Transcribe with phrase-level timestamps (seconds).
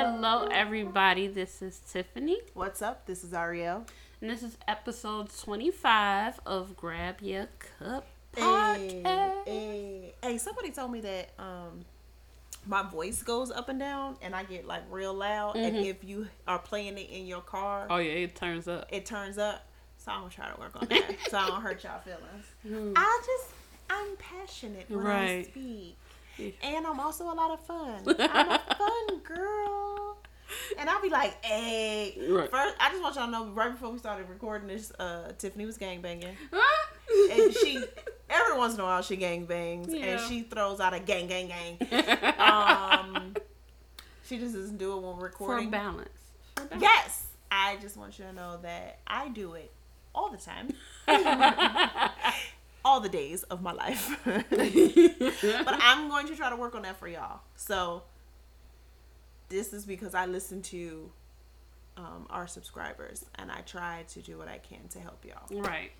[0.00, 1.26] Hello, everybody.
[1.26, 3.06] This is Tiffany, What's up?
[3.06, 3.86] This is Ariel.
[4.20, 7.48] and this is episode 25 of Grab Your
[7.78, 8.06] Cup
[8.36, 9.44] Hey, podcast.
[9.46, 11.86] hey, hey, somebody told me that um
[12.66, 16.26] my voice goes up and down and I get like real loud and if you
[16.46, 18.86] are playing it in your car, Oh, yeah, it turns up.
[18.90, 19.66] it turns up.
[19.96, 21.16] So I'm gonna try to work on that.
[21.30, 22.44] so I don't hurt y'all feelings.
[22.68, 22.92] Hmm.
[22.96, 23.50] I just
[23.88, 25.96] I'm passionate when I speak.
[26.36, 26.50] Yeah.
[26.62, 28.02] And I'm also a lot of fun.
[28.18, 29.84] I'm a fun girl.
[30.78, 32.16] And I'll be like, hey.
[32.28, 32.50] Right.
[32.50, 35.66] First, I just want y'all to know right before we started recording this, uh, Tiffany
[35.66, 36.34] was gangbanging.
[36.52, 36.88] Ah!
[37.32, 37.82] And she,
[38.28, 39.86] every once in a while, she gangbangs.
[39.88, 40.04] Yeah.
[40.04, 41.78] And she throws out a gang, gang, gang.
[42.38, 43.34] Um,
[44.24, 45.70] she just doesn't do it when we're For recording.
[45.70, 46.08] balance.
[46.56, 46.82] For balance.
[46.82, 47.26] Yes.
[47.50, 49.72] I just want you to know that I do it
[50.14, 50.72] all the time.
[52.84, 54.18] all the days of my life.
[54.24, 57.40] but I'm going to try to work on that for y'all.
[57.54, 58.02] So
[59.48, 61.10] this is because I listen to
[61.96, 65.60] um, our subscribers and I try to do what I can to help y'all.
[65.62, 65.92] right.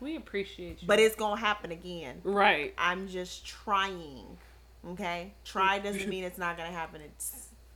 [0.00, 0.88] We appreciate you.
[0.88, 2.20] But it's gonna happen again.
[2.24, 2.74] right.
[2.76, 4.36] I'm just trying.
[4.90, 7.00] Okay, try doesn't mean it's not gonna happen.
[7.00, 7.12] It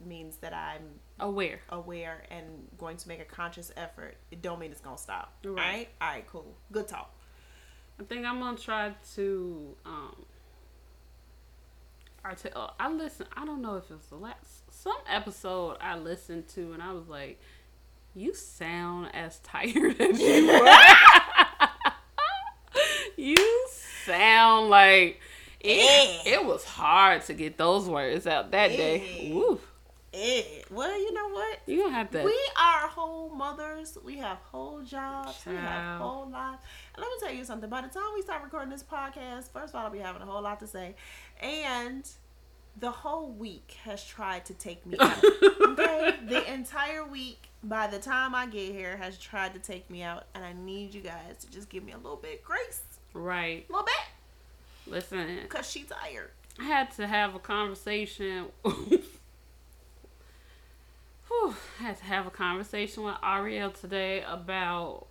[0.04, 0.82] means that I'm
[1.18, 1.60] Aware.
[1.70, 2.44] aware and
[2.78, 4.16] going to make a conscious effort.
[4.30, 5.32] It don't mean it's gonna stop.
[5.44, 5.48] Right.
[5.48, 5.88] All right.
[6.00, 6.26] All right.
[6.26, 6.54] Cool.
[6.72, 7.14] Good talk.
[7.98, 10.24] I think I'm gonna try to um
[12.24, 16.48] arti- uh, I listen I don't know if it's the last some episode I listened
[16.50, 17.40] to and I was like,
[18.14, 20.76] You sound as tired as you were.
[23.16, 23.68] you
[24.04, 25.20] sound like
[25.60, 26.32] it, Eh.
[26.34, 29.28] it was hard to get those words out that day.
[29.30, 29.34] Eh.
[29.34, 29.60] Woo.
[30.12, 31.60] Eh, well, you know what?
[31.66, 33.96] You gonna have to We are whole mothers.
[34.04, 35.40] We have whole jobs.
[35.46, 36.62] We have whole lives.
[36.94, 37.70] And let me tell you something.
[37.70, 40.26] By the time we start recording this podcast, first of all, I'll be having a
[40.26, 40.96] whole lot to say.
[41.40, 42.08] And
[42.78, 45.22] the whole week has tried to take me out.
[45.62, 46.16] okay?
[46.26, 50.24] The entire week, by the time I get here, has tried to take me out.
[50.34, 52.82] And I need you guys to just give me a little bit grace.
[53.14, 53.64] Right.
[53.68, 54.92] A little bit.
[54.92, 55.38] Listen.
[55.42, 56.30] Because she's tired.
[56.58, 58.46] I had to have a conversation.
[61.30, 65.06] Whew, I had to have a conversation with Ariel today about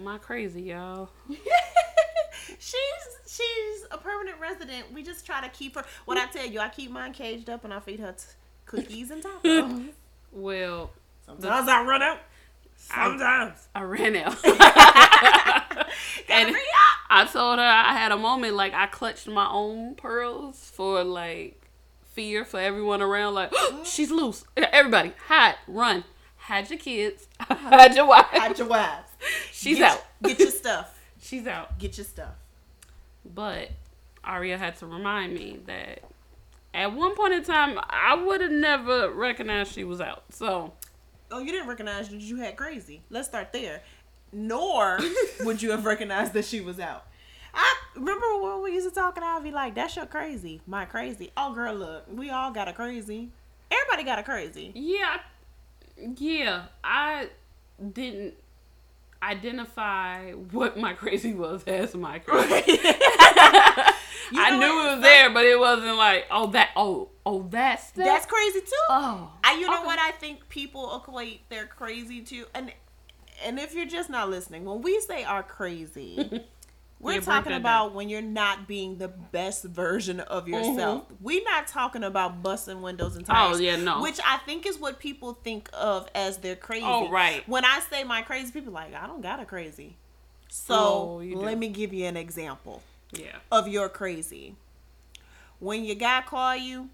[0.00, 1.10] my crazy y'all.
[2.58, 2.76] she's
[3.26, 4.92] she's a permanent resident.
[4.92, 5.84] We just try to keep her.
[6.04, 8.24] What I tell you, I keep mine caged up and I feed her t-
[8.66, 9.88] cookies and tacos.
[10.34, 10.90] Well,
[11.26, 12.18] Sometimes I run out.
[12.76, 13.68] Sometimes.
[13.74, 14.36] I ran out.
[16.30, 16.56] And.
[17.10, 21.61] I told her I had a moment like I clutched my own pearls for like
[22.12, 23.34] fear for everyone around.
[23.34, 23.52] Like
[23.84, 24.44] she's loose.
[24.56, 26.04] Everybody, hide, run,
[26.36, 28.26] hide your kids, hide your wife.
[28.26, 29.08] Hide your wives.
[29.52, 30.04] She's get, out.
[30.22, 30.98] Get your stuff.
[31.22, 31.78] She's out.
[31.78, 32.34] Get your stuff.
[33.24, 33.70] But
[34.24, 36.00] Aria had to remind me that
[36.74, 40.24] at one point in time, I would have never recognized she was out.
[40.30, 40.72] So,
[41.30, 43.02] Oh, you didn't recognize that you had crazy.
[43.08, 43.82] Let's start there.
[44.32, 44.98] Nor
[45.40, 47.06] would you have recognized that she was out.
[47.54, 50.84] I remember when we used to talk and I'd be like, "That's your crazy, my
[50.84, 53.30] crazy." Oh, girl, look, we all got a crazy.
[53.70, 54.72] Everybody got a crazy.
[54.74, 55.18] yeah,
[56.16, 57.28] yeah, I
[57.92, 58.34] didn't
[59.22, 62.80] identify what my crazy was as my crazy.
[64.34, 64.92] I knew what?
[64.92, 68.04] it was there, but it wasn't like, oh, that, oh, oh, that's that.
[68.04, 68.86] That's crazy too.
[68.88, 69.86] oh, I, you know okay.
[69.86, 72.72] what I think people equate their crazy to, and
[73.44, 76.44] and if you're just not listening, when we say are crazy,
[77.02, 81.04] we're talking about when you're not being the best version of yourself.
[81.20, 83.56] We're not talking about busting windows and tires.
[83.56, 84.00] Oh, yeah, no.
[84.00, 86.86] Which I think is what people think of as their crazy.
[86.86, 87.46] Oh, right.
[87.48, 89.96] When I say my crazy, people are like I don't got a crazy.
[90.48, 92.82] So Oh, let me give you an example
[93.12, 93.36] yeah.
[93.50, 94.54] of your crazy.
[95.58, 96.90] When your guy call you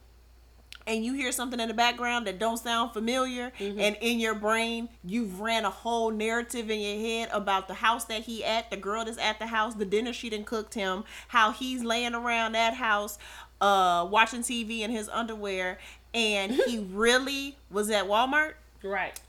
[0.89, 3.79] and you hear something in the background that don't sound familiar Mm-hmm.
[3.79, 8.05] and in your brain you've ran a whole narrative in your head about the house
[8.07, 11.05] that he at, the girl that's at the house, the dinner she done cooked him,
[11.29, 13.19] how he's laying around that house
[13.61, 15.79] uh watching TV in his underwear
[16.15, 19.21] and he really was at Walmart Right.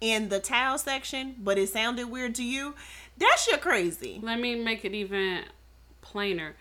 [0.00, 2.74] in the towel section, but it sounded weird to you.
[3.18, 4.18] That's your crazy.
[4.22, 5.44] Let me make it even
[6.02, 6.54] plainer.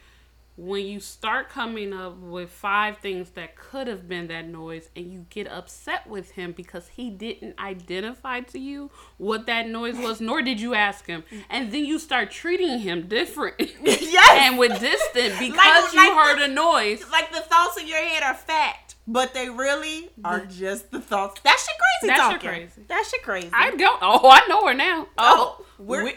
[0.57, 5.11] When you start coming up with five things that could have been that noise and
[5.11, 10.21] you get upset with him because he didn't identify to you what that noise was,
[10.21, 11.25] nor did you ask him.
[11.49, 14.29] And then you start treating him different Yes.
[14.49, 17.03] and with distant because you like heard the- a noise.
[17.11, 21.41] like the thoughts in your head are fact, but they really are just the thoughts.
[21.43, 22.49] That's shit crazy That's talking.
[22.49, 22.81] crazy.
[22.87, 23.49] That's your crazy.
[23.51, 23.99] I don't.
[24.01, 25.07] Oh, I know her now.
[25.17, 26.13] oh, Oh, we're we-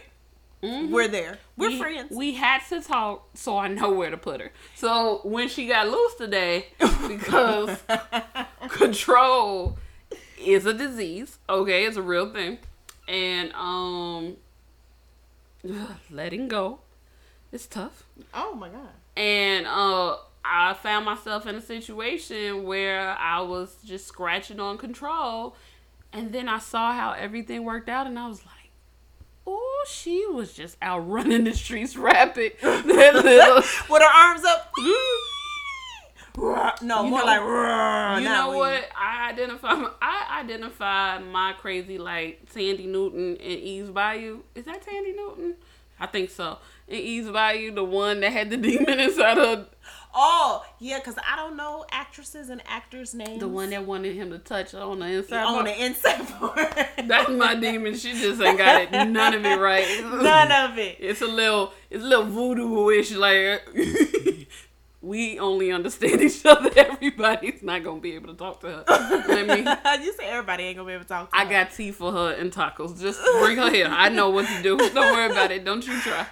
[0.63, 1.39] we're there.
[1.57, 2.11] We're we, friends.
[2.11, 4.53] We had to talk so I know where to put her.
[4.75, 6.67] So when she got loose today,
[7.09, 7.79] because
[8.69, 9.79] control
[10.41, 11.39] is a disease.
[11.49, 12.59] Okay, it's a real thing,
[13.07, 14.37] and um,
[16.11, 16.81] letting go
[17.53, 18.05] it's tough.
[18.35, 18.91] Oh my god.
[19.17, 25.57] And uh, I found myself in a situation where I was just scratching on control,
[26.13, 28.68] and then I saw how everything worked out, and I was like,
[29.50, 32.87] "Oh, she was just out running the streets rapid." With
[34.03, 34.71] her arms up.
[36.83, 38.21] no, You more know- like.
[38.23, 38.89] You know what?
[38.97, 39.85] I identify.
[40.00, 44.41] I identify my crazy like Thandie Newton and Eve's Bayou.
[44.55, 45.55] Is that Thandie Newton?
[46.00, 46.59] I think so.
[46.89, 49.67] And Eve's Bayou, the one that had the demon inside her,
[50.15, 53.41] Oh yeah, because I don't know actresses and actors' names.
[53.41, 55.45] the one that wanted him to touch on the inside.
[55.45, 55.67] on part.
[55.67, 56.89] the inside part.
[57.09, 57.95] That's my demon.
[57.95, 58.91] She just ain't got it.
[58.91, 59.87] None of it right.
[60.05, 60.97] None of it.
[61.01, 61.73] It's a little.
[61.91, 63.13] It's a little voodoo-ish.
[63.13, 63.69] Like
[65.01, 66.71] we only understand each other.
[66.77, 68.85] Everybody's not gonna be able to talk to her.
[68.89, 71.31] I mean, you say everybody ain't gonna be able to talk.
[71.31, 71.43] To her.
[71.43, 71.51] I her.
[71.51, 73.01] got tea for her and tacos.
[73.01, 73.89] Just bring her here.
[73.89, 74.77] I know what to do.
[74.77, 75.65] Don't worry about it.
[75.65, 76.27] Don't you try.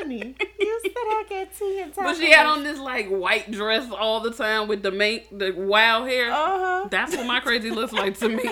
[0.00, 0.34] Funny.
[0.58, 1.96] You said I got tea and tacos.
[2.04, 5.52] But she had on this like white dress all the time with the make the
[5.52, 6.30] wild hair.
[6.30, 6.88] Uh huh.
[6.90, 8.48] That's what my crazy looks like to me.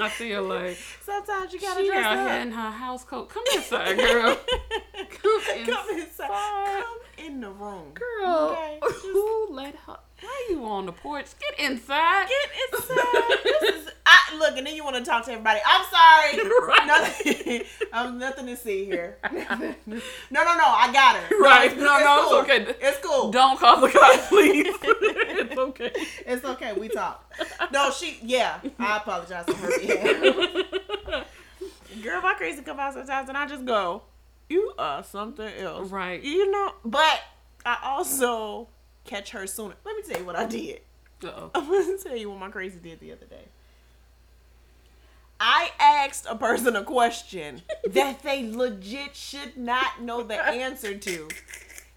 [0.00, 2.30] I feel like Sometimes you gotta she dress out up.
[2.30, 3.28] here in her house coat.
[3.28, 4.36] Come inside, girl.
[5.10, 5.98] Come Come inside.
[5.98, 6.82] inside.
[6.82, 7.92] Come in the room.
[7.94, 9.98] Girl, Okay, just- who let her?
[10.20, 11.26] Why you on the porch?
[11.38, 12.28] Get inside.
[12.28, 13.38] Get inside.
[13.60, 15.60] this is I look, and then you want to talk to everybody.
[15.64, 16.50] I'm sorry.
[16.70, 16.86] Right.
[16.86, 17.62] Nothing.
[17.92, 19.18] I'm nothing to see here.
[19.32, 19.40] no,
[19.86, 20.64] no, no.
[20.64, 21.38] I got her.
[21.40, 21.76] Right.
[21.76, 22.38] No, no, it's cool.
[22.40, 22.74] okay.
[22.80, 23.30] It's cool.
[23.30, 24.66] Don't call the cops, please.
[24.82, 25.92] it's okay.
[26.26, 26.72] It's okay.
[26.74, 27.32] We talk.
[27.72, 28.18] No, she.
[28.22, 31.26] Yeah, I apologize on her behalf.
[32.02, 34.02] Girl, my crazy come out sometimes, and I just go,
[34.48, 36.22] "You are something else." Right.
[36.22, 37.20] You know, but
[37.64, 38.68] I also
[39.04, 39.74] catch her sooner.
[39.84, 40.80] Let me tell you what I did.
[41.24, 41.50] Uh-oh.
[41.54, 43.44] I'm gonna tell you what my crazy did the other day.
[45.38, 51.28] I asked a person a question that they legit should not know the answer to.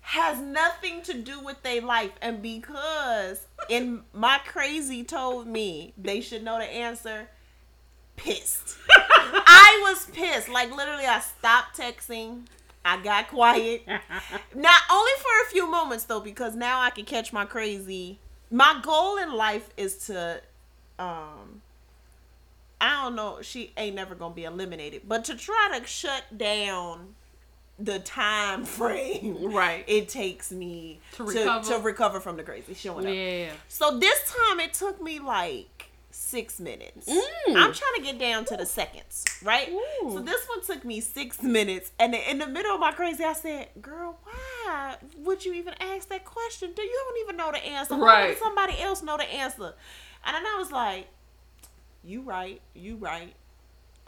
[0.01, 2.11] Has nothing to do with their life.
[2.21, 7.27] And because in my crazy told me they should know the answer,
[8.15, 8.77] pissed.
[8.89, 10.47] I was pissed.
[10.49, 12.45] Like literally I stopped texting.
[12.85, 13.83] I got quiet.
[13.87, 18.19] Not only for a few moments though, because now I can catch my crazy.
[18.51, 20.41] My goal in life is to,
[20.99, 21.61] um,
[22.81, 23.39] I don't know.
[23.41, 27.15] She ain't never gonna be eliminated, but to try to shut down
[27.79, 29.83] the time frame Right.
[29.87, 33.13] it takes me To to to recover from the crazy showing up.
[33.13, 33.51] Yeah.
[33.67, 35.67] So this time it took me like
[36.33, 37.07] six minutes.
[37.07, 37.55] Mm.
[37.55, 39.69] I'm trying to get down to the seconds, right?
[39.69, 40.11] Ooh.
[40.13, 43.33] So this one took me six minutes, and in the middle of my crazy, I
[43.33, 46.71] said, "Girl, why would you even ask that question?
[46.75, 47.93] Do you don't even know the answer?
[47.95, 48.39] Why would Right.
[48.39, 49.75] somebody else know the answer?"
[50.25, 51.07] And then I was like,
[52.03, 53.35] "You right, you right."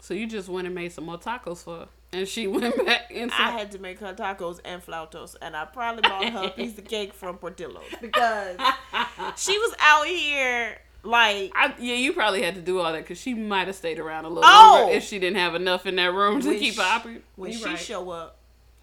[0.00, 1.88] So you just went and made some more tacos for her.
[2.12, 5.64] And she went back and I had to make her tacos and flautos, and I
[5.64, 8.56] probably bought her a piece of cake from Portillo's because
[9.36, 13.18] she was out here like I, yeah, you probably had to do all that because
[13.20, 14.78] she might have stayed around a little Oh!
[14.82, 17.64] longer if she didn't have enough in that room to keep she- her when she
[17.64, 17.78] right.
[17.78, 18.36] show up,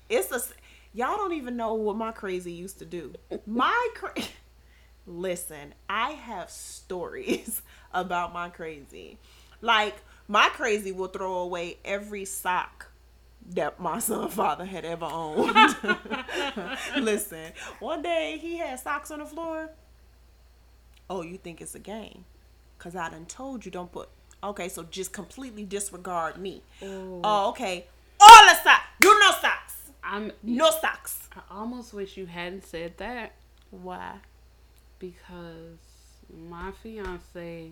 [0.09, 0.39] it's a
[0.93, 3.13] y'all don't even know what my crazy used to do.
[3.45, 4.13] My cra-
[5.05, 7.61] listen, I have stories
[7.93, 9.17] about my crazy.
[9.61, 9.95] Like
[10.27, 12.87] my crazy will throw away every sock
[13.51, 15.53] that my son father had ever owned.
[16.99, 19.69] listen, one day he had socks on the floor.
[21.13, 22.25] Oh, you think it's a game?
[22.79, 24.09] Cause I done told you don't put.
[24.43, 26.63] Okay, so just completely disregard me.
[26.81, 27.85] Oh, okay.
[28.19, 28.87] All the socks.
[29.03, 29.75] You no socks.
[30.03, 30.31] I'm.
[30.41, 31.29] No socks.
[31.35, 33.33] I almost wish you hadn't said that
[33.69, 34.15] Why?
[34.97, 35.77] because
[36.49, 37.71] my fiance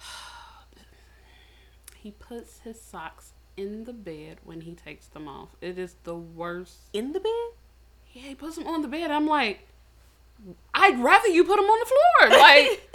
[1.96, 5.50] he puts his socks in the bed when he takes them off.
[5.60, 6.78] It is the worst.
[6.94, 7.50] In the bed?
[8.14, 9.10] Yeah, he puts them on the bed.
[9.10, 9.66] I'm like,
[10.74, 12.40] I'd rather you put them on the floor.
[12.40, 12.92] Like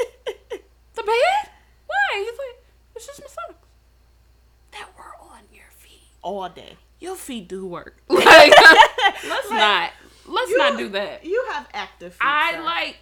[0.95, 1.49] the bed?
[1.87, 2.19] Why?
[2.19, 3.65] He's like, it's just my socks
[4.71, 6.01] that were on your feet.
[6.21, 6.77] All day.
[6.99, 8.01] Your feet do work.
[8.09, 8.51] Like,
[9.27, 9.91] let's not.
[10.27, 11.23] Let's You- not do that.
[11.25, 12.21] You have active feet.
[12.21, 12.97] I like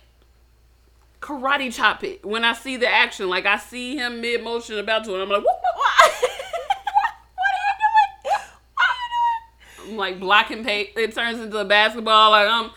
[1.21, 3.29] karate chop it when I see the action.
[3.29, 6.11] Like I see him mid motion about to, and I'm like, whoop, What?
[6.21, 8.41] what are you doing?
[8.73, 9.91] What are you doing?
[9.91, 10.91] I'm like blocking pay.
[10.97, 12.31] It turns into a basketball.
[12.31, 12.71] Like I'm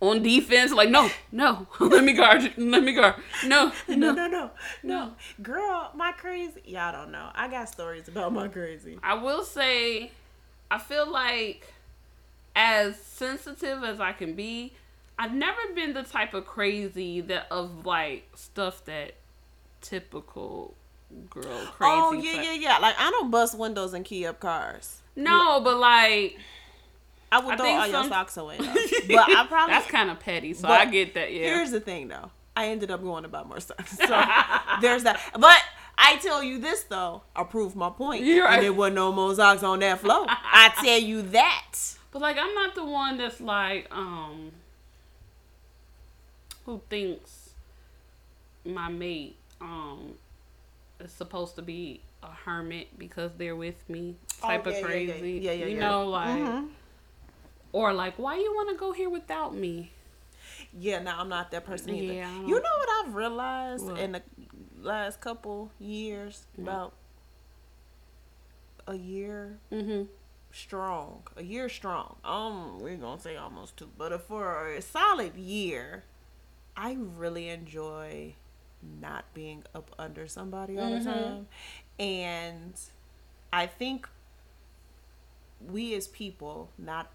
[0.00, 0.72] on defense.
[0.72, 2.50] Like no, no, let me guard you.
[2.56, 3.14] Let me guard.
[3.46, 3.72] No.
[3.88, 4.12] No, no.
[4.12, 4.50] no, no,
[4.82, 5.12] no.
[5.42, 6.60] Girl, my crazy.
[6.64, 7.30] Y'all don't know.
[7.34, 8.98] I got stories about my crazy.
[9.02, 10.10] I will say,
[10.70, 11.72] I feel like
[12.54, 14.72] as sensitive as I can be,
[15.18, 19.14] I've never been the type of crazy that of like stuff that
[19.80, 20.74] typical
[21.28, 21.92] girl oh, crazy.
[21.92, 22.78] Oh yeah, type- yeah, yeah.
[22.78, 25.00] Like I don't bust windows and key up cars.
[25.16, 26.38] No, but like
[27.32, 28.64] I would I throw all your socks away though.
[29.08, 30.52] But I probably that's kind of petty.
[30.54, 31.32] So But I get that.
[31.32, 31.44] Yeah.
[31.54, 32.30] Here's the thing though.
[32.56, 33.96] I ended up going to buy more socks.
[33.96, 34.06] So
[34.80, 35.20] there's that.
[35.38, 35.62] But
[35.96, 38.24] I tell you this though, I proved my point.
[38.24, 38.54] You're right.
[38.54, 40.26] And there wasn't no more socks on that floor.
[40.28, 41.74] I tell you that.
[42.10, 44.50] But like I'm not the one that's like um
[46.66, 47.50] who thinks
[48.64, 50.14] my mate um
[50.98, 54.96] is supposed to be a hermit because they're with me type Oh, yeah, of yeah,
[54.96, 55.12] yeah.
[55.12, 55.32] crazy.
[55.42, 55.80] Yeah, yeah, you yeah.
[55.80, 56.68] know, like Mhm.
[57.72, 59.92] Or like why you want to go here without me?
[60.72, 62.12] Yeah, no, I'm not that person either.
[62.14, 63.98] Yeah, you know what I've realized What?
[63.98, 64.22] in the
[64.80, 66.92] last couple years, about
[68.86, 70.08] a year Mhm.
[70.52, 72.16] strong, a year strong.
[72.24, 76.04] Um, we're gonna say almost two, but for a solid year,
[76.76, 78.34] I really enjoy
[78.82, 80.98] not being up under somebody all Mhm.
[80.98, 81.48] the time,
[81.98, 82.80] and
[83.52, 84.08] I think
[85.60, 87.10] we as people, not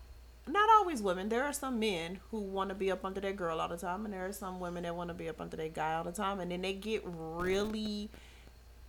[0.47, 1.29] not always women.
[1.29, 4.05] There are some men who want to be up under their girl all the time,
[4.05, 6.11] and there are some women that want to be up under their guy all the
[6.11, 8.09] time, and then they get really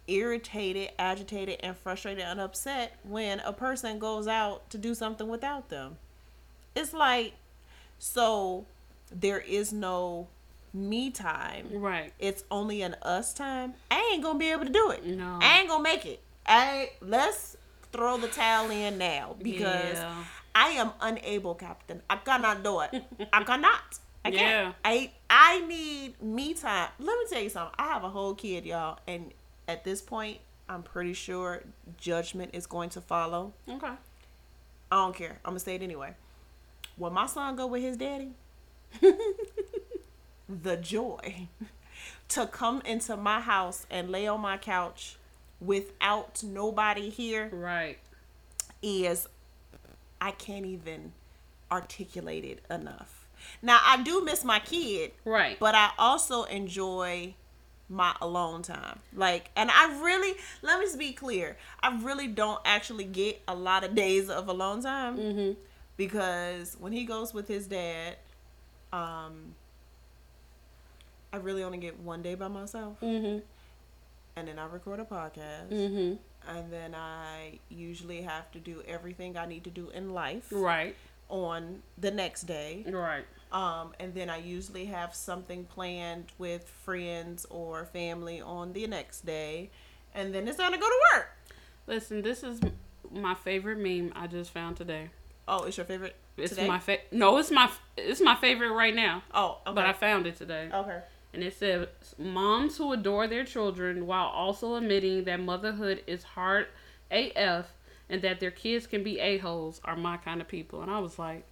[0.06, 5.68] irritated, agitated, and frustrated and upset when a person goes out to do something without
[5.68, 5.96] them.
[6.75, 7.34] It's like,
[7.98, 8.66] so
[9.10, 10.28] there is no
[10.72, 11.68] me time.
[11.72, 12.12] Right.
[12.18, 13.75] It's only an us time.
[13.90, 15.04] I ain't gonna be able to do it.
[15.06, 15.38] No.
[15.40, 16.20] I ain't gonna make it.
[16.46, 17.56] I let's
[17.92, 20.25] throw the towel in now because Yeah.
[20.56, 22.00] I am unable, Captain.
[22.08, 23.04] I cannot do it.
[23.32, 23.98] I cannot.
[24.25, 24.75] I can't.
[24.84, 26.88] I I need me time.
[26.98, 27.75] Let me tell you something.
[27.78, 29.32] I have a whole kid, y'all, and
[29.68, 31.62] at this point, I'm pretty sure
[31.98, 33.52] judgment is going to follow.
[33.68, 33.86] Okay.
[34.90, 35.38] I don't care.
[35.44, 36.14] I'm gonna say it anyway.
[36.96, 38.30] When my son go with his daddy,
[40.48, 41.48] the joy
[42.28, 45.16] to come into my house and lay on my couch
[45.60, 47.98] without nobody here Right.
[48.82, 49.28] is
[50.20, 51.12] I can't even
[51.70, 53.26] articulate it enough.
[53.62, 55.58] Now I do miss my kid, Right.
[55.58, 57.35] but I also enjoy
[57.88, 58.99] my alone time.
[59.14, 63.54] Like, and I really, let me just be clear, I really don't actually get a
[63.54, 65.56] lot of days of alone time Mhm.
[65.96, 68.16] because when he goes with his dad,
[68.92, 69.54] um,
[71.32, 73.42] I really only get one day by myself, Mhm.
[74.37, 76.18] and then I record a podcast, Mhm.
[76.48, 80.94] And then I usually have to do everything I need to do in life Right.
[81.28, 82.84] on the next day.
[82.88, 83.24] Right.
[83.52, 89.24] Um, and then I usually have something planned with friends or family on the next
[89.24, 89.70] day,
[90.14, 91.28] and then it's time to go to work.
[91.86, 92.60] Listen, this is
[93.12, 95.10] my favorite meme I just found today.
[95.48, 96.66] Oh, it's your favorite It's today?
[96.66, 99.22] my fa- no, it's my it's my favorite right now.
[99.32, 99.74] oh, okay.
[99.74, 100.68] But I found it today.
[100.74, 101.00] okay.
[101.36, 101.88] And it says
[102.18, 106.66] moms who adore their children while also admitting that motherhood is hard
[107.10, 107.66] AF
[108.08, 110.80] and that their kids can be a-holes are my kind of people.
[110.80, 111.44] And I was like,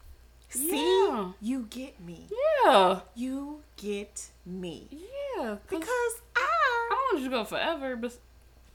[0.49, 0.71] See,
[1.09, 1.33] Yeah.
[1.43, 2.29] you get me.
[2.65, 3.01] Yeah.
[3.15, 5.57] You get me Yeah.
[5.69, 5.89] Because
[6.37, 6.87] I I.
[6.91, 8.17] don't want you to go forever, but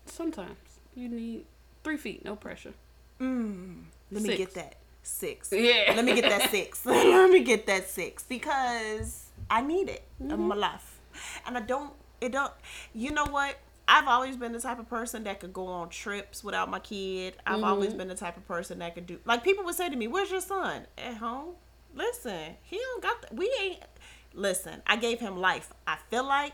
[0.06, 0.58] sometimes
[0.96, 1.46] you need
[1.84, 2.74] three feet, no pressure.
[3.20, 5.52] Mm, let me get that six.
[5.52, 5.94] Yeah.
[5.96, 6.86] Let me get that six.
[6.86, 10.48] let me get that six because I need it in Mm-hmm.
[10.48, 10.89] my life,
[11.50, 11.94] and I don't.
[12.22, 12.52] It don't.
[12.94, 13.58] You know what?
[13.88, 17.36] I've always been the type of person that could go on trips without my kid.
[17.46, 17.64] I've Mm-hmm.
[17.64, 19.20] always been the type of person that could do.
[19.26, 21.56] Like people would say to me, "Where's your son at home?"
[21.96, 23.22] Listen, he don't got.
[23.30, 23.80] The, we ain't.
[24.34, 25.74] Listen, I gave him life.
[25.88, 26.54] I feel like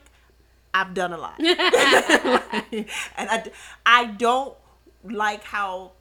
[0.74, 2.86] I've done a lot, and
[3.18, 3.44] I,
[3.86, 4.56] I don't
[5.04, 5.92] like how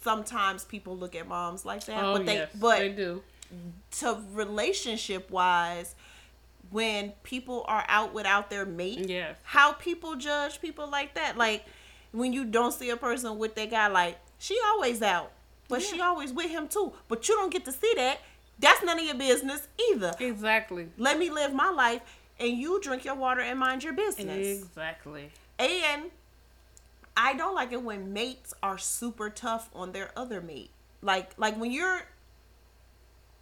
[0.00, 2.02] sometimes people look at moms like that.
[2.04, 3.22] Oh, but they, yes, but they do.
[3.98, 5.94] to relationship wise,
[6.70, 9.36] when people are out without their mate, Yes.
[9.42, 11.36] how people judge people like that.
[11.36, 11.64] Like
[12.12, 15.32] when you don't see a person with that guy, like she always out,
[15.68, 16.92] but she always with him too.
[17.08, 18.18] But you don't get to see that.
[18.58, 20.14] That's none of your business either.
[20.20, 20.88] Exactly.
[20.96, 22.02] Let me live my life,
[22.38, 24.62] and you drink your water and mind your business.
[24.62, 25.30] Exactly.
[25.58, 26.10] And
[27.16, 30.70] I don't like it when mates are super tough on their other mate.
[31.02, 32.02] Like like when you're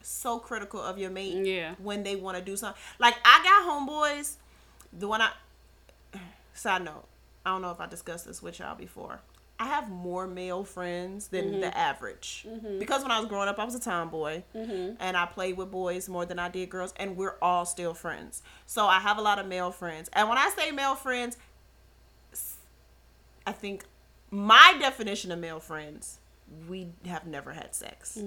[0.03, 1.75] so critical of your mate Yeah.
[1.79, 2.81] when they want to do something.
[2.99, 4.37] Like I got homeboys,
[4.93, 5.33] the one I
[6.55, 7.05] side note,
[7.45, 9.21] I don't know if I discussed this with y'all before.
[9.59, 11.79] I have more male friends than the mm-hmm.
[11.79, 12.45] average.
[12.49, 12.81] Mm-hmm.
[12.81, 14.97] Because when I was growing up, I was a tomboy mm-hmm.
[14.99, 18.43] and I played with boys more than I did girls, and we're all still friends.
[18.67, 20.11] So I have a lot of male friends.
[20.15, 21.37] And when I say male friends,
[23.47, 23.85] I think
[24.33, 26.19] my definition of male friends,
[26.69, 28.19] we have never had sex.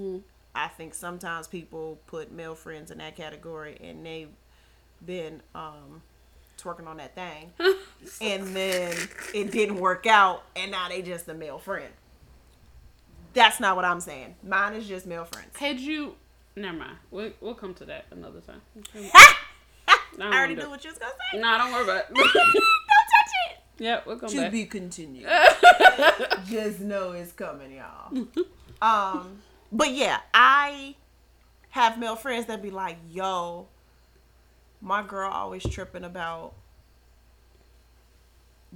[0.56, 4.30] I think sometimes people put male friends in that category and they've
[5.06, 6.02] been um
[6.58, 7.52] twerking on that thing,
[8.22, 8.96] and then
[9.34, 11.92] it didn't work out, and now they just a male friend.
[13.34, 14.36] That's not what I'm saying.
[14.42, 15.50] Mine is just male friends.
[15.58, 16.16] Had you?
[16.56, 16.96] Never mind.
[17.12, 18.62] We'll, we'll come to that another time.
[19.14, 21.40] I don't already knew what you was gonna say.
[21.40, 22.06] Nah, don't worry about it.
[22.16, 23.58] Don't touch it.
[23.84, 24.52] yeah, we'll come To back.
[24.54, 25.28] be continued.
[26.48, 28.14] Just know it's coming, y'all.
[28.82, 29.40] um,
[29.72, 30.96] but yeah, I
[31.72, 33.68] have male friends that be like, "Yo,
[34.82, 36.54] my girl always tripping about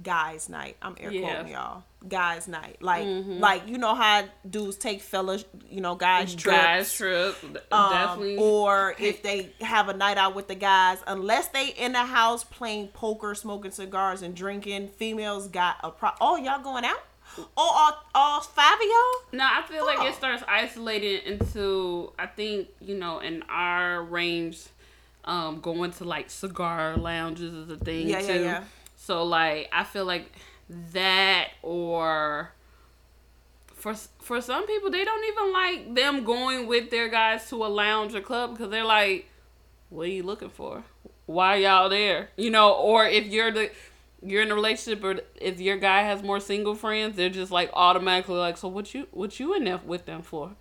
[0.02, 1.20] guys' night." I'm air Yeah.
[1.34, 2.80] quoting y'all, guys' night.
[2.80, 3.38] Like, Mhm.
[3.40, 6.56] like you know how dudes take fellas, you know, guys trips.
[6.56, 7.36] Guys trip.
[7.72, 8.36] Um, Definitely.
[8.38, 12.44] Or if they have a night out with the guys, unless they in the house
[12.44, 16.10] playing poker, smoking cigars, and drinking, females got a pro.
[16.20, 17.02] Oh, y'all going out?
[17.56, 19.38] Oh, all, all five of y'all?
[19.38, 20.06] No, I feel like Oh.
[20.06, 24.60] it starts isolating into I think, you know, in our range,
[25.24, 28.26] um, going to like cigar lounges is a thing Yeah, too.
[28.26, 28.64] yeah, yeah.
[28.96, 30.30] So like I feel like
[30.92, 32.52] that or
[33.74, 37.66] for for some people they don't even like them going with their guys to a
[37.68, 39.26] lounge or club because they're like,
[39.88, 40.84] what are you looking for?
[41.26, 42.28] Why y'all there?
[42.36, 43.70] You know, or if you're the
[44.22, 47.70] you're in a relationship or if your guy has more single friends, they're just like
[47.72, 50.52] automatically like, so what you what you in there with them for?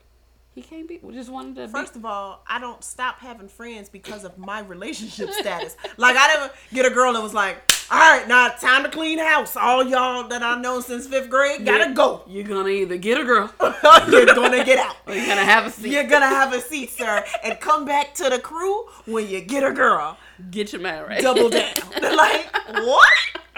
[0.56, 1.00] He can't be.
[1.02, 2.00] We just wanted to First be.
[2.00, 5.76] of all, I don't stop having friends because of my relationship status.
[5.98, 7.58] Like I never get a girl that was like,
[7.92, 11.66] "All right, now time to clean house." All y'all that I know since fifth grade
[11.66, 12.24] gotta go.
[12.28, 13.54] You're gonna either get a girl
[14.10, 14.96] You're gonna get out.
[15.08, 15.92] or you're gonna have a seat.
[15.92, 19.64] You're gonna have a seat, sir, and come back to the crew when you get
[19.64, 20.18] a girl.
[20.52, 21.22] Get your man right.
[21.22, 21.74] Double down.
[22.02, 23.08] like what?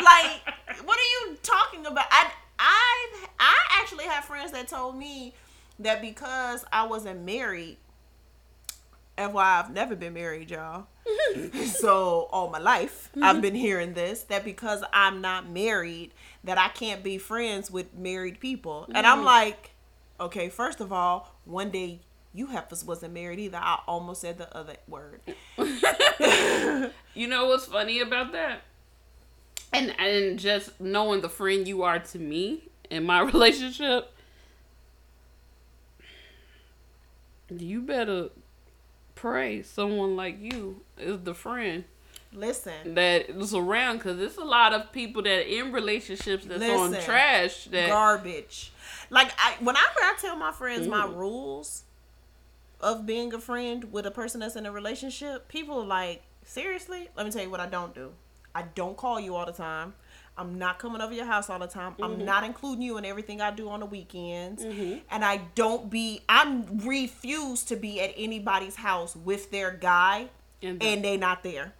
[0.04, 0.42] Like
[0.84, 2.06] what are you talking about?
[2.12, 5.34] I I I actually have friends that told me
[5.80, 7.78] that because I wasn't married.
[9.18, 10.88] FYI, I've never been married, y'all.
[11.66, 16.12] so all my life I've been hearing this that because I'm not married
[16.44, 18.88] that I can't be friends with married people.
[18.94, 19.26] And I'm mm-hmm.
[19.26, 19.72] like,
[20.20, 22.00] okay, first of all, one day
[22.34, 23.58] you heifers wasn't married either.
[23.58, 25.22] I almost said the other word.
[27.14, 28.62] You know what's funny about that?
[29.74, 34.14] And and just knowing the friend you are to me in my relationship,
[37.50, 38.30] you better
[39.16, 41.84] pray someone like you is the friend
[42.34, 46.92] Listen, that is around because there's a lot of people that in relationships that's on
[46.92, 48.72] Listen, trash that garbage.
[49.10, 51.16] Like I whenever I tell my friends my Mm.
[51.16, 51.84] rules
[52.80, 57.10] of being a friend with a person that's in a relationship, people are like, seriously?
[57.16, 58.14] Let me tell you what I don't do.
[58.54, 59.94] I don't call you all the time.
[60.38, 61.92] I'm not coming over your house all the time.
[61.94, 62.04] Mm-hmm.
[62.04, 64.64] I'm not including you in everything I do on the weekends.
[64.64, 70.30] And I don't be I refuse to be at anybody's house with their guy
[70.64, 71.74] And the- and they not there.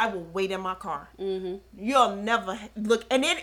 [0.00, 1.08] I will wait in my car.
[1.18, 1.56] mm-hmm.
[1.76, 3.04] You'll never look.
[3.10, 3.36] And then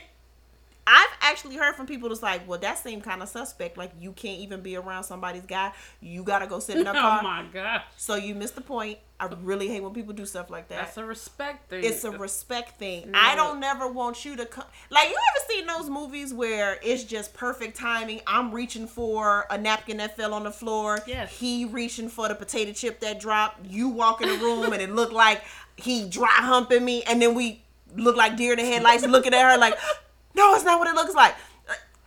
[0.87, 3.77] I've actually heard from people that's like, well, that seemed kind of suspect.
[3.77, 5.73] Like you can't even be around somebody's guy.
[5.99, 7.17] You gotta go sit in a car.
[7.19, 7.23] oh car.
[7.23, 8.99] my gosh So you missed the point.
[9.17, 10.77] I really hate when people do stuff like that.
[10.77, 13.11] that's a respect thing it's a respect thing.
[13.11, 13.19] No.
[13.19, 14.65] I don't never want you to come.
[14.89, 18.21] Like you ever seen those movies where it's just perfect timing?
[18.27, 20.99] I'm reaching for a napkin that fell on the floor.
[21.07, 21.37] Yes.
[21.37, 23.65] He reaching for the potato chip that dropped.
[23.65, 25.41] You walk in the room and it looked like
[25.77, 27.61] he dry humping me, and then we
[27.95, 29.77] look like deer in the headlights, looking at her like,
[30.33, 31.35] no, it's not what it looks like.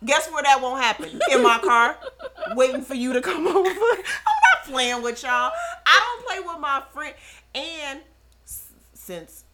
[0.05, 1.21] Guess where that won't happen?
[1.31, 1.97] In my car,
[2.55, 3.69] waiting for you to come over.
[3.69, 5.51] I'm not playing with y'all.
[5.87, 7.15] I don't play with my friend.
[7.55, 8.01] And
[8.95, 9.45] since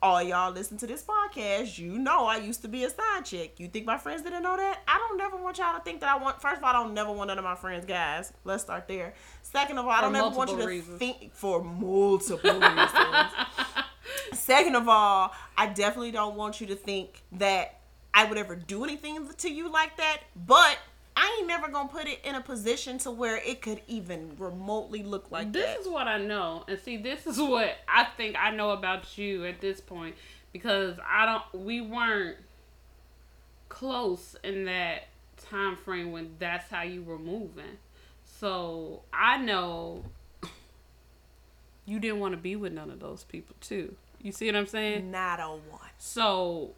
[0.00, 3.54] all y'all listen to this podcast, you know I used to be a side chick.
[3.58, 4.82] You think my friends didn't know that?
[4.88, 6.40] I don't never want y'all to think that I want.
[6.40, 8.32] First of all, I don't never want none of my friends guys.
[8.44, 9.14] Let's start there.
[9.42, 10.98] Second of all, I don't ever want you to reasons.
[10.98, 13.30] think for multiple reasons.
[14.32, 17.80] Second of all, I definitely don't want you to think that
[18.14, 20.18] I would ever do anything to you like that.
[20.46, 20.78] But
[21.16, 25.02] I ain't never gonna put it in a position to where it could even remotely
[25.02, 25.52] look like that.
[25.52, 25.80] this that.
[25.80, 29.44] is what I know, and see, this is what I think I know about you
[29.44, 30.14] at this point
[30.52, 31.64] because I don't.
[31.64, 32.38] We weren't
[33.68, 35.08] close in that
[35.50, 37.78] time frame when that's how you were moving.
[38.24, 40.04] So I know
[41.86, 43.94] you didn't want to be with none of those people too.
[44.22, 45.10] You see what I'm saying?
[45.10, 45.80] Not a one.
[45.98, 46.74] So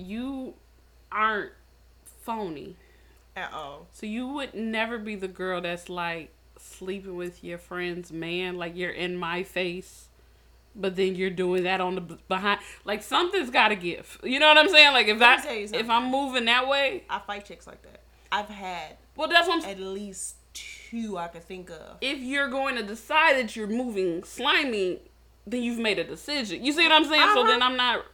[0.00, 0.54] you
[1.12, 1.52] aren't
[2.22, 2.76] phony.
[3.36, 3.86] At all.
[3.92, 8.76] So you would never be the girl that's like sleeping with your friend's man, like
[8.76, 10.08] you're in my face,
[10.76, 12.60] but then you're doing that on the behind.
[12.84, 14.18] Like something's got to give.
[14.22, 14.92] You know what I'm saying?
[14.92, 17.66] Like if Let me tell you I if I'm moving that way, I fight chicks
[17.66, 18.00] like that.
[18.32, 19.70] I've had well, that's what I'm.
[19.70, 21.96] at least two I could think of.
[22.00, 24.98] If you're going to decide that you're moving slimy,
[25.46, 26.64] then you've made a decision.
[26.64, 27.28] You see what I'm saying?
[27.34, 27.46] So Uh-huh.
[27.50, 28.04] then I'm not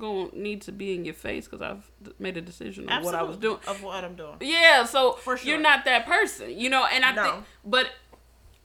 [0.00, 3.22] to need to be in your face because I've made a decision on what I
[3.22, 3.58] was doing.
[3.66, 4.36] Of what I'm doing.
[4.40, 5.48] Yeah, so For sure.
[5.50, 6.86] you're not that person, you know.
[6.92, 7.22] And I No.
[7.22, 7.90] think, but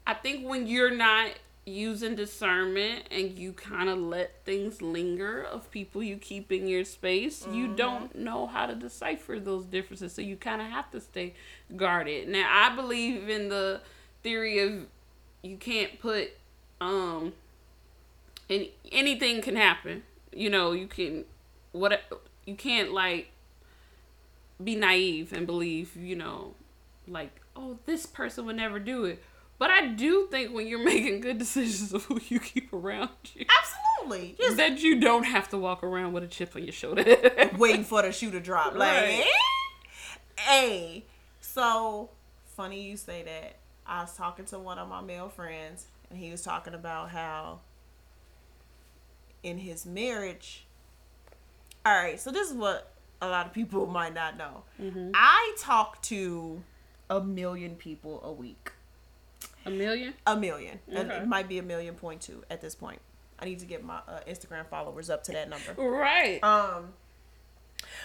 [0.06, 1.32] I think when you're not
[1.64, 6.84] using discernment and you kind of let things linger of people you keep in your
[6.84, 7.76] space, you Mm-hmm.
[7.76, 10.12] don't know how to decipher those differences.
[10.12, 11.34] So you kind of have to stay
[11.78, 12.28] guarded.
[12.28, 13.82] Now, I believe in the
[14.24, 14.88] theory of
[15.44, 16.32] you can't put
[16.82, 17.34] um
[18.50, 20.04] any anything can happen.
[20.34, 21.26] You know, you can
[21.72, 22.02] what
[22.46, 23.32] you can't like
[24.64, 26.54] be naive and believe, you know,
[27.08, 29.24] like, oh, this person would never do it.
[29.58, 33.46] But I do think when you're making good decisions of who you keep around you,
[34.02, 34.36] Absolutely.
[34.40, 37.04] Just that you don't have to walk around with a chip on your shoulder.
[37.58, 38.74] waiting for the shoe to drop.
[38.76, 39.26] Like, Right.
[39.26, 40.42] eh?
[40.42, 41.06] hey.
[41.40, 42.10] So
[42.56, 43.58] funny you say that.
[43.86, 47.60] I was talking to one of my male friends, and he was talking about how
[49.44, 50.66] in his marriage.
[51.86, 54.64] All right, so this is what a lot of people might not know.
[55.14, 56.62] I talk to
[57.10, 58.72] a million people a week.
[59.66, 60.14] a million?
[60.26, 60.80] A million.
[60.88, 61.22] And Okay.
[61.22, 63.00] it might be a million point two at this point.
[63.40, 65.74] I need to get my uh, Instagram followers up to that number.
[65.82, 66.44] Right.
[66.44, 66.94] Um,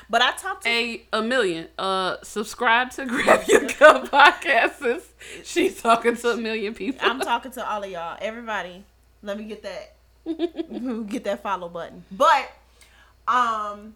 [0.08, 1.68] but I talked to a a million.
[1.78, 4.76] Uh, subscribe to Grab Your Cup podcast.
[4.78, 5.12] sis.
[5.44, 7.06] She's talking to a million people.
[7.06, 8.16] I'm talking to all of y'all.
[8.20, 8.84] Everybody,
[9.22, 9.94] let me get that
[11.08, 12.04] get that follow button.
[12.10, 12.50] But
[13.28, 13.94] um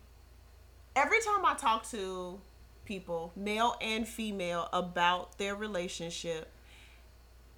[0.96, 2.40] every time I talk to
[2.84, 6.50] people, male and female, about their relationship,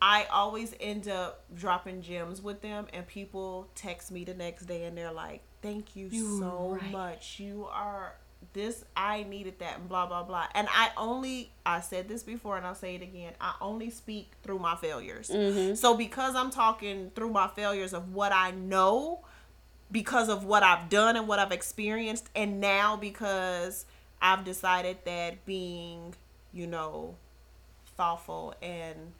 [0.00, 4.84] I always end up dropping gems with them and people text me the next day
[4.84, 6.90] and they're like, Thank you, You were so right.
[6.90, 7.38] much.
[7.38, 8.14] You are
[8.52, 10.46] this I needed that and blah blah blah.
[10.54, 13.32] And I only I said this before and I'll say it again.
[13.40, 15.30] I only speak through my failures.
[15.32, 15.74] Mm-hmm.
[15.74, 19.24] So because I'm talking through my failures of what I know,
[19.90, 23.86] because of what I've done and what I've experienced, and now because
[24.20, 26.14] I've decided that being,
[26.52, 27.16] you know,
[27.96, 29.12] thoughtful and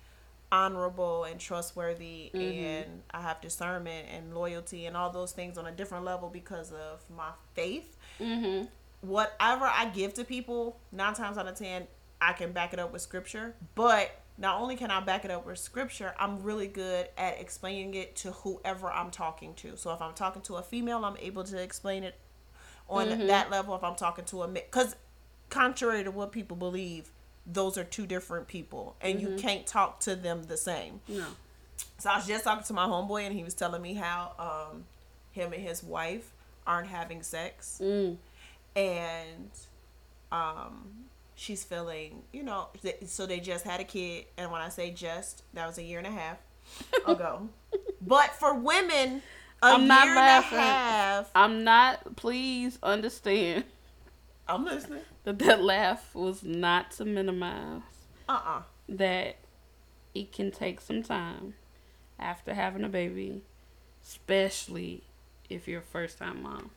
[0.51, 5.73] honorable and trustworthy and I have discernment and loyalty and all those things on a
[5.73, 7.97] different level because of my faith.
[8.21, 8.66] Mm-hmm.
[9.03, 11.87] Whatever I give to people, nine times out of ten,
[12.21, 13.55] I can back it up with scripture.
[13.75, 17.95] But not only can I back it up with scripture, I'm really good at explaining
[17.95, 19.77] it to whoever I'm talking to.
[19.77, 22.17] So if I'm talking to a female, I'm able to explain it
[22.88, 23.75] on that level.
[23.75, 24.97] If I'm talking to a because
[25.51, 27.11] contrary to what people believe,
[27.47, 31.01] those are two different people, and you can't talk to them the same.
[31.09, 31.27] No.
[31.99, 34.33] So I was just talking to my homeboy, and he was telling me how
[34.73, 34.85] um,
[35.33, 36.33] him and his wife
[36.67, 38.17] aren't having sex, Mm.
[38.76, 39.50] And
[40.30, 40.88] um,
[41.35, 44.90] she's feeling, you know, th- so they just had a kid, and when I say
[44.90, 46.38] just, that was a year and a half
[47.06, 47.48] ago.
[48.00, 49.22] but for women,
[49.62, 51.30] a I'm year not and a half.
[51.35, 52.16] I'm not.
[52.16, 53.64] Please understand
[54.48, 55.02] I'm listening.
[55.24, 57.82] that that laugh was not to minimize
[58.28, 59.37] Uh uh that
[60.14, 61.54] it can take some time
[62.18, 63.42] after having a baby,
[64.04, 65.02] especially
[65.48, 66.70] if you're a first time mom.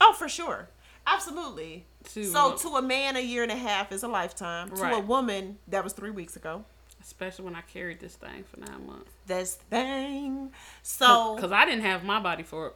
[0.00, 0.68] Oh, for sure.
[1.12, 1.84] Absolutely.
[2.12, 4.70] To So to a man, a year and a half is a lifetime.
[4.70, 6.64] To a woman, that was three weeks ago.
[7.02, 9.10] especially when I carried this thing for nine months.
[9.26, 10.52] The thing.
[10.82, 12.74] So because I didn't have my body for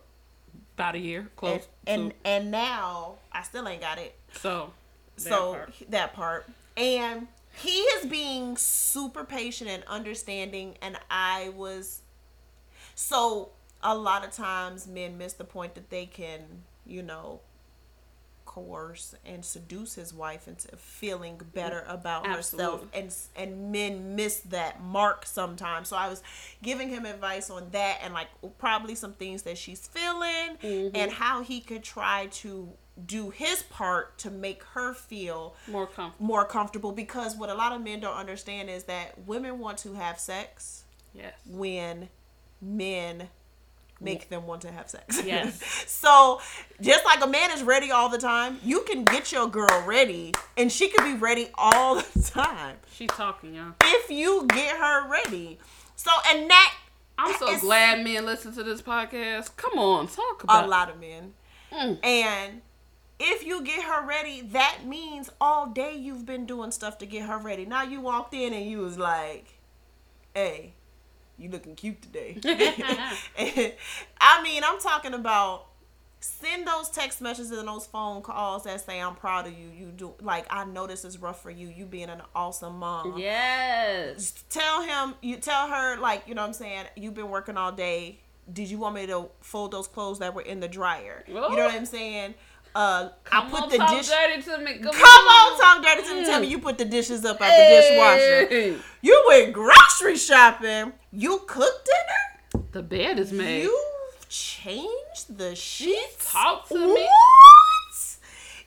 [0.77, 2.17] about a year, close and to.
[2.25, 4.15] and now I still ain't got it.
[4.33, 4.73] So
[5.17, 5.75] that so part.
[5.91, 6.47] that part.
[6.77, 12.01] And he is being super patient and understanding and I was
[12.95, 13.51] so
[13.83, 16.41] a lot of times men miss the point that they can,
[16.87, 17.41] you know,
[18.45, 24.83] coerce and seduce his wife into feeling better about herself and and men miss that
[24.83, 26.23] mark sometimes so i was
[26.63, 28.29] giving him advice on that and like
[28.59, 30.95] probably some things that she's feeling Mm-hmm.
[30.97, 32.73] and how he could try to
[33.07, 36.27] do his part to make her feel more comfortable.
[36.27, 39.95] more comfortable because what a lot of men don't understand is that women want to
[39.95, 41.35] have sex Yes.
[41.47, 42.09] when
[42.61, 43.29] men
[44.05, 45.23] make them want to have sex.
[45.25, 45.61] Yes.
[45.89, 46.41] so
[46.81, 50.33] just like a man is ready all the time, you can get your girl ready
[50.57, 53.73] and she can be ready all the time She talking, y'all.
[53.83, 55.59] if you get her ready.
[55.97, 56.75] So and that
[57.19, 59.57] I'm so glad men listen to this podcast.
[59.57, 61.33] Come on, talk about a lot of men.
[61.73, 62.05] Mm.
[62.05, 62.63] And
[63.21, 67.27] if you get her ready, that means all day you've been doing stuff to get
[67.29, 67.65] her ready.
[67.65, 69.61] Now you walked in and you was like,
[70.35, 70.75] "Hey,
[71.39, 72.39] you looking cute today."
[74.21, 75.67] I mean, I'm talking about
[76.21, 79.69] send those text messages and those phone calls that say I'm proud of you.
[79.69, 81.69] You do like I know this is rough for you.
[81.69, 83.19] You being an awesome mom.
[83.19, 84.33] Yes.
[84.49, 87.73] Tell him you tell her like, you know what I'm saying, you've been working all
[87.73, 88.21] day
[88.53, 91.25] did you want me to fold those clothes that were in the dryer?
[91.27, 92.35] You know what I'm saying?
[92.75, 94.09] Uh, Come I put on, the dish.
[94.09, 94.79] dirty to me.
[94.79, 96.25] Come, Come on, talk dirty to me.
[96.25, 98.81] Tell me you put the dishes up at the dishwasher.
[99.01, 100.93] You went grocery shopping.
[101.13, 101.89] You cooked
[102.53, 102.65] dinner.
[102.73, 103.63] The bed is made.
[103.63, 103.81] You
[104.29, 106.33] changed the sheets.
[106.33, 106.95] Talk to what?
[106.95, 107.09] me.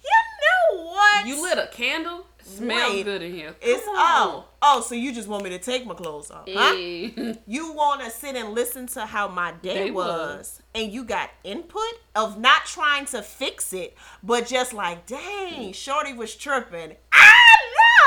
[0.03, 1.27] You know what?
[1.27, 2.25] You lit a candle.
[2.47, 3.03] Smells Wait.
[3.03, 3.55] good in here.
[3.61, 4.81] It's Come oh oh.
[4.81, 6.73] So you just want me to take my clothes off, huh?
[7.45, 10.61] You want to sit and listen to how my day Day was, was.
[10.73, 11.81] and you got input
[12.15, 16.95] of not trying to fix it, but just like, dang, Shorty was tripping.
[17.11, 17.33] I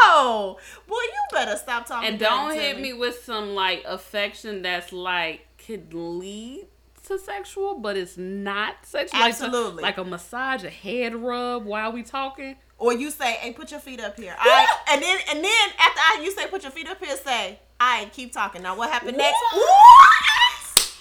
[0.02, 0.58] know.
[0.86, 2.08] Boy, you better stop talking.
[2.08, 6.66] And don't hit me with some like affection that's like could lead
[7.06, 9.20] to sexual, but it's not sexual.
[9.20, 9.82] Like, Absolutely.
[9.82, 12.56] Like, a massage, a head rub while we talking.
[12.80, 15.68] Or you say, "Hey, put your feet up here." All right, and then and then
[15.78, 18.74] after I, you say, "Put your feet up here," say, "All right, keep talking." Now,
[18.76, 19.36] what happened next?
[19.52, 20.96] What?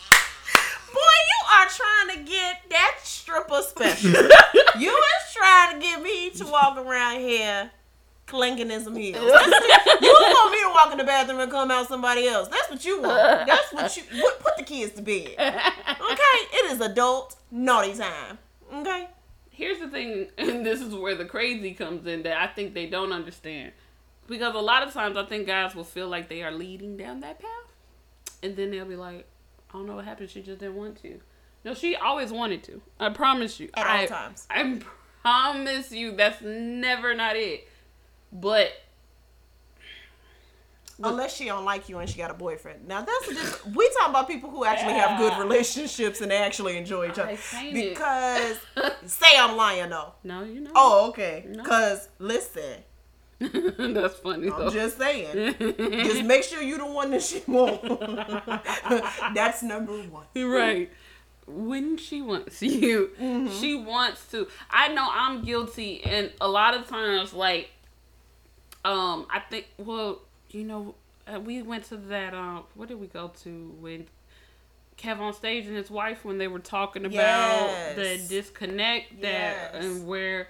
[0.93, 4.11] Boy, you are trying to get that stripper special.
[4.79, 7.71] you is trying to get me to walk around here
[8.25, 9.23] clinking in some heels.
[10.01, 12.47] You want me to walk in the bathroom and come out somebody else.
[12.47, 13.47] That's what you want.
[13.47, 14.03] That's what you
[14.39, 15.33] put the kids to bed.
[15.37, 18.37] Okay, it is adult naughty time.
[18.73, 19.07] Okay.
[19.59, 22.85] Here's the thing, and this is where the crazy comes in that I think they
[22.85, 23.73] don't understand.
[24.25, 27.19] Because a lot of times I think guys will feel like they are leading down
[27.19, 27.73] that path.
[28.41, 29.27] And then they'll be like,
[29.69, 30.29] I don't know what happened.
[30.29, 31.19] She just didn't want to.
[31.65, 32.81] No, she always wanted to.
[33.01, 33.69] I promise you.
[33.73, 34.47] At all I, times.
[34.49, 34.79] I
[35.23, 37.67] promise you that's never not it.
[38.31, 38.71] But
[41.01, 42.87] Unless she don't like you and she got a boyfriend.
[42.87, 43.75] Now that's different.
[43.75, 47.29] We talking about people who actually have good relationships and they actually enjoy each other.
[47.29, 47.89] I seen it.
[47.89, 48.57] Because
[49.05, 50.13] say I'm lying though.
[50.23, 50.71] no, you know.
[50.75, 51.45] Oh, okay.
[51.47, 51.63] No.
[51.63, 52.83] Cause listen,
[53.39, 54.69] that's funny I'm though.
[54.69, 55.55] just saying.
[56.03, 57.81] just make sure you the one that she want.
[59.33, 60.25] that's number one.
[60.35, 60.91] right.
[61.47, 63.47] When she wants you, Mm-hmm.
[63.59, 64.47] she wants to.
[64.69, 67.71] I know I'm guilty, and a lot of times, like,
[68.85, 70.95] um, I think, well, you know,
[71.31, 72.33] uh, we went to that.
[72.33, 74.07] Um, what did we go to when
[74.97, 77.15] KevOnStage and his wife when they were talking about
[77.67, 77.95] Yes.
[77.95, 79.83] the disconnect that Yes.
[79.85, 80.49] and where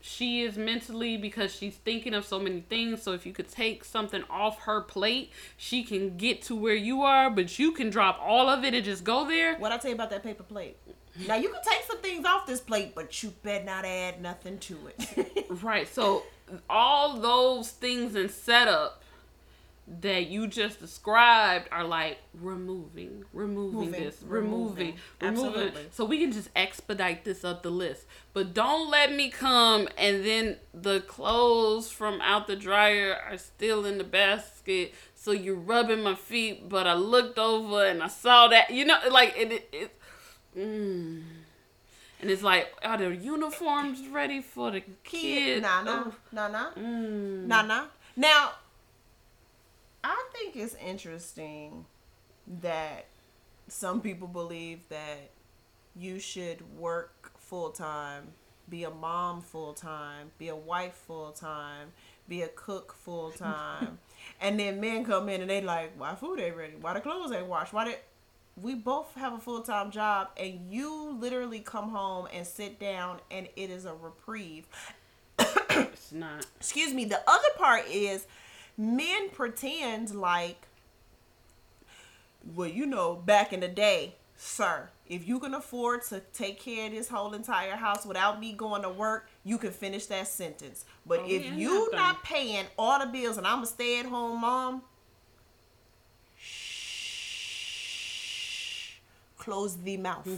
[0.00, 3.02] she is mentally because she's thinking of so many things.
[3.02, 7.02] So if you could take something off her plate, she can get to where you
[7.02, 9.56] are, but you can drop all of it and just go there.
[9.56, 10.76] What I tell you about that paper plate?
[11.28, 14.58] Now you can take some things off this plate, but you better not add nothing
[14.58, 15.46] to it.
[15.62, 15.86] Right.
[15.86, 16.24] So
[16.68, 19.03] all those things and setup
[19.86, 24.94] that you just described are like removing, removing Moving, this, removing.
[25.20, 25.72] removing, removing.
[25.90, 28.06] So we can just expedite this up the list.
[28.32, 33.84] But don't let me come and then the clothes from out the dryer are still
[33.84, 34.94] in the basket.
[35.14, 38.70] So you're rubbing my feet, but I looked over and I saw that.
[38.70, 39.52] You know, like it.
[39.52, 39.98] it, it
[40.56, 41.22] mm.
[42.20, 45.60] And it's like, are the uniforms ready for the kids?
[45.60, 47.46] nah, nah, nah, nah, Mm.
[47.46, 47.84] nah, nah.
[48.16, 48.52] Now,
[50.04, 51.86] I think it's interesting
[52.60, 53.06] that
[53.68, 55.30] some people believe that
[55.96, 58.28] you should work full time,
[58.68, 61.88] be a mom full time, be a wife full time,
[62.28, 63.98] be a cook full time,
[64.42, 66.74] and then men come in and they like, why food ain't ready?
[66.78, 67.72] Why the clothes ain't washed?
[67.72, 67.96] Why did
[68.60, 73.20] we both have a full time job and you literally come home and sit down
[73.30, 74.66] and it is a reprieve.
[75.38, 76.46] It's not.
[76.56, 77.04] Excuse me.
[77.04, 78.26] The other part is
[78.76, 80.66] men pretend like,
[82.54, 86.86] well, you know, back in the day, sir, if you can afford to take care
[86.86, 90.84] of this whole entire house without me going to work, you can finish that sentence.
[91.06, 91.96] But Oh, if you nothing.
[91.98, 94.82] not paying all the bills and I'm a stay at home mom,
[98.04, 98.92] shh,
[99.38, 100.24] close the mouth.
[100.24, 100.36] Hmm.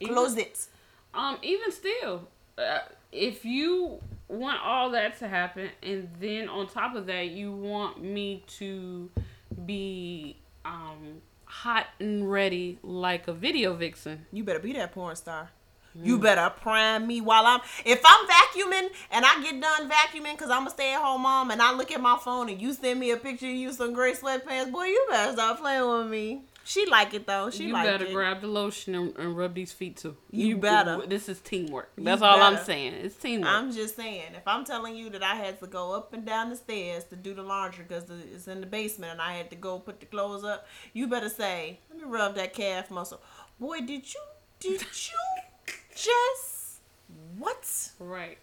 [0.00, 0.66] Even- Close it.
[1.14, 2.80] Um, even still, uh,
[3.12, 8.02] if you want all that to happen, and then on top of that, you want
[8.02, 9.10] me to
[9.64, 14.26] be um hot and ready like a video vixen.
[14.32, 15.50] You better be that porn star.
[16.02, 17.60] You better prime me while I'm.
[17.84, 21.52] If I'm vacuuming and I get done vacuuming because I'm a stay at home mom
[21.52, 23.92] and I look at my phone and you send me a picture of you some
[23.92, 26.42] gray sweatpants, boy, you better stop playing with me.
[26.66, 27.50] She like it though.
[27.50, 28.12] She you like better it.
[28.14, 30.16] grab the lotion and, and rub these feet too.
[30.30, 31.06] You better.
[31.06, 31.92] This is teamwork.
[31.96, 32.94] You That's all I'm saying.
[32.94, 33.50] It's teamwork.
[33.50, 36.48] I'm just saying, if I'm telling you that I had to go up and down
[36.48, 39.56] the stairs to do the laundry because it's in the basement and I had to
[39.56, 43.20] go put the clothes up, you better say, "Let me rub that calf muscle."
[43.60, 44.20] Boy, did you
[44.58, 46.80] did you just
[47.36, 47.90] what?
[47.98, 48.38] right.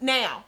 [0.00, 0.44] Now,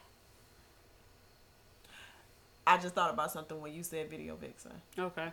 [2.65, 4.71] I just thought about something when you said video vixen.
[4.97, 5.31] Okay.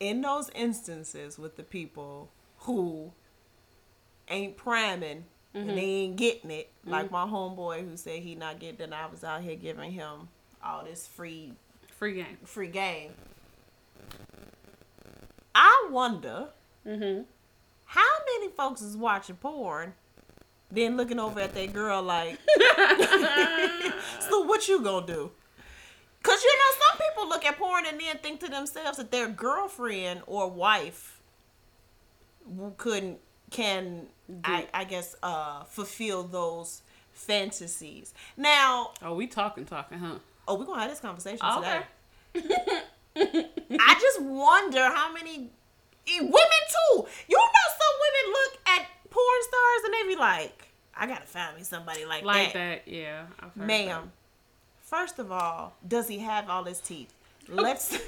[0.00, 3.12] In those instances with the people who
[4.28, 8.80] ain't priming and they ain't getting it, like my homeboy who said he not getting
[8.80, 10.28] it, I was out here giving him
[10.64, 11.52] all this free
[11.98, 12.38] Free game.
[12.44, 13.10] free game.
[15.54, 16.48] I wonder
[16.86, 17.22] Mm-hmm.
[17.84, 18.08] how
[18.38, 19.92] many folks is watching porn,
[20.70, 22.38] then looking over at that girl like,
[24.20, 25.30] so what you gonna do?
[26.22, 29.28] Cause you know some people look at porn and then think to themselves that their
[29.28, 31.20] girlfriend or wife
[32.76, 33.18] couldn't
[33.50, 34.06] can
[34.44, 36.82] I, I guess uh fulfill those
[37.12, 38.14] fantasies.
[38.36, 40.14] Now, Oh, we talking, talking, huh?
[40.48, 41.80] oh, we're gonna have this conversation Okay.
[42.34, 42.82] today.
[43.16, 45.50] I just wonder how many
[46.18, 47.06] women too.
[47.28, 51.56] You know, some women look at porn stars and they be like, "I gotta find
[51.56, 53.26] me somebody like, Like that." that, yeah.
[53.40, 54.12] I've heard Ma'am,
[54.90, 57.12] first of all, does he have all his teeth?
[57.48, 57.92] Let's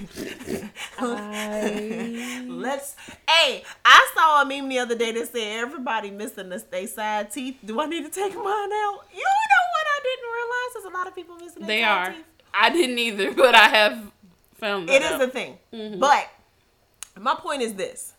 [1.01, 2.97] let's.
[3.29, 7.31] Hey, I saw a meme the other day that said everybody missing the they side
[7.31, 7.57] teeth.
[7.64, 9.01] Do I need to take mine out?
[9.12, 9.87] You know what?
[9.87, 11.66] I didn't realize there's a lot of people missing.
[11.66, 12.12] They side are.
[12.12, 12.25] teeth.
[12.55, 14.12] I didn't either, but I have
[14.55, 15.23] found that It is out.
[15.23, 15.59] a thing.
[15.73, 15.99] Mm-hmm.
[15.99, 16.29] But
[17.18, 18.12] my point is this.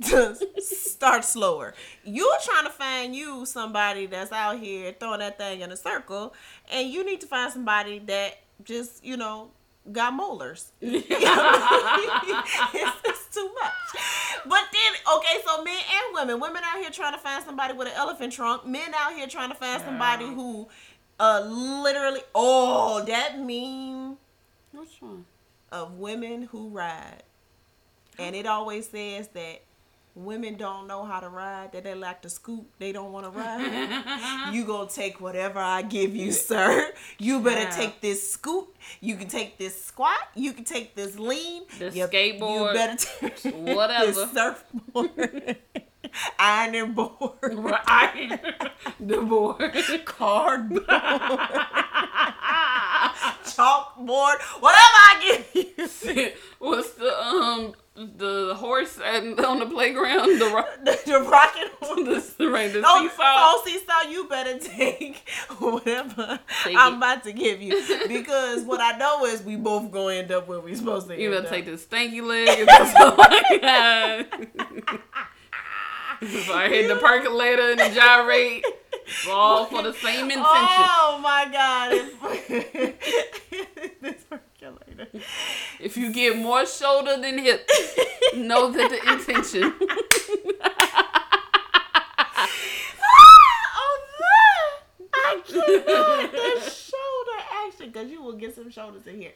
[0.00, 1.74] Just start slower.
[2.04, 6.34] You're trying to find you somebody that's out here throwing that thing in a circle,
[6.72, 9.50] and you need to find somebody that just, you know,
[9.92, 10.72] got molars.
[10.80, 11.06] it's,
[12.74, 13.72] it's too much.
[14.44, 17.88] But then, okay, so men and women, women out here trying to find somebody with
[17.88, 20.68] an elephant trunk, men out here trying to find somebody who
[21.18, 24.16] uh literally oh that meme
[24.72, 25.26] Which one?
[25.70, 27.22] of women who ride.
[28.18, 29.62] And it always says that
[30.24, 33.30] women don't know how to ride, that they like to scoop, they don't want to
[33.30, 34.50] ride.
[34.52, 36.92] you gonna take whatever I give you, sir.
[37.18, 37.70] You better Yeah.
[37.70, 38.76] take this scoop.
[39.00, 40.18] You can take this squat.
[40.34, 41.62] You can take this lean.
[41.78, 44.06] The you, skateboard, You better take whatever.
[44.12, 45.56] this surfboard.
[46.38, 47.54] Ironing board.
[47.54, 48.40] Right.
[48.98, 49.74] the board.
[50.06, 50.84] Cardboard.
[53.44, 54.40] Chalkboard.
[54.60, 56.30] Whatever I give you.
[56.58, 60.38] What's the um the horse and on the playground?
[60.40, 61.70] The ro- the, the rocket
[62.62, 62.72] horse.
[62.72, 63.24] the, the, right, the Oh, seesaw.
[63.24, 66.96] oh, seesaw, you better take whatever Take I'm it.
[66.98, 67.80] about to give you.
[68.08, 71.32] Because what I know is we both gonna end up where we're supposed to You
[71.34, 71.48] up.
[71.48, 72.48] take the stanky leg.
[72.48, 74.26] If that's all I
[74.80, 75.00] got.
[76.52, 78.62] I hit the percolator and the gyrate,
[79.30, 80.44] all for the same intention.
[80.46, 81.92] Oh my god.
[84.02, 85.08] This percolator.
[85.80, 87.66] If you get more shoulder than hip,
[88.34, 89.72] know that the intention.
[93.02, 95.10] Oh, that.
[95.14, 96.32] I cannot.
[96.32, 97.90] The shoulder action.
[97.92, 99.32] Because you will get some shoulders in here.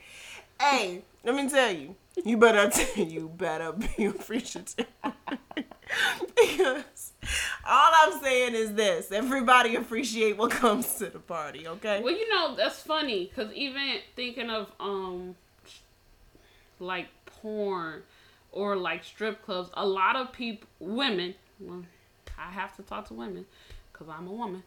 [0.61, 1.97] Hey, let me tell you.
[2.25, 4.87] You better you better be appreciative.
[6.37, 7.13] because
[7.67, 9.11] all I'm saying is this.
[9.11, 12.01] Everybody appreciate what comes to the party, okay?
[12.03, 15.35] Well, you know that's funny because even thinking of um,
[16.79, 18.03] like porn
[18.53, 21.35] or like strip clubs, a lot of people, women.
[21.59, 21.85] Well,
[22.39, 23.47] I have to talk to women
[23.93, 24.63] because I'm a woman.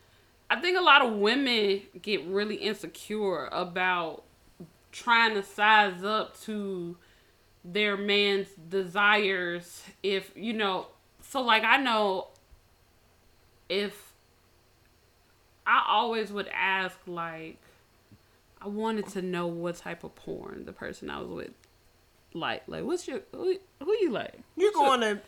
[0.50, 4.24] I think a lot of women get really insecure about
[4.92, 6.96] trying to size up to
[7.64, 9.84] their man's desires.
[10.02, 10.88] If you know,
[11.22, 12.30] so like I know
[13.68, 14.14] if
[15.66, 17.58] I always would ask like
[18.62, 21.52] I wanted to know what type of porn the person I was with
[22.34, 22.64] like.
[22.68, 24.40] Like what's your who, who you like?
[24.56, 25.20] You're going to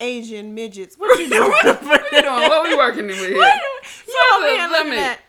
[0.00, 0.96] Asian midgets.
[0.98, 1.50] What you doing?
[1.50, 1.82] What
[2.12, 2.34] you doing?
[2.48, 3.30] What we working with here?
[3.36, 5.20] you over here let me- at.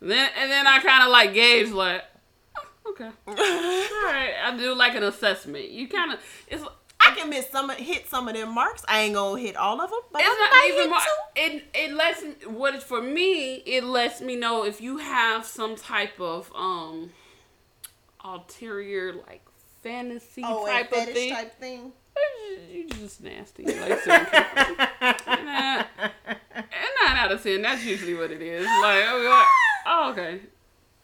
[0.00, 2.02] Then and then I kind of like gauge like
[2.58, 3.04] oh, okay.
[3.28, 5.70] All right, I do like an assessment.
[5.70, 6.64] You kind of it's
[7.04, 8.84] I can miss some, hit some of them marks.
[8.88, 11.56] I ain't gonna hit all of them, but it's I not even two.
[11.56, 13.54] It it lets what is for me.
[13.66, 17.10] It lets me know if you have some type of um
[18.24, 19.42] ulterior like
[19.82, 21.32] fantasy Oh, type of thing.
[21.34, 21.92] type thing.
[22.70, 23.64] You just nasty.
[23.64, 24.76] Like certain people.
[25.44, 25.84] Nah.
[26.54, 28.64] And nine out of ten, that's usually what it is.
[28.64, 29.46] Like, oh,
[29.86, 30.30] oh okay.
[30.30, 30.40] And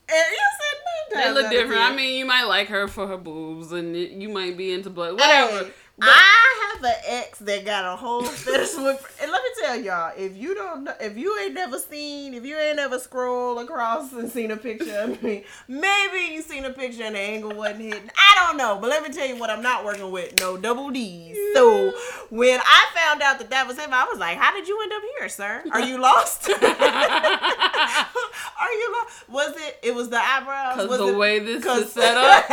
[0.09, 0.79] you said
[1.15, 1.83] nine They look different.
[1.83, 5.15] I mean, you might like her for her boobs, and you might be into blood,
[5.15, 5.65] whatever.
[5.65, 9.19] Hey, But- I have an ex that got a whole fetish with.
[9.21, 12.45] And let me tell y'all, if you don't, know, if you ain't never seen, if
[12.45, 16.71] you ain't never scrolled across and seen a picture of me, maybe you seen a
[16.71, 18.11] picture and the angle wasn't hitting.
[18.17, 20.39] I don't know, but let me tell you what I'm not working with.
[20.41, 21.37] No double D's.
[21.55, 21.93] So
[22.31, 24.93] when I found out that that was him, I was like, "How did you end
[24.93, 25.65] up here, sir?
[25.73, 26.49] Are you lost?
[26.51, 26.59] Are
[28.73, 29.29] you lost?
[29.29, 29.79] Was it?
[29.83, 30.77] It was the eyebrows.
[30.77, 32.45] 'Cause Was the it- way this is set up?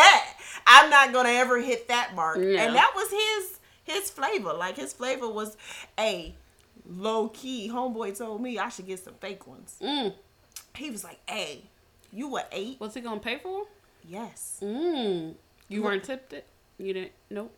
[0.68, 2.38] I'm not gonna ever hit that mark.
[2.39, 2.63] Yeah.
[2.63, 4.53] And that was his his flavor.
[4.53, 5.57] Like his flavor was
[5.99, 6.34] a
[6.88, 7.70] low key.
[7.72, 9.78] Homeboy told me I should get some fake ones.
[9.82, 10.13] Mm.
[10.76, 11.63] He was like, "Hey,
[12.11, 12.80] you were eight?
[12.80, 13.66] Was he gonna pay for?
[14.07, 14.59] Yes.
[14.61, 15.36] Mm.
[15.70, 16.45] You weren't tipped it.
[16.78, 17.11] You didn't.
[17.30, 17.51] Nope.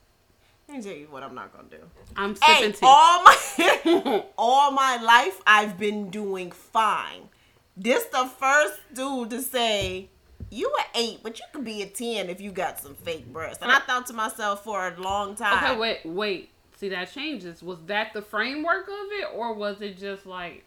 [0.68, 1.78] Let me tell you what I'm not gonna do.
[2.16, 2.80] I'm Hey, tea.
[2.84, 7.30] all my all my life I've been doing fine.
[7.76, 10.10] This the first dude to say
[10.50, 13.62] you were eight, but you could be a ten if you got some fake breasts.
[13.62, 15.64] And I thought to myself for a long time.
[15.64, 16.50] Okay, wait, wait.
[16.78, 17.64] See, that changes.
[17.64, 20.64] Was that the framework of it, or was it just like,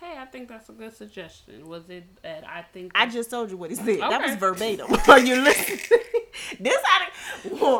[0.00, 1.66] hey, I think that's a good suggestion?
[1.66, 4.00] Was it that I think I just told you what he said.
[4.00, 4.92] That was verbatim.
[5.08, 5.78] Are you listening?
[6.60, 7.08] this I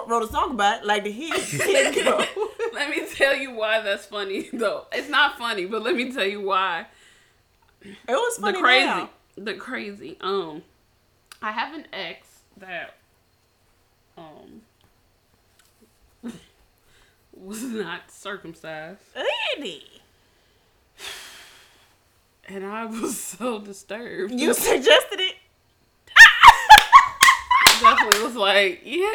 [0.06, 2.06] wrote a song about it, like the hit, hit
[2.74, 4.86] let me tell you why that's funny though.
[4.92, 6.86] It's not funny, but let me tell you why.
[7.82, 8.56] It was funny.
[8.56, 9.10] the crazy, now.
[9.36, 10.16] The crazy.
[10.20, 10.62] Um,
[11.42, 12.26] I have an ex
[12.56, 12.94] that
[14.16, 14.62] um
[17.32, 19.82] was not circumcised, Really?
[22.48, 24.32] and I was so disturbed.
[24.32, 25.34] You suggested it.
[27.80, 29.14] definitely was like, yeah.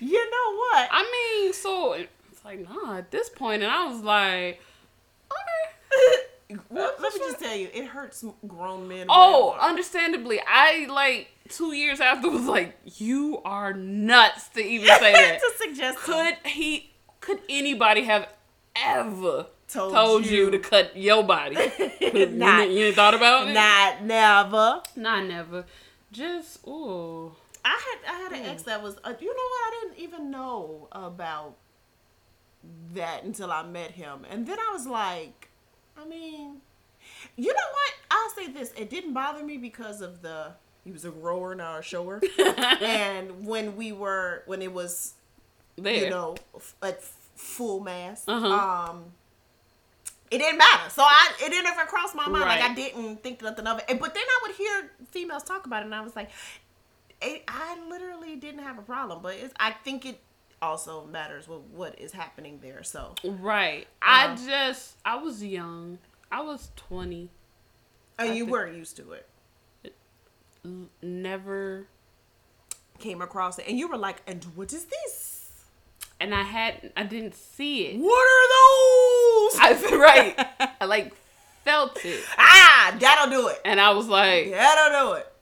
[0.00, 0.88] You know what?
[0.90, 1.02] I
[1.42, 4.60] mean, so it's like, nah, at this point, and I was like,
[5.30, 6.22] okay.
[6.70, 9.06] Well, let me just tell you, it hurts grown men.
[9.10, 9.60] Oh, more.
[9.60, 15.40] understandably, I like two years after was like, you are nuts to even say that.
[15.40, 16.90] to suggest could he?
[17.20, 18.28] Could anybody have
[18.76, 20.44] ever Told told, you.
[20.46, 20.50] you.
[20.52, 21.56] to cut your body?
[22.00, 23.52] you, Not- you ain't thought about it?
[23.52, 24.82] not never.
[24.96, 25.66] Not never.
[26.10, 27.32] Just ooh.
[27.62, 27.68] I
[28.04, 28.96] had I had an ex that was.
[29.04, 29.62] Uh, you know what?
[29.66, 31.56] I didn't even know about
[32.94, 35.47] that until I met him, and then I was like,
[36.00, 36.60] I mean,
[37.36, 37.92] you know what?
[38.10, 40.52] I'll say this: it didn't bother me because of the
[40.84, 42.20] he was a grower, not a shower,
[42.80, 45.14] and when we were when it was
[45.76, 46.04] There.
[46.04, 46.36] you know,
[46.82, 48.24] at full mass.
[48.26, 48.46] Uh-huh.
[48.90, 49.04] Um,
[50.30, 50.90] it didn't matter.
[50.90, 52.44] So I, it didn't ever cross my mind.
[52.44, 53.98] Like I didn't think nothing of it.
[54.00, 56.30] But then I would hear females talk about it, and I was like,
[57.22, 59.20] it, I literally didn't have a problem.
[59.22, 60.20] But it's, I think it
[60.60, 62.82] also matters with what is happening there.
[62.82, 63.86] So Right.
[64.02, 64.36] I Uh-huh.
[64.46, 65.98] just I was young.
[66.30, 67.30] I was twenty.
[68.18, 69.28] and you think- were used to it.
[71.02, 71.86] Never
[72.98, 75.34] Came across it, and you were like, "And what is this?
[76.20, 77.96] and I had I didn't see it.
[78.00, 78.48] What are
[79.52, 80.72] those?" I right.
[80.80, 81.14] I like
[81.64, 82.24] felt it.
[82.36, 83.60] ah, that'll do it.
[83.64, 85.32] And I was like That'll do it.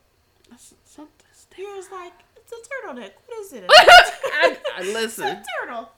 [0.51, 2.13] "That's something He was like,
[2.51, 3.11] "It's a turtleneck.
[3.25, 5.27] What is it?" I, I It's listen.
[5.27, 5.91] a turtle.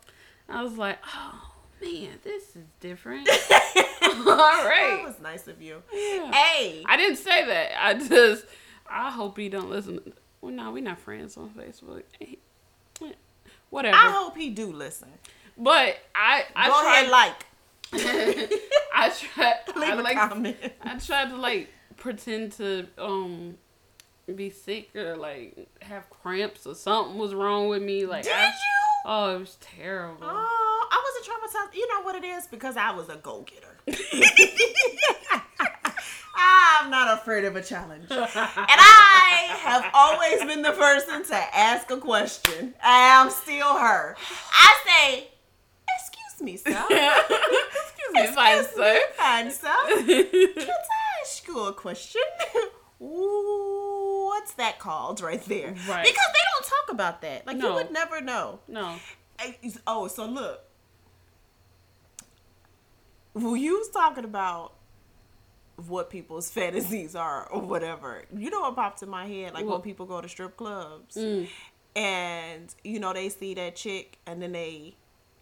[0.47, 3.30] I was like, oh man, this is different.
[4.02, 4.97] All right.
[4.97, 5.82] That was nice of you.
[5.93, 6.32] Yeah.
[6.32, 7.72] Hey, I didn't say that.
[7.86, 8.45] I just
[8.89, 10.14] I hope he don't listen.
[10.41, 12.04] Well, no, we're not friends on Facebook.
[13.70, 13.95] Whatever.
[13.95, 15.10] I hope he do listen.
[15.58, 17.45] but I I Go tried ahead, like,
[18.95, 20.58] I tried leave I a like comment.
[20.82, 23.58] I tried to like pretend to um
[24.34, 28.05] be sick or like have cramps or something was wrong with me.
[28.05, 28.51] Like Did I, you?
[29.05, 30.17] Oh, it was terrible.
[30.21, 31.75] Oh, I wasn't traumatized.
[31.75, 32.47] You know what it is?
[32.47, 33.75] Because I was a go getter.
[36.41, 38.05] I'm not afraid of a challenge.
[38.09, 42.73] And I have always been the person to ask a question.
[42.82, 44.15] I am still her.
[44.53, 45.27] I say,
[46.39, 46.71] Excuse me, sir.
[46.89, 48.99] Excuse me, fine sir.
[49.15, 49.67] Fine, sir.
[49.89, 52.21] Can I ask you a question?
[53.01, 53.68] Ooh,
[54.39, 55.75] What's that called right there?
[55.87, 56.05] Right.
[56.05, 57.45] Because they don't talk about that.
[57.45, 58.59] Like you would never know.
[58.69, 58.95] no.
[59.85, 60.61] Oh, so look.
[63.33, 64.73] When you was talking about
[65.87, 69.53] what people's fantasies are or whatever, you know what popped in my head?
[69.53, 71.47] Like when people go to strip clubs Mm.
[71.95, 74.95] and you know they see that chick and then they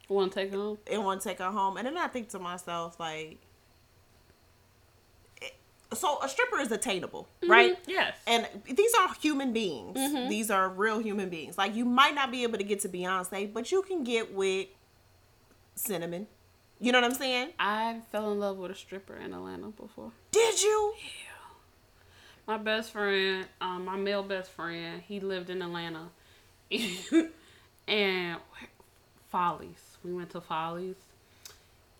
[0.09, 0.77] Want to take it home?
[0.85, 3.39] they want to take her home, and then I think to myself like,
[5.93, 7.77] so a stripper is attainable, right?
[7.87, 8.15] Yes.
[8.27, 9.95] And these are human beings.
[10.29, 11.57] These are real human beings.
[11.57, 14.67] Like you might not be able to get to Beyonce, but you can get with
[15.75, 16.27] Cinnamon.
[16.79, 17.49] You know what I'm saying?
[17.59, 20.11] I fell in love with a stripper in Atlanta before.
[20.31, 20.93] Did you?
[20.97, 21.33] Yeah.
[22.45, 26.09] My best friend, um, my male best friend, he lived in Atlanta,
[27.87, 28.37] and
[29.29, 29.97] Follies.
[30.03, 30.95] We went to Follies,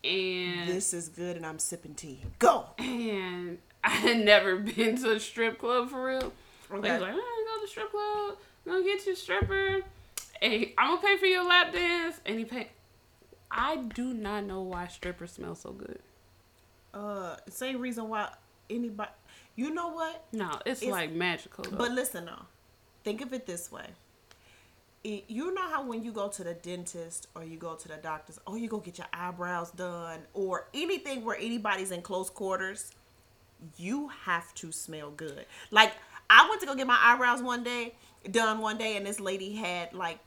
[0.04, 2.22] and This is good, and I'm sipping tea.
[2.40, 2.68] Go.
[2.78, 3.58] and
[3.88, 6.34] I had never been to a strip club for real.
[6.72, 6.92] Okay.
[6.92, 8.38] Was like, oh, go to the strip club.
[8.66, 9.80] I'm gonna get you a stripper.
[10.42, 12.20] And I'm gonna pay for your lap dance.
[12.26, 12.68] And he paid.
[13.50, 16.00] I do not know why strippers smell so good.
[16.94, 18.30] Uh, same reason why
[18.70, 19.10] anybody.
[19.56, 20.26] You know what?
[20.34, 21.64] No, it's, It's- like magical.
[21.64, 21.78] Though.
[21.78, 22.46] But listen, though.
[23.04, 23.86] Think of it this way.
[25.06, 27.96] it, you know how when you go to the dentist or you go to the
[27.96, 32.92] doctors, oh, you go get your eyebrows done or anything where anybody's in close quarters,
[33.78, 35.46] you have to smell good.
[35.72, 35.94] Like
[36.30, 37.96] I went to go get my eyebrows one day,
[38.30, 40.20] done one day, and this lady had like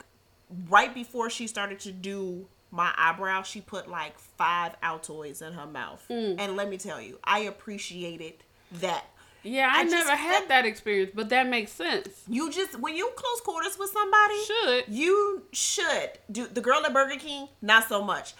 [0.68, 5.66] right before she started to do my eyebrow, she put like five Altoids in her
[5.66, 6.04] mouth.
[6.08, 6.36] Mm.
[6.38, 8.34] And let me tell you, I appreciated
[8.80, 9.04] that.
[9.42, 12.08] Yeah, I, I just never had that experience, but that makes sense.
[12.28, 14.84] You just when you close quarters with somebody, Should.
[14.88, 18.34] you should do the girl at Burger King, not so much.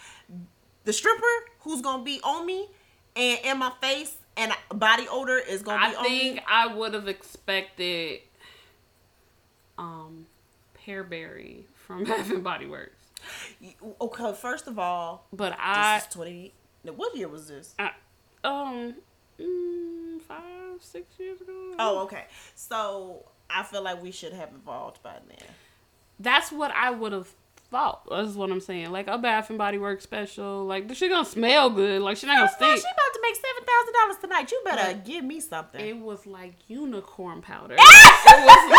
[0.85, 1.23] The stripper
[1.61, 2.69] who's gonna be on me
[3.17, 4.15] and in my face
[4.75, 6.43] body odor is gonna I be on think me.
[6.49, 8.21] I would have expected
[9.79, 10.27] um
[10.87, 12.97] Pearberry from having Body Works.
[14.01, 16.53] Okay, first of all, But this I, is twenty.
[16.85, 17.75] no, What year was this?
[17.79, 17.91] I
[18.45, 18.95] um
[19.39, 21.75] mm, five, six years ago.
[21.79, 22.25] Oh, okay.
[22.55, 25.49] So I feel like we should have evolved by then.
[26.19, 27.29] That's what I would have
[27.71, 28.07] thought.
[28.11, 28.91] That's what I'm saying.
[28.91, 30.65] Like a Bath and Body Works special.
[30.65, 32.03] Like she gonna smell good.
[32.03, 32.77] Like she not gonna stink.
[32.77, 34.51] she about to make seven thousand dollars tonight.
[34.53, 35.81] You better But- give me something.
[35.81, 37.75] It was like unicorn powder.
[37.79, 38.71] it was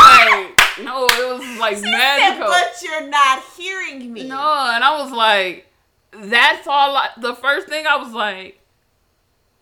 [0.78, 2.48] like no, it was like She said, magical.
[2.48, 4.28] but you're not hearing me.
[4.28, 4.36] No,
[4.74, 5.68] and I was like,
[6.14, 6.96] that's all.
[6.96, 8.60] I, the first thing I was like,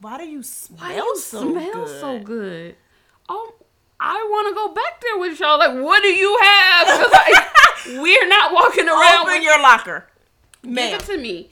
[0.01, 1.99] Why do you smell why you so smell good?
[2.01, 2.75] so good?
[3.27, 3.53] Oh,
[3.99, 5.59] I want to go back there with y'all.
[5.59, 6.88] Like, what do you have?
[6.88, 7.49] 'Cause, like,
[7.88, 9.43] we're not walking around Open with.
[9.43, 10.07] your locker,
[10.63, 11.49] Give it to me.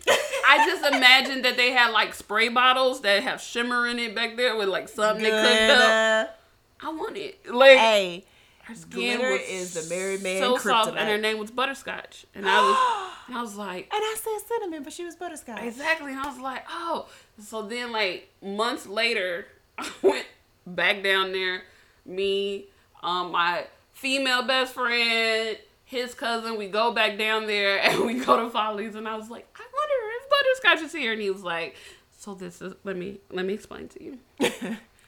[0.48, 4.36] I just imagined that they had like spray bottles that have shimmer in it back
[4.38, 6.40] there with like something they cooked up.
[6.82, 7.40] I want it.
[7.52, 8.26] Like Hey,
[8.64, 12.26] her skin glitter was is the Mary Man so soft, and her name was Butterscotch,
[12.36, 15.64] and I was, and I was like, and I said cinnamon, but she was butterscotch.
[15.64, 16.12] Exactly.
[16.12, 17.08] And I was like, oh.
[17.40, 19.46] So then, like, months later,
[19.78, 20.26] I went
[20.66, 21.64] back down there.
[22.06, 22.66] Me,
[23.02, 25.58] um, my female best friend,
[25.88, 28.94] his cousin, we go back down there and we go to Follies.
[28.96, 31.14] And I was like, I wonder if Butterscotch is here.
[31.14, 31.76] And he was like,
[32.18, 34.18] so this is, let me, let me explain to you.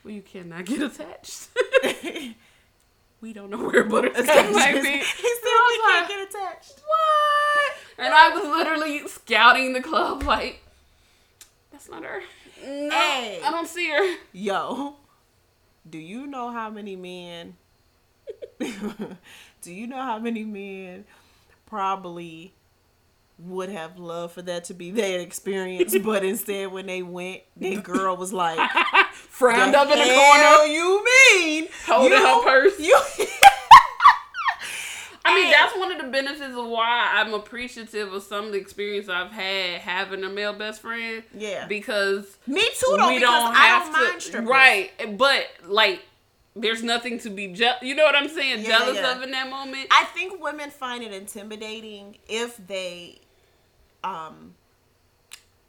[0.03, 1.49] well, you cannot get attached.
[3.21, 4.89] we don't know where Butterscotch might be.
[4.89, 6.80] he said we can't like, get attached.
[6.86, 7.73] what?
[7.97, 10.63] And I was literally scouting the club like,
[11.73, 12.21] that's not her.
[12.63, 13.41] No, Hey.
[13.43, 14.15] I don't see her.
[14.32, 14.95] Yo,
[15.89, 17.55] do you know how many men?
[19.62, 21.05] Do you know how many men
[21.66, 22.53] probably
[23.38, 27.80] would have loved for that to be their experience, but instead when they went, their
[27.82, 28.60] girl was like,
[29.14, 30.66] Frowned "The up in the corner.
[30.66, 32.80] You mean Holding you, her purse.
[32.80, 32.99] You
[35.26, 38.57] I mean, that's one of the benefits of why I'm appreciative of some of the
[38.57, 41.24] experience I've had having a male best friend.
[41.38, 41.68] Yeah.
[41.68, 44.49] Because Me too, though, because I don't mind strippers.
[44.49, 45.18] Right.
[45.18, 46.01] But, like,
[46.56, 47.82] there's nothing to be jealous.
[47.82, 48.62] You know what I'm saying?
[48.62, 49.16] Yeah, jealous yeah.
[49.16, 49.88] of in that moment.
[49.91, 53.20] I think women find it intimidating if they,
[54.04, 54.56] um,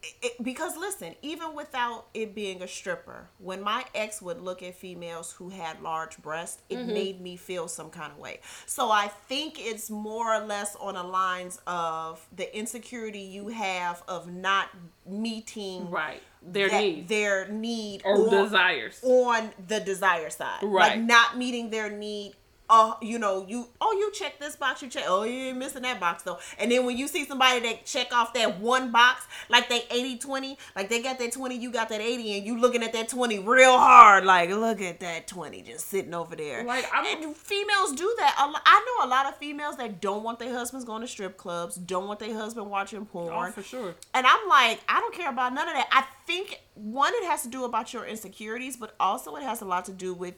[0.03, 4.75] it, because listen, even without it being a stripper, when my ex would look at
[4.75, 6.95] females who had large breasts, it Mm-hmm.
[6.95, 8.41] made me feel some kind of way.
[8.67, 14.03] So I think it's more or less on the lines of the insecurity you have
[14.09, 14.69] of not
[15.07, 16.23] meeting right.
[16.43, 18.99] Their needs their need or on- desires.
[19.03, 20.63] on the desire side.
[20.63, 20.97] Right.
[20.97, 22.33] Like not meeting their need.
[22.73, 25.83] Uh, you know, you oh you check this box, you check oh you ain't missing
[25.83, 26.39] that box though.
[26.59, 30.57] And then when you see somebody that check off that one box, like they 80-20,
[30.77, 33.41] like they got that 20, you got that 80, and you looking at that 20
[33.41, 36.63] real hard, like look at that 20 just sitting over there.
[36.65, 38.35] Like, I'm- and females do that.
[38.39, 41.75] I know a lot of females that don't want their husbands going to strip clubs,
[41.75, 43.33] don't want their husband watching porn.
[43.35, 43.95] Oh, for sure.
[44.15, 45.89] And I'm like, I don't care about none of that.
[45.91, 49.65] I think one, it has to do about your insecurities, but also it has a
[49.65, 50.35] lot to do with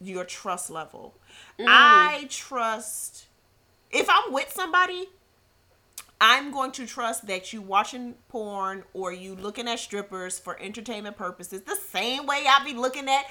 [0.00, 1.14] your trust level.
[1.58, 1.66] Mm.
[1.68, 3.26] I trust
[3.90, 5.08] if I'm with somebody,
[6.20, 11.16] I'm going to trust that you watching porn or you looking at strippers for entertainment
[11.16, 11.62] purposes.
[11.62, 13.26] The same way I be looking at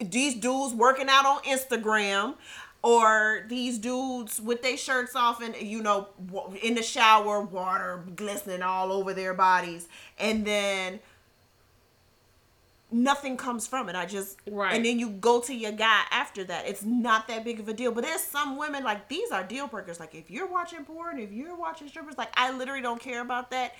[0.00, 2.34] these dudes working out on Instagram
[2.82, 6.08] or these dudes with their shirts off and you know
[6.62, 9.86] in the shower water glistening all over their bodies
[10.18, 10.98] and then
[12.92, 13.96] nothing comes from it.
[13.96, 14.74] I just Right.
[14.74, 16.66] and then you go to your guy after that.
[16.68, 17.92] It's not that big of a deal.
[17.92, 19.98] But there's some women like these are deal breakers.
[20.00, 23.50] Like if you're watching porn, if you're watching strippers, like I literally don't care about
[23.50, 23.74] that.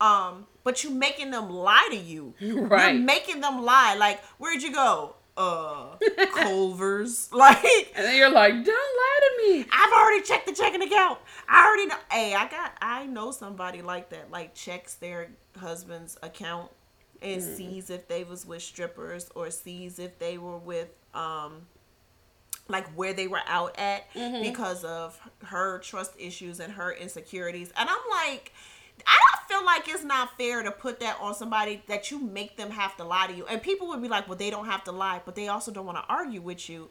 [0.00, 2.34] Um, but you making them lie to you.
[2.40, 2.94] Right.
[2.94, 3.94] You're making them lie.
[3.96, 5.16] Like, where'd you go?
[5.36, 5.96] Uh
[6.34, 7.28] Culver's.
[7.32, 7.62] Like
[7.94, 9.66] And then you're like, don't lie to me.
[9.72, 11.18] I've already checked the checking account.
[11.48, 11.96] I already know.
[12.10, 12.72] Hey, I got.
[12.82, 14.30] I know somebody like that.
[14.30, 16.70] Like checks their husband's account
[17.22, 21.62] and sees if they was with strippers or sees if they were with um
[22.68, 24.42] like where they were out at Mm-hmm.
[24.42, 27.72] because of her trust issues and her insecurities.
[27.76, 28.52] And I'm like,
[29.06, 32.56] I don't feel like it's not fair to put that on somebody that you make
[32.56, 33.44] them have to lie to you.
[33.46, 35.86] And people would be like, well, they don't have to lie, but they also don't
[35.86, 36.90] want to argue with you.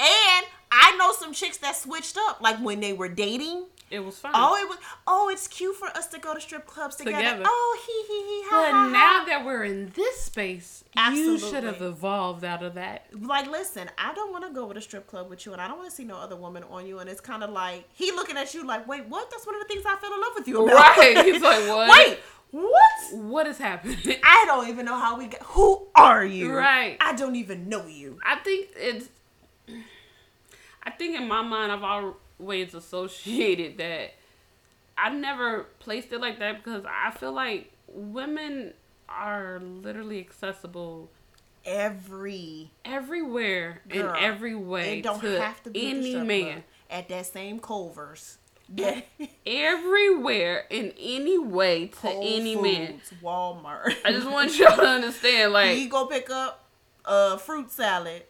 [0.00, 3.66] And I know some chicks that switched up, like when they were dating.
[3.90, 4.32] It was fun.
[4.34, 4.78] Oh, it was.
[5.06, 7.16] Oh, it's cute for us to go to strip clubs together.
[7.16, 7.42] Together.
[7.46, 8.42] Oh, he he he.
[8.48, 9.24] Ha, but ha, now ha.
[9.26, 13.06] that we're in this space, you should have evolved out of that.
[13.18, 15.68] like, listen, I don't want to go with a strip club with you, and I
[15.68, 16.98] don't want to see no other woman on you.
[16.98, 19.30] And it's kind of like he looking at you like, wait, what?
[19.30, 20.74] That's one of the things I fell in love with you about.
[20.74, 21.24] Right.
[21.24, 21.88] He's like, what?
[21.90, 22.18] wait,
[22.50, 23.14] what?
[23.14, 23.98] What is happening?
[24.22, 25.42] I don't even know how we got.
[25.42, 26.52] Who are you?
[26.52, 26.96] Right.
[27.00, 28.18] I don't even know you.
[28.24, 29.08] I think it's.
[30.82, 31.82] I think in my mind, I've
[32.40, 34.14] always associated that.
[34.96, 38.74] I never placed it like that because I feel like women
[39.08, 41.10] are literally accessible
[41.64, 44.14] Every everywhere girl.
[44.14, 46.64] in every way It don't to have to be any man.
[46.90, 48.38] at that same Culver's.
[48.74, 49.00] Yeah.
[49.46, 52.98] Everywhere in any way to Whole any man.
[52.98, 53.94] Foods, Walmart.
[54.04, 56.64] I just want y'all to understand, Like he go pick up
[57.04, 58.24] a fruit salad.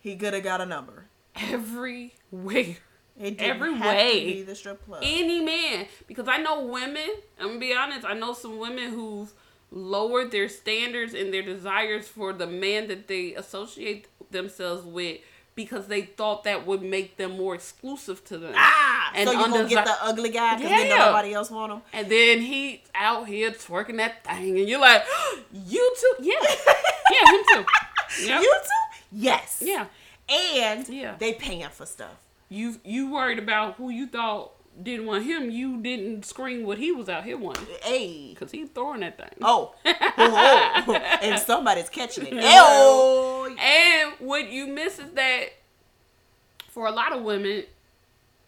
[0.00, 1.06] He could have got a number.
[1.36, 2.76] everywhere.
[3.20, 4.42] It Every way.
[4.42, 5.00] the strip club.
[5.04, 7.08] any man because i know women
[7.38, 9.30] i'm gonna be honest i know some women who've
[9.70, 15.18] lowered their standards and their desires for the man that they associate themselves with
[15.54, 19.46] because they thought that would make them more exclusive to them ah, And so you
[19.46, 20.96] gonna get the ugly guy because Yeah.
[20.96, 21.82] nobody else want him.
[21.92, 25.04] and then he's out here twerking that thing and you're like
[25.52, 26.34] you too yeah
[27.10, 27.64] yeah him too
[28.26, 28.42] Yep.
[28.42, 29.02] You too?
[29.12, 29.62] Yes.
[29.64, 29.86] yeah
[30.28, 31.14] And Yeah.
[31.18, 32.16] they paying for stuff.
[32.52, 36.90] You you worried about who you thought didn't want him you didn't scream what he
[36.92, 38.30] was out here wanting Hey.
[38.30, 39.74] because he's throwing that thing Oh.
[39.84, 39.92] oh,
[40.88, 40.94] oh.
[41.22, 42.32] and somebody's catching it.
[42.34, 43.56] Ew.
[43.58, 45.44] And what you miss is that
[46.68, 47.64] for a lot of women,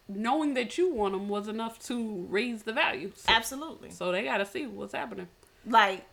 [0.08, 3.12] knowing that you want them was enough to raise the value.
[3.14, 3.90] So, Absolutely.
[3.90, 5.28] so they got to see what's happening.
[5.66, 6.06] Like,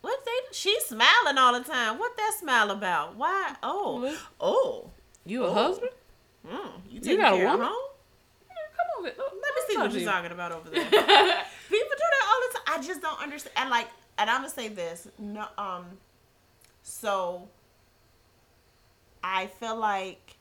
[0.00, 0.30] what they?
[0.56, 1.98] She's smiling all the time.
[1.98, 3.16] What that smile about?
[3.16, 3.54] Why?
[3.62, 4.90] Oh, oh.
[5.26, 5.52] You a Oh.
[5.52, 5.90] husband?
[6.46, 7.60] Mm, you taking got a woman?
[7.66, 7.90] home?
[8.76, 10.84] Come on, let, Let me see what you're talking about over there.
[10.90, 12.62] People do that all the time.
[12.66, 13.54] I just don't understand.
[13.56, 15.08] And like, and I'm gonna say this.
[15.18, 15.84] No, um.
[16.82, 17.48] So.
[19.22, 20.36] I feel like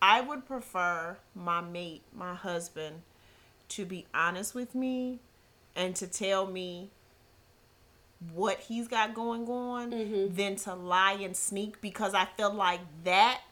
[0.00, 3.02] I would prefer my mate, my husband,
[3.68, 5.20] to be honest with me,
[5.76, 6.88] and to tell me
[8.32, 10.34] what he's got going on, Mhm.
[10.34, 13.42] than to lie and sneak because I feel like that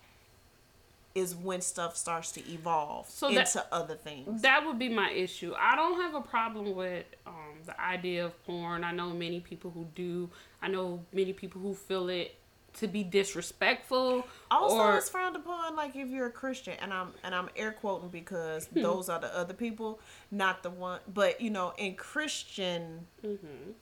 [1.15, 4.43] is when stuff starts to evolve So that- into other things.
[4.43, 5.55] That would be my issue.
[5.59, 7.35] I don't have a problem with um,
[7.67, 8.85] the idea of porn.
[8.85, 10.31] I know many people who do.
[10.63, 12.37] I know many people who feel it
[12.75, 14.25] to be disrespectful.
[14.49, 17.73] Also, or it's frowned upon like if you're a Christian, and I'm and I'm air
[17.73, 18.83] quoting because Hmm.
[18.83, 19.99] those are the other people,
[20.31, 21.01] not the one.
[21.13, 23.09] But you know, in Christian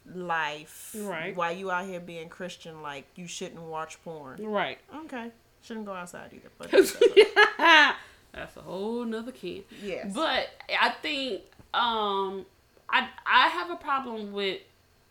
[0.07, 1.07] life, Mm-hmm.
[1.07, 1.37] Right.
[1.37, 4.43] While you out here being Christian, like you shouldn't watch porn.
[4.45, 4.79] right.
[5.05, 5.31] Okay,
[5.63, 6.51] shouldn't go outside either.
[6.59, 6.71] But
[8.33, 9.65] That's a whole nother can.
[9.83, 10.13] Yes.
[10.15, 10.49] But
[10.81, 11.43] I think
[11.75, 12.47] um
[12.89, 14.61] I I have a problem with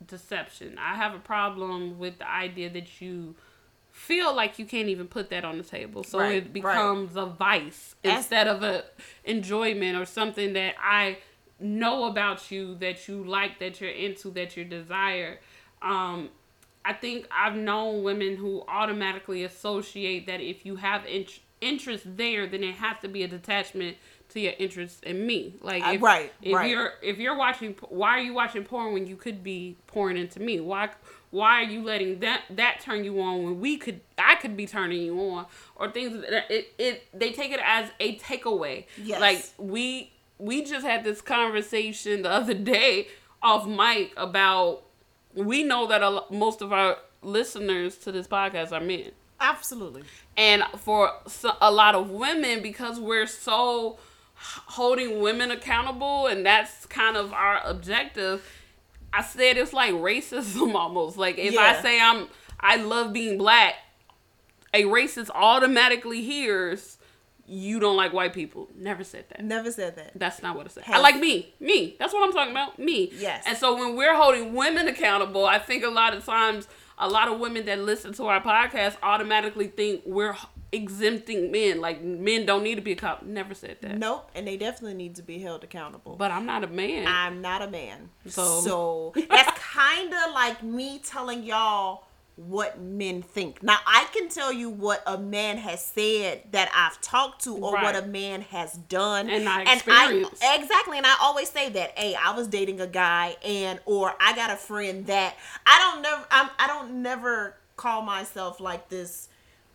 [0.06, 0.78] deception.
[0.80, 3.36] I have a problem with the idea that you
[3.92, 6.04] feel like you can't even put that on the table.
[6.04, 6.54] So Right, it right.
[6.54, 8.84] becomes a vice instead of a
[9.26, 11.18] enjoyment or something that I
[11.60, 15.40] know about you that you like, that you're into, that you desire.
[15.82, 16.30] Um
[16.88, 22.48] I think I've known women who automatically associate that if you have int- interest there,
[22.48, 23.98] then it has to be a detachment
[24.30, 25.56] to your interest in me.
[25.62, 26.70] Like, Uh, if, right, if right.
[26.70, 30.40] you're if you're watching, why are you watching porn when you could be pouring into
[30.40, 30.62] me?
[30.62, 30.90] Why
[31.30, 34.66] why are you letting that that turn you on when we could I could be
[34.66, 38.86] turning you on or things that it it they take it as a takeaway.
[39.02, 39.20] Yes.
[39.20, 43.08] Like we we just had this conversation the other day
[43.42, 44.84] off mic about
[45.38, 49.12] we know that a, most of our listeners to this podcast are men.
[49.40, 50.04] absolutely,
[50.36, 51.12] And for
[51.62, 54.00] a lot of women, because we're so
[54.36, 58.44] holding women accountable, and that's kind of our objective.
[59.14, 61.18] I said it's like racism almost.
[61.18, 62.28] Like if I say I'm
[62.60, 63.76] I love being black,
[64.74, 66.97] a racist automatically hears
[67.48, 68.68] you don't like white people.
[68.76, 69.44] Never said that.
[69.44, 70.12] never said that.
[70.16, 70.84] That's not what I said.
[70.88, 71.54] I like me.
[71.60, 71.96] Me.
[71.98, 72.78] That's what I'm talking about.
[72.78, 73.12] Me.
[73.18, 73.46] Yes.
[73.48, 76.68] And so when we're holding women accountable, I think a lot of times
[76.98, 80.36] a lot of women that listen to our podcast automatically think we're
[80.82, 81.80] exempting men.
[81.82, 83.32] Like men don't need to be accountable.
[83.32, 83.98] Never said that.
[83.98, 86.16] Nope, and they definitely need to be held accountable.
[86.16, 87.06] But I'm not a man.
[87.08, 88.10] I'm not a man.
[88.28, 92.04] So- So, that's kind of like me telling y'all
[92.38, 93.62] what men think.
[93.64, 97.74] Now I can tell you what a man has said that I've talked to or
[97.74, 97.84] Right.
[97.84, 99.30] what a man has done.
[99.30, 100.98] And I exactly.
[100.98, 104.52] And I always say that, hey, I was dating a guy and or I got
[104.52, 105.36] a friend that
[105.66, 109.30] I don't never I'm I don't never call myself like this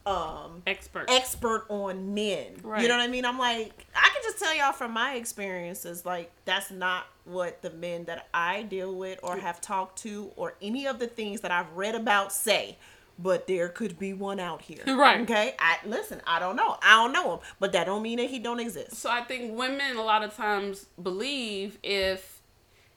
[0.06, 1.04] um Expert.
[1.08, 2.56] expert on men.
[2.62, 2.82] Right.
[2.82, 3.24] You know what I mean?
[3.24, 7.70] I'm like, I can just tell y'all from my experiences, like that's not what the
[7.70, 11.50] men that I deal with or have talked to or any of the things that
[11.52, 12.78] I've read about say.
[13.18, 14.82] But there could be one out here.
[14.86, 15.20] Right.
[15.20, 15.54] Okay.
[15.58, 16.20] I listen.
[16.26, 16.78] I don't know.
[16.82, 18.96] I don't know him, but that don't mean that he don't exist.
[18.96, 22.40] So I think women a lot of times believe if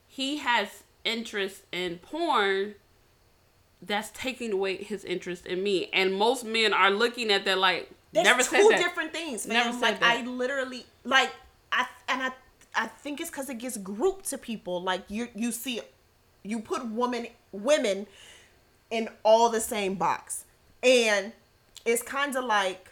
[0.08, 2.76] he has interest in porn,
[3.86, 5.90] that's taking away his interest in me.
[5.94, 8.78] And most men are looking at that like There's never two said that.
[8.80, 9.80] different things, Never man.
[9.80, 10.04] said Like.
[10.04, 11.32] I literally like
[11.72, 12.32] I and I
[12.76, 14.82] I think it's because it gets grouped to people.
[14.82, 15.82] Like you you see,
[16.44, 18.08] you put women women
[18.92, 20.46] in all the same box,
[20.84, 21.32] and
[21.86, 22.90] it's kind of like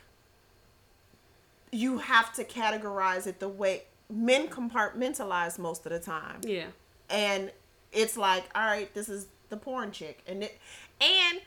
[1.71, 6.67] you have to categorize it the way men compartmentalize most of the time Yeah.
[7.09, 7.51] and
[7.91, 10.59] it's like all right this is the porn chick and it
[10.99, 11.39] and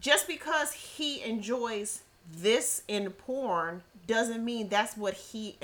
[0.00, 2.00] just because he enjoys
[2.32, 5.56] this in porn doesn't mean that's what he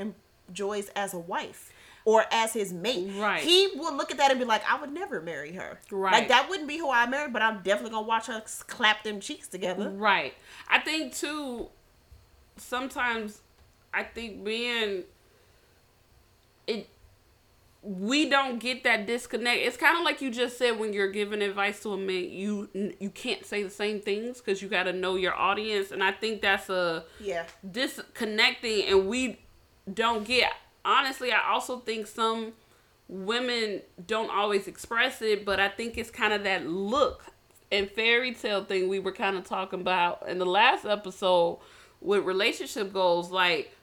[0.49, 1.73] enjoys as a wife
[2.05, 3.43] or as his mate Right.
[3.43, 6.13] he will look at that and be like i would never marry her Right.
[6.13, 9.19] like that wouldn't be who i married but i'm definitely gonna watch her clap them
[9.21, 10.35] cheeks together Right.
[10.69, 11.69] I think too
[12.59, 13.41] sometimes
[13.95, 15.05] I think being
[16.67, 16.89] it
[17.87, 19.61] we don't get that disconnect.
[19.61, 22.69] It's kind of like you just said when you're giving advice to a man, you
[22.99, 26.11] you can't say the same things because you got to know your audience, and I
[26.11, 29.39] think that's a yeah disconnecting, and we
[29.93, 30.53] don't get.
[30.85, 32.53] Honestly, I also think some
[33.09, 37.25] women don't always express it, but I think it's kind of that look
[37.71, 41.59] and fairy tale thing we were kind of talking about in the last episode
[42.01, 43.31] with relationship goals.
[43.31, 43.76] Like,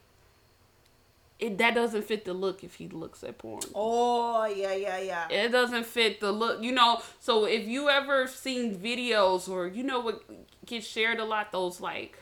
[1.38, 3.60] it that doesn't fit the look if he looks at porn.
[3.74, 7.02] oh yeah yeah yeah It doesn't fit the look, you know.
[7.20, 10.22] So if you ever seen videos or you know what
[10.64, 12.18] gets shared a lot, those like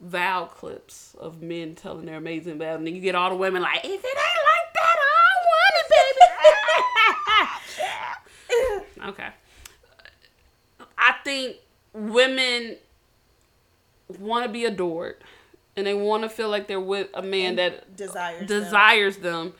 [0.00, 3.62] vow clips of men telling their amazing vows, and then you get all the women
[3.62, 5.88] like, if it ain't like that, I don't want it,
[9.02, 9.08] baby.
[9.08, 9.28] okay.
[10.98, 11.56] I think
[11.92, 12.76] women
[14.18, 15.16] want to be adored,
[15.76, 18.46] and they want to feel like they're with a man that desires them.
[18.46, 19.52] desires them.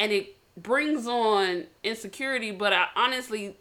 [0.00, 3.56] And it brings on insecurity but i honestly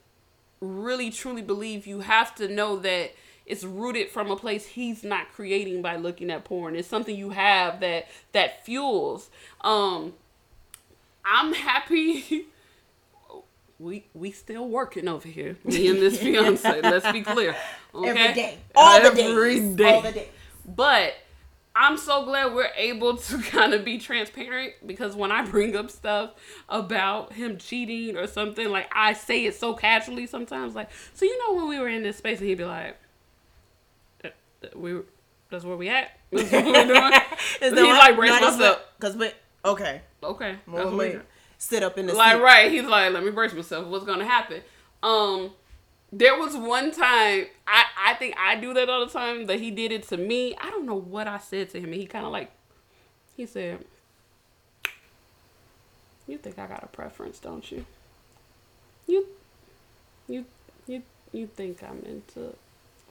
[0.61, 3.11] really truly believe you have to know that
[3.45, 6.75] it's rooted from a place he's not creating by looking at porn.
[6.75, 9.29] It's something you have that that fuels.
[9.61, 10.13] Um
[11.25, 12.45] i'm happy.
[13.79, 15.55] We we still working over here.
[15.63, 17.55] Me and this fiance let's be clear
[17.93, 18.09] okay?
[18.09, 18.57] every day.
[18.75, 19.21] All the Every
[19.59, 19.75] days.
[19.75, 19.93] Day.
[19.93, 20.27] all the days.
[20.65, 21.13] But
[21.79, 25.91] I'm so glad we're able to kind of be transparent because when I bring up
[25.91, 26.31] stuff
[26.67, 31.37] about him cheating or something, like I say it so casually sometimes, like, so you
[31.47, 32.97] know when we were in this space and he'd be like,
[34.25, 34.29] "Uh,
[34.63, 35.05] uh, we, were-
[35.49, 36.11] that's where we at.
[36.31, 37.13] That's what we're doing.
[37.61, 38.79] Is He's like, brace myself.
[38.99, 41.23] Cause but okay, Okay, that's well, what we wait, doing.
[41.57, 42.41] sit up in the like seat.
[42.41, 44.61] right he's like let me brace myself what's gonna happen
[45.03, 45.51] um
[46.11, 49.71] there was one time i i think i do that all the time that he
[49.71, 52.25] did it to me i don't know what i said to him and he kind
[52.25, 52.51] of like
[53.35, 53.79] he said
[56.25, 57.85] you think i got a preference don't you
[59.05, 59.27] you
[60.27, 60.45] you
[60.87, 61.01] you
[61.33, 62.53] you think i'm into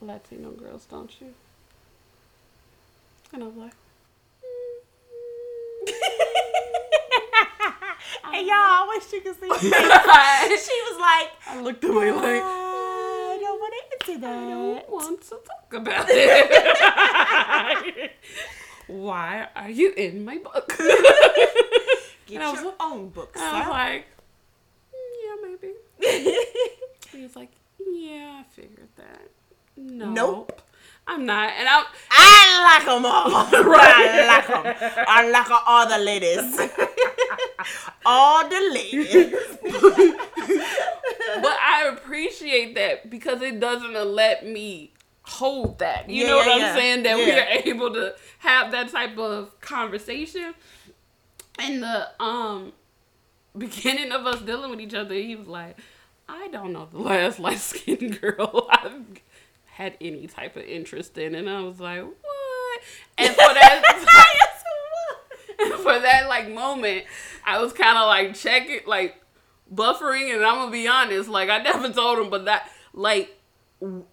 [0.01, 1.33] latino girls don't you
[3.33, 3.73] and i was like
[8.31, 9.47] Hey y'all, I wish you could see.
[9.49, 9.71] her face.
[9.71, 12.56] i she was like, I looked away like I don't want
[14.07, 18.11] to I don't want to talk about it.
[18.87, 20.73] Why are you in my book?
[20.77, 20.79] Get
[22.35, 24.05] And I was your own book, I was like,
[24.93, 25.73] "Mm, yeah, maybe.
[27.11, 29.21] He was like, yeah, I figured that.
[29.75, 30.09] No.
[30.11, 30.61] Nope.
[31.07, 31.51] I'm not.
[31.57, 33.29] And I, I like them all.
[33.63, 34.09] Right.
[34.09, 34.75] I like them.
[35.07, 36.59] I like all the ladies.
[38.05, 39.33] all the ladies.
[41.35, 46.09] But I appreciate that because it doesn't let me hold that.
[46.09, 46.75] You Yeah, know what yeah, I'm yeah.
[46.75, 47.03] saying?
[47.03, 50.53] That we are able to have that type of conversation.
[51.59, 52.73] In the um
[53.57, 55.77] beginning of us dealing with each other, he was like,
[56.29, 59.03] I don't know the last light skinned girl I've
[59.65, 61.35] had any type of interest in.
[61.35, 62.81] And I was like, What?
[63.17, 63.83] And for that
[65.59, 67.05] and for that like moment,
[67.45, 69.21] I was kind of like checking, like
[69.73, 73.37] buffering, and I'm gonna be honest, like I never told him, but that like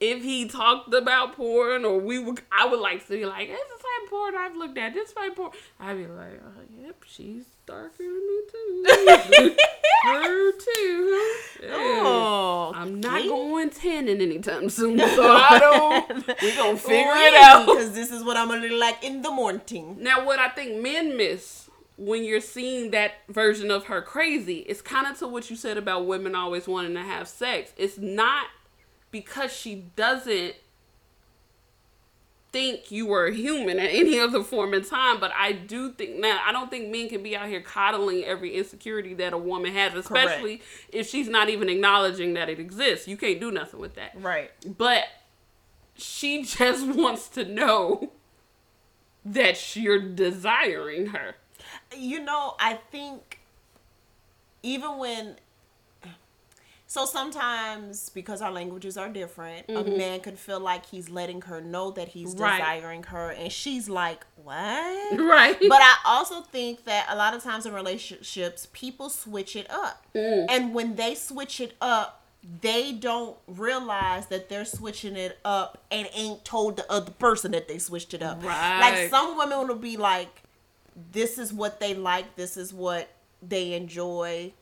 [0.01, 3.59] if he talked about porn or we would, I would like to be like, this
[3.59, 4.93] the same porn I've looked at.
[4.93, 5.53] This same porn.
[5.81, 9.57] I'd be like, oh, yep, she's darker than me too.
[10.05, 11.35] Her too.
[11.63, 11.71] Yeah.
[11.73, 16.27] Oh, I'm not going tanning anytime soon, so I don't.
[16.43, 17.67] We're gonna figure it out.
[17.67, 19.97] because this is what I'm gonna look like in the morning.
[20.01, 21.64] Now, what I think men miss
[21.97, 25.77] when you're seeing that version of her crazy, it's kind of to what you said
[25.77, 27.73] about women always wanting to have sex.
[27.77, 28.47] It's not
[29.11, 30.57] because she doesn't
[32.55, 36.21] think you were a human at any other form in time, but I do think
[36.21, 39.73] now I don't think men can be out here coddling every insecurity that a woman
[39.73, 43.09] has, especially if she's not even acknowledging that it exists.
[43.09, 44.13] You can't do nothing with that.
[44.15, 44.53] Right.
[44.65, 45.05] But
[45.97, 48.13] she just wants to know
[49.25, 51.35] that you're desiring her.
[51.97, 53.41] You know, I think
[54.63, 55.37] even when
[56.87, 61.61] so sometimes because our languages are different, a man could feel like he's letting her
[61.61, 62.43] know that he's Mm-hmm.
[62.43, 62.59] Right.
[62.59, 65.57] desiring her and she's like, "What?" Right.
[65.61, 70.05] But I also think that a lot of times in relationships, people switch it up.
[70.15, 70.47] Mm.
[70.49, 72.23] And when they switch it up,
[72.61, 77.67] they don't realize that they're switching it up and ain't told the other person that
[77.69, 78.45] they switched it up.
[78.45, 78.81] Right.
[78.81, 80.43] Like some women will be like,
[81.13, 83.09] this is what they like, this is what
[83.43, 84.53] they enjoy.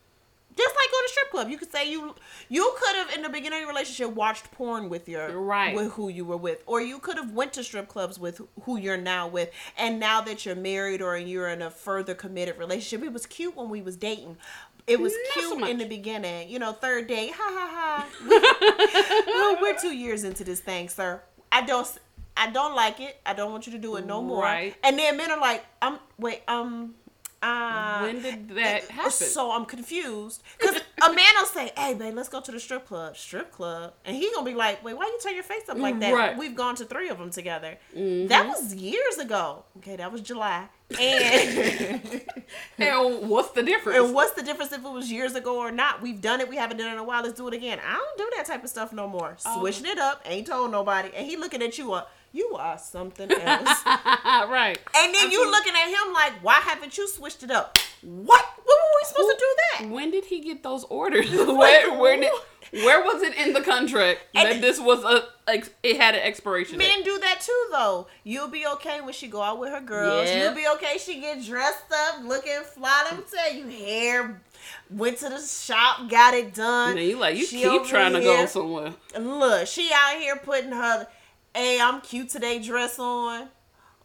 [0.55, 2.13] Just like go to strip club, you could say you
[2.47, 5.75] you could have in the beginning of your relationship watched porn with your Right.
[5.75, 8.77] with who you were with, or you could have went to strip clubs with who
[8.77, 13.03] you're now with, and now that you're married or you're in a further committed relationship,
[13.03, 14.37] it was cute when we was dating.
[14.85, 19.23] It was Not so cute in the beginning, you know, third date, ha ha ha.
[19.25, 21.21] Well, we're two years into this thing, sir.
[21.51, 21.87] I don't,
[22.35, 23.19] I don't like it.
[23.25, 24.43] I don't want you to do it no more.
[24.43, 24.75] Right.
[24.83, 26.95] And then men are like, I'm wait, um,
[27.43, 29.11] uh, when did that happen?
[29.11, 32.87] so I'm confused because a man will say, "Hey, babe, let's go to the strip
[32.87, 35.77] club." Strip club, and he gonna be like, "Wait, why you turn your face up
[35.77, 36.13] like that?
[36.13, 36.37] Right.
[36.37, 37.77] We've gone to three of them together.
[37.95, 38.27] Mm-hmm.
[38.27, 39.65] That was years ago.
[39.79, 40.69] Okay, that was July.
[40.97, 42.21] And
[42.77, 43.99] and what's the difference?
[43.99, 46.01] and what's the difference if it was years ago or not?
[46.01, 46.47] We've done it.
[46.47, 47.23] We haven't done it in a while.
[47.23, 47.79] Let's do it again.
[47.85, 49.35] I don't do that type of stuff no more.
[49.45, 49.59] Oh.
[49.59, 51.91] Switching it up, ain't told nobody, and he looking at you.
[51.91, 53.85] Uh, you are something else.
[53.85, 54.77] right.
[54.97, 57.77] And then you looking at him like, why haven't you switched it up?
[58.01, 58.45] What?
[58.57, 59.89] When were we supposed to do that?
[59.93, 61.31] When did he get those orders?
[61.31, 62.31] where where did
[62.71, 66.21] where was it in the contract And- that this was a ex, it had an
[66.21, 66.87] expiration date?
[66.87, 68.07] Men do that too, though.
[68.23, 70.27] You'll be okay when she go out with her girls.
[70.27, 70.43] Yeah.
[70.45, 70.97] You'll be okay.
[70.97, 73.03] She get dressed up, looking fly.
[73.05, 74.41] Let me tell you, hair.
[74.89, 76.97] Went to the shop, got it done.
[76.97, 78.93] And you like you She keep over trying to go somewhere.
[79.19, 81.07] Look, she out here putting her,
[81.55, 83.47] "Hey, I'm cute today" dress on.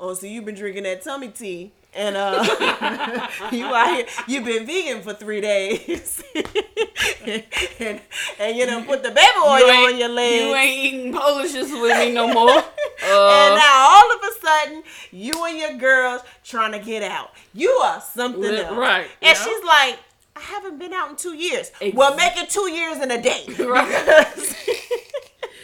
[0.00, 2.44] Oh, so you've been drinking that tummy tea, and uh,
[3.52, 6.22] you out here, you've been vegan for three days,
[7.80, 8.00] and
[8.38, 10.44] and you done put the baby oil You on your legs.
[10.44, 12.50] you ain't eating Polishes with me no more.
[12.52, 12.62] and
[13.02, 17.32] Uh, now all of a sudden, you and your girls trying to get out.
[17.52, 18.76] You are something Li- else.
[18.76, 19.44] right, And yeah.
[19.44, 19.98] she's like,
[20.36, 21.72] I haven't been out in two years.
[21.80, 23.44] Ex- well, make it two years in a day.
[23.58, 24.54] Right.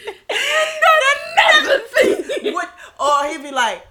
[0.05, 2.52] Because- another thing.
[2.55, 2.70] what?
[3.00, 3.86] Or he'd be like,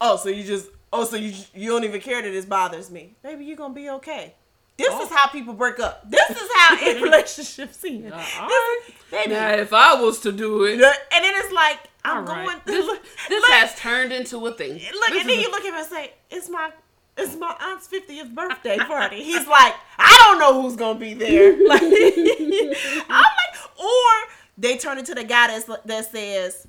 [0.00, 3.14] oh, so you just, oh, so you you don't even care that this bothers me.
[3.22, 4.34] Baby, you going to be okay.
[4.78, 5.02] This Oh.
[5.04, 6.08] is how people break up.
[6.10, 8.12] This is how in relationships end.
[8.12, 8.94] Uh, This all is- right.
[9.10, 9.30] baby.
[9.34, 12.44] Now, if I was to do it, And then it's like, I'm right.
[12.46, 12.98] going This, through.
[13.28, 14.72] this look, has turned into a thing.
[14.74, 16.70] Look, This and then you look at him and say, "It's my,
[17.16, 21.56] it's my aunt's fiftieth birthday party." He's like, "I don't know who's gonna be there."
[21.66, 24.12] Like, I'm like, or
[24.58, 26.66] they turn into the guy that's, that says,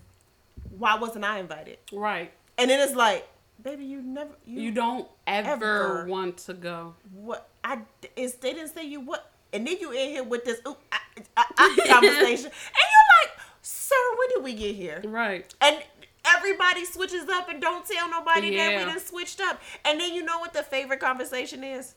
[0.77, 2.31] "Why wasn't I invited?" right.
[2.57, 3.27] And then it's like,
[3.61, 6.05] "Baby, you never, you, You don't ever, Ever.
[6.07, 6.95] want to go.
[7.13, 7.49] what?
[7.63, 7.79] I
[8.15, 10.97] is they didn't say you what?" And then you in here with this ooh, I,
[11.38, 15.53] I, I, conversation, and you're like, "Sir, when did we get here?" Right.
[15.61, 15.81] and
[16.35, 18.79] everybody switches up and don't tell nobody that Yeah.
[18.79, 19.61] we done switched up.
[19.85, 21.95] And then you know what the favorite conversation is?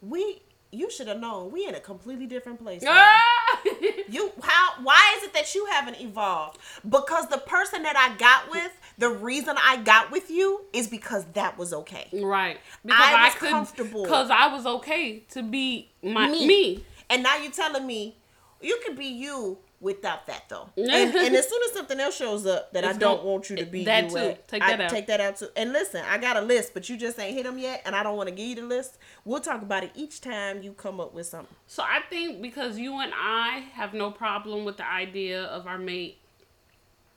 [0.00, 0.42] We
[0.74, 2.82] you should have known we in a completely different place.
[2.86, 3.60] Ah!
[4.08, 6.58] You how why is it that you haven't evolved?
[6.88, 11.24] Because the person that I got with, the reason I got with you is because
[11.32, 12.08] that was okay.
[12.12, 12.58] right.
[12.84, 14.02] Because I was comfortable.
[14.02, 16.46] Because I was okay to be my Me.
[16.46, 16.84] me.
[17.08, 18.16] And now you're telling me
[18.60, 20.70] you could be you without that though.
[20.76, 23.56] and, and as soon as something else shows up that I don't gonna- want you
[23.56, 24.16] to be that you too.
[24.16, 24.90] at, Take I out.
[24.90, 25.48] take that out too.
[25.54, 28.02] And listen, I got a list, but you just ain't hit them yet, and I
[28.02, 28.96] don't want to give you the list.
[29.24, 31.54] We'll talk about it each time you come up with something.
[31.66, 35.78] So I think because you and I have no problem with the idea of our
[35.78, 36.18] mate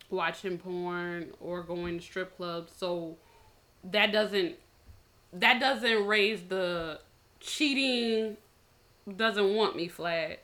[0.10, 3.16] watching porn or going to strip clubs, so
[3.84, 4.56] that doesn't
[5.34, 7.00] that doesn't raise the
[7.40, 8.38] cheating
[9.16, 10.40] doesn't want me flag.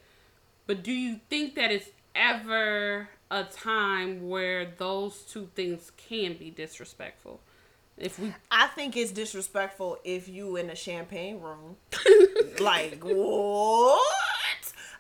[0.68, 6.50] But do you think that it's ever a time where those two things can be
[6.50, 7.42] disrespectful.
[7.98, 11.78] If we I think it's disrespectful if you in a champagne room.
[12.60, 14.02] like what?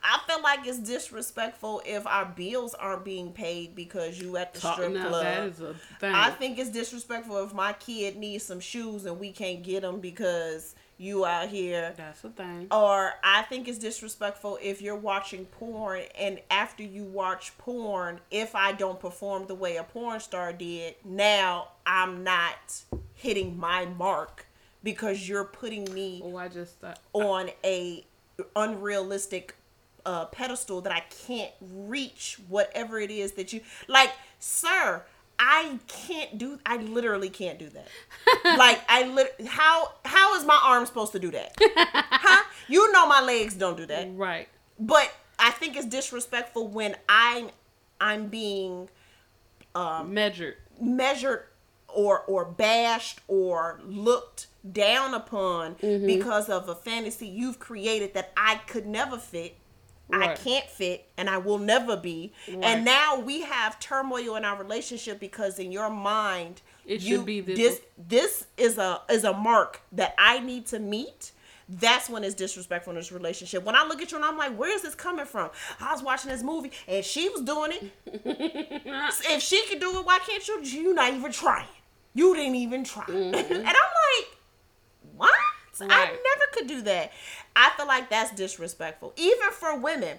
[0.05, 4.59] I feel like it's disrespectful if our bills aren't being paid because you at the
[4.59, 5.23] strip club.
[5.23, 6.13] that is a thing.
[6.13, 10.01] I think it's disrespectful if my kid needs some shoes and we can't get them
[10.01, 11.93] because you out here.
[11.97, 12.67] That's a thing.
[12.71, 18.55] Or I think it's disrespectful if you're watching porn and after you watch porn, if
[18.55, 22.83] I don't perform the way a porn star did, now I'm not
[23.15, 24.45] hitting my mark
[24.83, 26.99] because you're putting me Oh, I just thought.
[27.13, 28.05] on a
[28.55, 29.55] unrealistic
[30.05, 35.03] uh, pedestal that I can't reach whatever it is that you like, sir.
[35.39, 36.59] I can't do.
[36.65, 37.87] I literally can't do that.
[38.57, 39.35] like I lit.
[39.47, 41.53] How how is my arm supposed to do that?
[41.59, 42.43] huh?
[42.67, 44.07] You know my legs don't do that.
[44.13, 44.47] Right.
[44.79, 47.49] But I think it's disrespectful when I'm
[47.99, 48.89] I'm being
[50.05, 50.55] Measured.
[50.79, 51.43] measured
[51.87, 56.05] or or bashed or looked down upon Mm-hmm.
[56.05, 59.57] because of a fantasy you've created that I could never fit.
[60.21, 62.33] I can't fit and I will never be.
[62.47, 62.63] Right.
[62.63, 67.25] And now we have turmoil in our relationship because in your mind It you, should
[67.25, 71.31] be this- this this is a is a mark that I need to meet.
[71.69, 73.63] That's when it's disrespectful in this relationship.
[73.63, 75.49] When I look at you and I'm like, where is this coming from?
[75.79, 77.91] I was watching this movie and she was doing it.
[79.25, 80.61] if she could do it, why can't you?
[80.61, 81.67] You not even trying.
[82.13, 83.05] You didn't even try.
[83.07, 84.27] and I'm like,
[85.15, 85.31] what?
[85.33, 85.89] I Mm-hmm.
[85.89, 87.11] Never could do that.
[87.55, 90.17] I feel like that's disrespectful, even for women.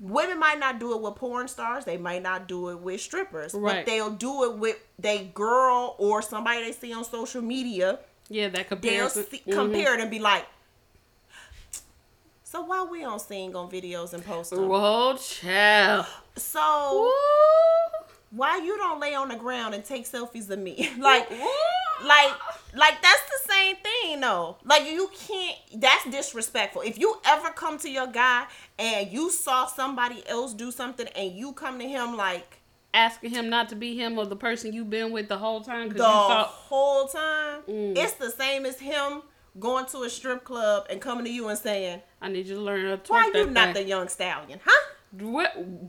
[0.00, 1.84] Women might not do it with porn stars.
[1.84, 3.76] They might not do it with strippers, Right.
[3.76, 8.00] but they'll do it with they girl or somebody they see on social media.
[8.28, 9.26] Yeah, that They'll comparison.
[9.30, 9.52] see, Mhm.
[9.54, 10.46] compare it and be like,
[12.42, 14.68] "So why we don't sing on videos and post them?
[14.68, 16.06] Whoa, child.
[16.36, 17.12] So
[18.30, 20.90] why you don't lay on the ground and take selfies of me?
[20.98, 21.30] like,
[22.04, 22.32] like
[22.76, 27.78] like that's the same thing though like you can't that's disrespectful if you ever come
[27.78, 28.44] to your guy
[28.78, 32.58] and you saw somebody else do something and you come to him like
[32.96, 35.88] Asking him not to be him or the person you've been with the whole time
[35.88, 37.98] because the you thought whole time Mm.
[37.98, 39.22] it's the same as him
[39.58, 42.60] going to a strip club and coming to you and saying I need you to
[42.60, 43.82] learn how to why you not thing.
[43.84, 44.90] the young stallion huh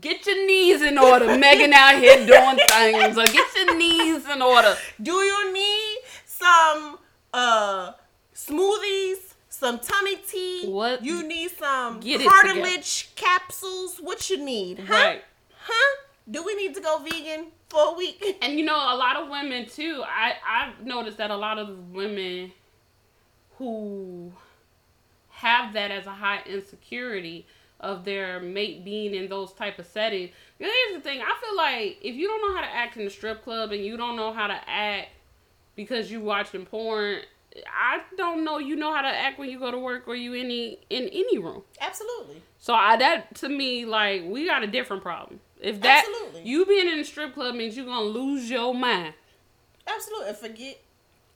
[0.00, 1.36] get your knees in order.
[1.36, 3.18] Megan out here doing things.
[3.18, 4.76] Or get your knees in order.
[5.02, 5.98] do you need
[6.38, 6.98] some
[7.32, 7.92] uh
[8.34, 11.04] smoothies some tummy tea What?
[11.04, 15.22] you need some Get cartilage capsules what you need huh Right.
[15.64, 15.96] huh
[16.30, 19.28] do we need to go vegan for a week And you know, a lot of
[19.28, 20.02] women too.
[20.06, 22.52] I I've noticed that a lot of women
[23.58, 24.32] who
[25.30, 27.46] have that as a high insecurity
[27.80, 30.30] of their mate being in those type of settings.
[30.58, 33.10] Here's the thing: I feel like if you don't know how to act in the
[33.10, 35.08] strip club and you don't know how to act
[35.76, 37.20] because you watching porn,
[37.68, 40.34] I don't know you know how to act when you go to work or you
[40.34, 41.62] any in any room.
[41.80, 45.40] absolutely So I that to me like we got a different problem.
[45.60, 46.42] If that Absolutely.
[46.50, 49.14] you being in a strip club means you're gonna lose your mind,
[49.86, 50.80] absolutely forget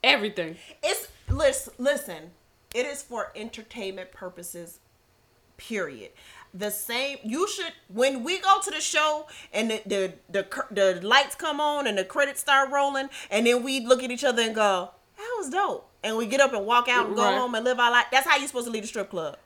[0.03, 0.57] everything.
[0.83, 2.31] it's listen listen
[2.75, 4.81] it is for entertainment purposes
[5.57, 6.11] period
[6.53, 11.01] the same you should when we go to the show and the the the, the
[11.07, 14.43] lights come on and the credits start rolling and then we look at each other
[14.43, 17.39] and go that was dope and we get up and walk out and go Right.
[17.39, 19.37] home and live our life that's how you're supposed to leave the strip club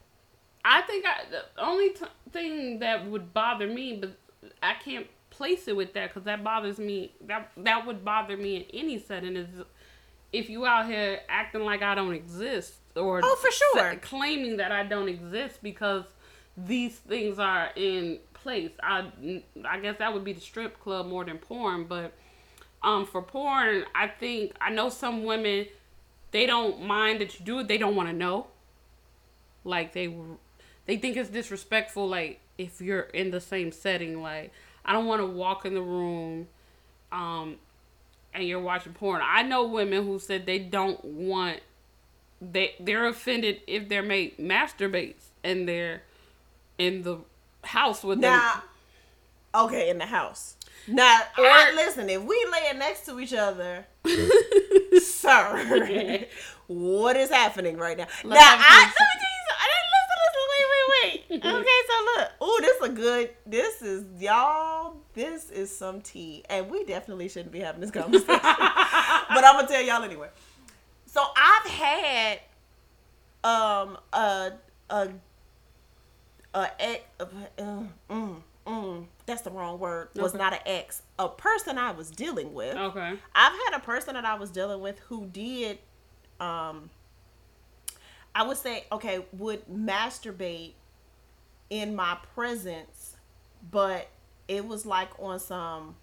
[0.64, 4.16] I think I, the only t- thing that would bother me, but
[4.62, 7.12] I can't place it with that because that bothers me.
[7.26, 9.48] That that would bother me in any setting is
[10.32, 13.96] if you out here acting like I don't exist or Oh, for sure.
[13.96, 16.04] claiming that I don't exist because
[16.56, 18.70] these things are in place.
[18.82, 19.06] I
[19.66, 22.12] I guess that would be the strip club more than porn, but
[22.82, 25.66] um for porn, I think I know some women
[26.30, 27.68] they don't mind that you do it.
[27.68, 28.48] They don't want to know
[29.64, 30.14] like they
[30.86, 34.52] they think it's disrespectful like if you're in the same setting like
[34.84, 36.46] i don't want to walk in the room
[37.10, 37.56] um
[38.32, 41.60] and you're watching porn i know women who said they don't want
[42.40, 46.02] they they're offended if their mate masturbates and they're
[46.78, 47.18] in the
[47.62, 48.40] house with them.
[49.54, 50.56] Okay in the house.
[50.88, 53.86] Now Or- I- listen if we laying next to each other
[55.00, 56.26] sir
[56.66, 58.06] what is happening right now?
[58.24, 59.84] Let's now i some- let me tell you something.
[59.94, 60.86] Listen listen wait wait
[61.30, 61.44] wait.
[61.44, 62.30] Okay so look.
[62.40, 67.28] Oh this is a good this is y'all this is some tea and we definitely
[67.28, 68.26] shouldn't be having this conversation.
[68.26, 70.28] But i'm gonna tell y'all anyway.
[71.06, 72.40] So i've had
[73.44, 74.52] um a
[74.90, 75.08] a
[76.78, 77.24] ex, uh,
[78.10, 78.36] mm,
[78.66, 80.08] mm, that's the wrong word.
[80.16, 80.38] Was Okay.
[80.42, 81.02] not an ex.
[81.18, 82.76] A person I was dealing with.
[82.76, 83.18] Okay.
[83.34, 85.78] I've had a person that I was dealing with who did,
[86.40, 86.90] um,
[88.34, 90.72] I would say, okay, would masturbate
[91.70, 93.16] in my presence,
[93.70, 94.08] but
[94.48, 95.96] it was like on some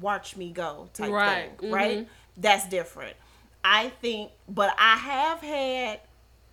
[0.00, 1.98] watch me go type Right, thing, right?
[2.00, 2.06] mhm.
[2.36, 3.16] That's different.
[3.64, 6.00] I think, but I have had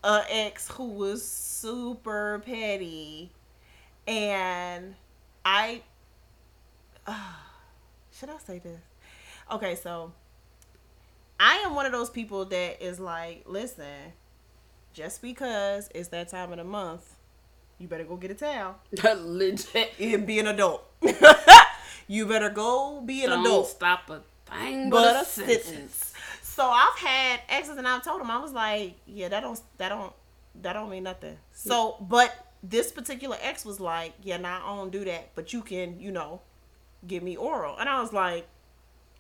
[0.04, 3.32] a ex who was super petty,
[4.08, 4.96] and
[5.46, 5.82] I
[8.12, 8.80] should I say this?
[9.52, 10.12] Okay, so
[11.40, 14.14] I am one of those people that is like, listen,
[14.94, 17.16] just because it's that time of the month,
[17.80, 18.76] you better go get a towel
[19.16, 19.94] Legit.
[20.00, 20.86] and be an adult.
[22.08, 23.68] you better go be an Don't adult.
[23.70, 25.64] stop a thing But but, a a sentence.
[25.66, 26.13] sentence.
[26.56, 29.90] So I've had exes and I've told them I was like, yeah, that don't that
[29.90, 30.14] don't
[30.62, 31.36] that don't mean nothing.
[31.52, 35.64] So, but this particular ex was like, yeah, nah, I don't do that, but you
[35.64, 36.42] can, you know,
[37.08, 38.48] give me oral, and I was like,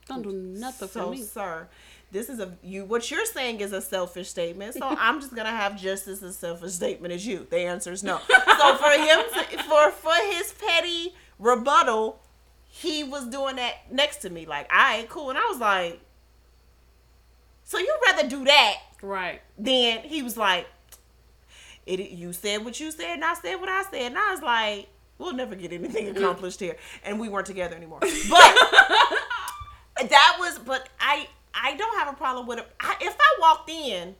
[0.08, 1.24] Don't do nothing so, for me.
[1.24, 1.68] sir,
[2.12, 2.86] this is a you.
[2.86, 4.76] What you're saying is a selfish statement.
[4.76, 7.48] So I'm just gonna have just as a selfish statement as you.
[7.50, 8.20] The answer is no.
[8.28, 12.20] So for him, to, for for his petty rebuttal,
[12.68, 14.46] he was doing that next to me.
[14.46, 16.00] Like, all right, cool, and I was like,
[17.74, 19.42] so you'd rather do that Right.
[19.58, 20.66] Then he was like,
[21.86, 22.00] it.
[22.00, 24.88] You said what you said, and I said what I said, and I was like,
[25.18, 28.00] we'll never get anything accomplished here, and we weren't together anymore.
[28.00, 28.10] But
[30.10, 32.68] that was, but I I don't have a problem with it.
[32.80, 34.16] I, if I walked in,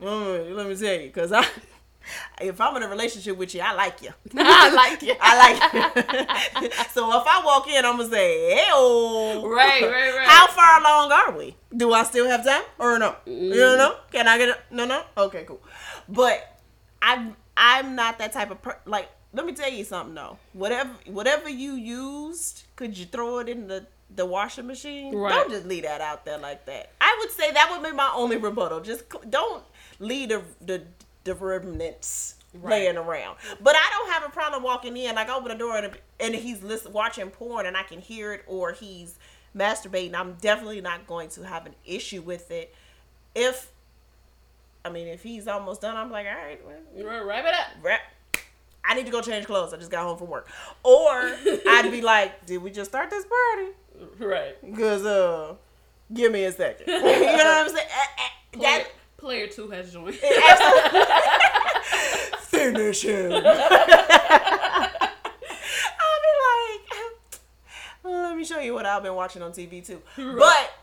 [0.00, 1.44] mm, let me tell you, because I.
[2.40, 4.10] If I'm in a relationship with you, I like you.
[4.36, 5.14] I like you.
[5.20, 5.72] I like
[6.62, 6.70] you.
[6.92, 10.26] so if I walk in, I'm gonna say, "Hey, Right, right, right.
[10.28, 11.56] How far along are we?
[11.76, 13.16] Do I still have time or no?
[13.26, 13.96] You don't know?
[14.12, 14.60] Can I get it?
[14.70, 15.02] No, no.
[15.16, 15.60] Okay, cool.
[16.08, 16.60] But
[17.02, 19.08] I'm I'm not that type of per- like.
[19.32, 20.38] Let me tell you something though.
[20.52, 25.14] Whatever whatever you used, could you throw it in the the washing machine?
[25.14, 25.30] Right.
[25.30, 26.92] Don't just leave that out there like that.
[27.00, 28.80] I would say that would be my only rebuttal.
[28.80, 29.64] Just don't
[29.98, 30.82] leave the the,
[31.24, 33.36] the remnants laying around.
[33.60, 35.14] But I don't have a problem walking in.
[35.16, 38.32] Like I open the door and and he's listen, watching porn and I can hear
[38.32, 39.18] it, or he's
[39.56, 40.14] masturbating.
[40.14, 42.74] I'm definitely not going to have an issue with it.
[43.34, 43.70] If
[44.84, 47.66] I mean, if he's almost done, I'm like, all right, well, Right, Wrap it up.
[47.82, 48.00] wrap.
[48.86, 49.72] I need to go change clothes.
[49.72, 50.46] I just got home from work.
[50.82, 51.00] Or
[51.66, 53.70] I'd be like, did we just start this party?
[54.18, 54.56] Right.
[54.62, 55.54] Because uh,
[56.12, 56.84] give me a second.
[56.88, 57.88] you know what I'm saying?
[57.88, 58.86] Uh, uh, That
[59.24, 60.14] player two has joined.
[62.40, 63.32] finish him.
[63.32, 63.48] I'll be
[66.44, 67.40] like,
[68.04, 70.02] mm, let me show you what I've been watching on TV too.
[70.16, 70.74] But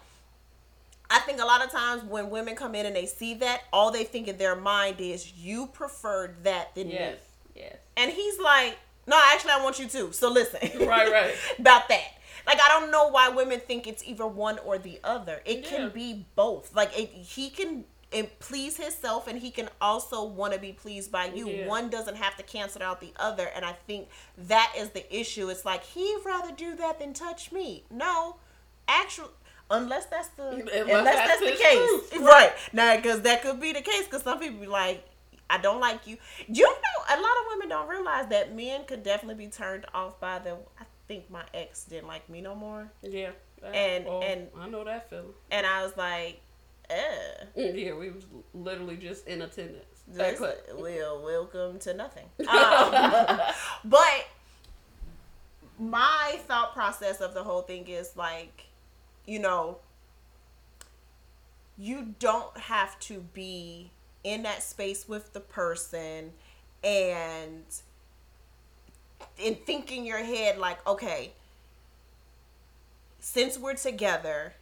[1.12, 3.92] I think a lot of times when women come in and they see that, all
[3.92, 7.14] they think in their mind is you preferred that than yes.
[7.14, 7.20] me.
[7.62, 7.76] Yes.
[7.96, 8.76] And he's like,
[9.06, 10.12] no, actually, I want you to.
[10.14, 10.60] So listen.
[10.88, 11.36] Right, right.
[11.60, 12.08] About that.
[12.48, 15.42] Like, I don't know why women think it's either one or the other.
[15.46, 15.70] It Yeah.
[15.78, 16.76] can be both.
[16.76, 17.84] Like, it, he can
[18.14, 21.48] eh, please himself and he can also want to be pleased by you.
[21.50, 21.68] Yeah.
[21.68, 23.50] One doesn't have to cancel out the other.
[23.56, 24.08] And I think
[24.38, 25.50] that is the issue.
[25.50, 27.84] It's like, he'd rather do that than touch me.
[27.90, 28.38] No.
[28.88, 29.30] Actually,
[29.70, 32.18] unless that's the unless, Unless that's, that's the case, truth.
[32.22, 32.52] right?
[32.74, 34.06] Now, because that could be the case.
[34.06, 35.06] Because some people be like,
[35.50, 36.18] I don't like you.
[36.48, 40.20] You know, a lot of women don't realize that men could definitely be turned off
[40.20, 40.52] by the.
[40.80, 43.32] I think my ex didn't like me no more, Yeah.
[43.62, 45.34] That- And- oh, and- I know that feeling.
[45.52, 46.40] and I was like,
[46.92, 47.46] eh.
[47.56, 49.86] Yeah, we was literally just in attendance.
[50.10, 52.26] That This, well, welcome to nothing.
[52.48, 53.40] Um,
[53.86, 54.28] but
[55.80, 58.68] my thought process of the whole thing is like,
[59.26, 59.78] you know,
[61.78, 63.92] you don't have to be
[64.24, 66.32] in that space with the person
[66.84, 67.64] and
[69.44, 71.32] and think in your head like, okay,
[73.20, 74.54] since we're together,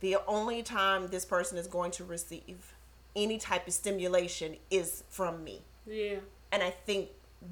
[0.00, 2.74] the only time this person is going to receive
[3.16, 5.62] any type of stimulation is from me.
[5.86, 6.16] Yeah.
[6.52, 7.08] And I think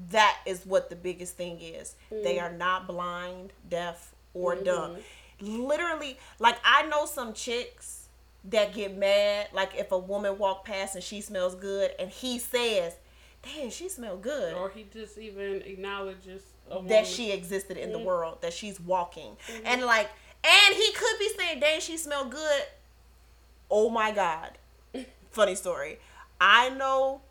[0.09, 1.95] that is what the biggest thing is.
[2.09, 2.41] They mm.
[2.41, 4.65] are not blind, deaf, or mm-hmm.
[4.65, 4.97] dumb.
[5.39, 8.07] Literally, like I know some chicks
[8.45, 12.39] that get mad, like if a woman walk past and she smells good, and he
[12.39, 12.95] says,
[13.43, 16.89] "Damn, she smell good." Or he just even acknowledges a woman.
[16.89, 18.07] that she existed in the mm-hmm.
[18.07, 19.37] world, that she's walking.
[19.47, 19.65] Mm-hmm.
[19.67, 20.09] And like
[20.47, 22.63] and he could be saying, dang, she smell good.
[23.69, 24.57] Oh my God.
[25.31, 25.99] Funny story.
[26.39, 27.21] I know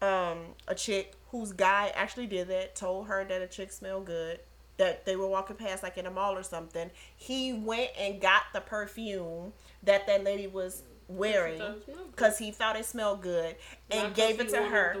[0.00, 0.38] um
[0.68, 4.40] a chick whose guy actually did that, told her that a chick smelled good.
[4.78, 6.90] That they were walking past like in a mall or something.
[7.16, 9.52] He went and got the perfume
[9.82, 12.10] that that lady was wearing thought it smelled good.
[12.16, 13.56] because he thought it smelled good
[13.90, 14.96] and Not gave it to her.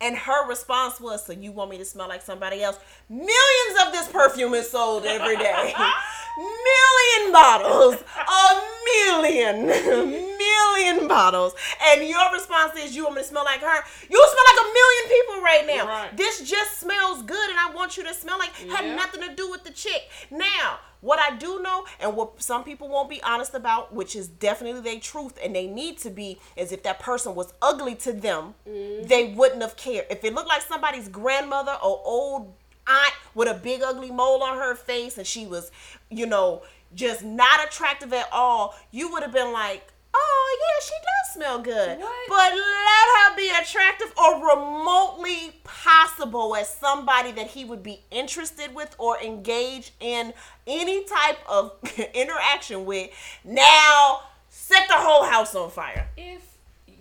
[0.00, 3.92] And her response was, "So you want me to smell like somebody else?" Millions of
[3.92, 5.74] this perfume is sold every day.
[6.38, 8.62] million bottles, a
[8.94, 11.54] million, million bottles,
[11.88, 14.72] and your response is, "You want me to smell like her?" You smell like a
[14.72, 15.86] million people right now.
[15.88, 16.16] Right.
[16.16, 19.50] This just smells good, and I want you to smell like had nothing to do
[19.50, 20.08] with the chick.
[20.30, 24.28] Now, what I do know, and what some people won't be honest about, which is
[24.28, 28.12] definitely their truth, and they need to be, is if that person was ugly to
[28.12, 29.06] them, mm-hmm.
[29.06, 30.06] they wouldn't have cared.
[30.10, 32.52] If it looked like somebody's grandmother or old
[32.86, 35.70] aunt with a big ugly mole on her face, and she was,
[36.10, 36.62] you know,
[36.94, 39.92] just not attractive at all, you would have been like.
[40.14, 41.98] Oh yeah, she does smell good.
[41.98, 42.28] What?
[42.28, 48.74] But let her be attractive or remotely possible as somebody that he would be interested
[48.74, 50.32] with or engage in
[50.66, 51.72] any type of
[52.14, 53.10] interaction with.
[53.44, 56.08] Now, set the whole house on fire.
[56.16, 56.42] if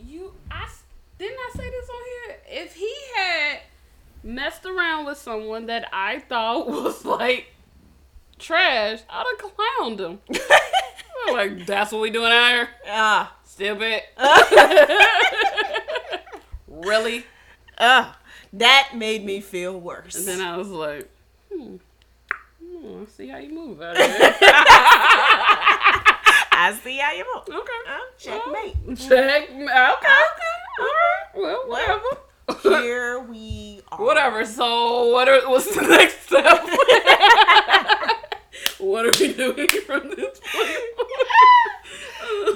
[0.06, 0.68] you I
[1.18, 2.64] didn't I say this on here?
[2.64, 3.60] If he had
[4.24, 7.48] messed around with someone that I thought was like
[8.38, 10.20] trash, I'd have clowned him.
[11.34, 12.70] Like, that's what we doing out here?
[12.88, 14.02] Ah, Stupid.
[16.68, 17.26] really?
[17.80, 18.18] ah,
[18.54, 20.16] that made me feel worse.
[20.16, 21.10] And then I was like,
[21.52, 21.78] hmm.
[22.64, 24.06] hmm, I see how you move out here.
[26.60, 27.44] I see how you move.
[27.49, 27.82] Okay.
[27.88, 28.76] Uh, checkmate.
[28.86, 29.49] Well, check.
[29.49, 29.64] Okay.
[29.64, 30.24] Okay.
[30.80, 31.26] All right.
[31.36, 32.18] Well, whatever.
[32.62, 33.99] Here we are.
[34.04, 34.45] Whatever.
[34.45, 36.64] So, what are what's the next step?
[38.80, 40.78] What are we doing from this point?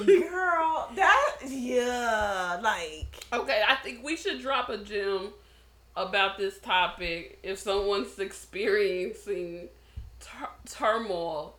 [0.30, 5.30] Girl, that yeah, like okay, I think we should drop a gem
[5.95, 9.69] about this topic if someone's experiencing
[10.19, 11.56] tur- turmoil.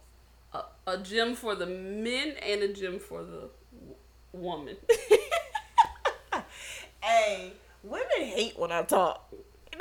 [0.55, 3.94] A, a gym for the men and a gym for the w-
[4.32, 4.76] woman.
[7.02, 7.52] Hey,
[7.82, 9.32] women hate when I talk.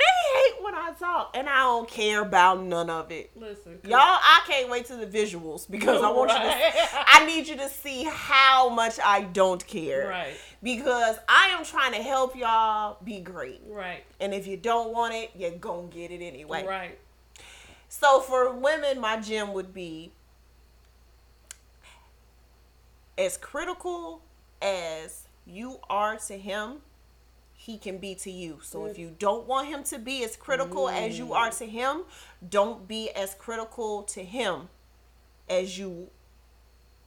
[0.02, 3.30] They hate when I talk, and I don't care about none of it.
[3.36, 6.88] Listen, Y'all, I can't wait to the visuals because I want you to.
[7.06, 10.08] I need you to see how much I don't care.
[10.08, 10.34] Right.
[10.62, 14.04] Because I am trying to help y'all be great, Right.
[14.20, 16.64] and if you don't want it, you're gonna get it anyway.
[16.66, 16.98] Right.
[17.88, 20.12] So for women, my gym would be
[23.18, 24.22] as critical
[24.60, 26.76] as you are to him,
[27.64, 28.58] he can be to you.
[28.60, 32.02] So if you don't want him to be as critical as you are to him,
[32.48, 34.68] don't be as critical to him
[35.48, 36.10] as you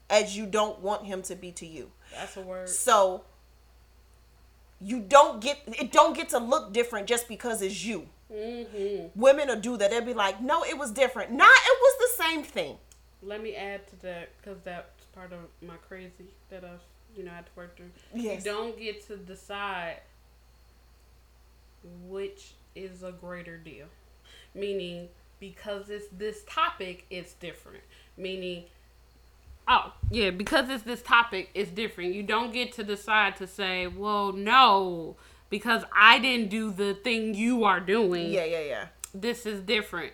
[0.09, 1.91] as you don't want him to be to you.
[2.13, 2.69] That's a word.
[2.69, 3.25] So
[4.79, 8.07] you don't get it don't get to look different just because it's you.
[8.33, 9.19] Mm-hmm.
[9.19, 9.91] Women will do that.
[9.91, 12.77] They'll be like, "No, it was different." Nah, it was the same thing.
[13.21, 16.79] Let me add to that because that's part of my crazy that I've
[17.13, 17.91] you know had to work through.
[18.13, 18.45] Yes.
[18.45, 19.97] You don't get to decide
[22.07, 23.87] which is a greater deal.
[24.53, 25.09] Meaning,
[25.39, 27.83] because it's this topic, it's different.
[28.17, 28.63] Meaning,
[29.67, 32.13] oh, yeah, because it's this topic, it's different.
[32.13, 35.15] You don't get to decide to say, well, no,
[35.49, 38.85] because I didn't do the thing you are doing Yeah, yeah, yeah.
[39.13, 40.13] this is different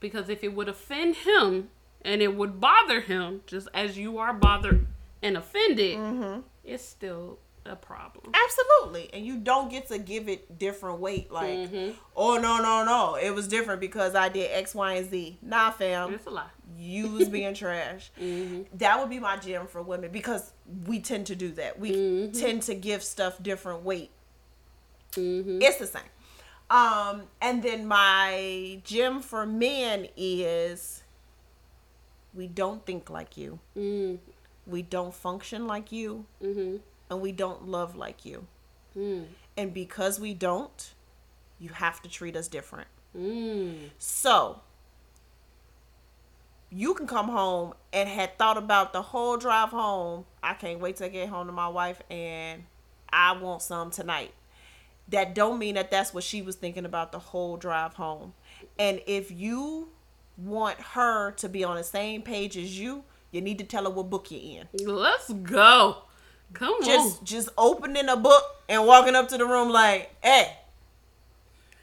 [0.00, 1.70] because if it would offend him
[2.02, 4.86] and it would bother him just as you are bothered
[5.22, 6.40] and offended Mm-hmm.
[6.64, 7.38] it's still
[7.68, 9.10] a problem Absolutely.
[9.12, 11.30] And you don't get to give it different weight.
[11.30, 11.94] Like, Mhm.
[12.16, 13.14] oh no, no, no.
[13.16, 15.38] It was different because I did X, Y, and Z.
[15.42, 16.12] Nah, fam.
[16.14, 18.10] it's a lie You was being trash.
[18.18, 20.52] hmm That would be my gym for women because
[20.86, 21.78] we tend to do that.
[21.78, 22.38] We Mhm.
[22.38, 24.10] tend to give stuff different weight.
[25.14, 26.02] hmm It's the same.
[26.70, 31.02] Um, and then my gym for men is
[32.34, 33.58] we don't think like you.
[33.76, 34.18] mm
[34.66, 36.26] We don't function like you.
[36.42, 36.76] hmm
[37.10, 38.46] And we don't love like you.
[38.96, 39.26] mm
[39.56, 40.94] And because we don't,
[41.58, 42.88] you have to treat us different.
[43.16, 44.60] mm So
[46.70, 50.26] you can come home and had thought about the whole drive home.
[50.42, 52.64] I can't wait to get home to my wife and
[53.10, 54.32] I want some tonight.
[55.08, 58.34] That don't mean that that's what she was thinking about the whole drive home.
[58.78, 59.88] And if you
[60.36, 63.90] want her to be on the same page as you, you need to tell her
[63.90, 64.86] what book you're in.
[64.86, 66.02] let's go
[66.52, 70.56] come Just on just opening a book and walking up to the room like, hey.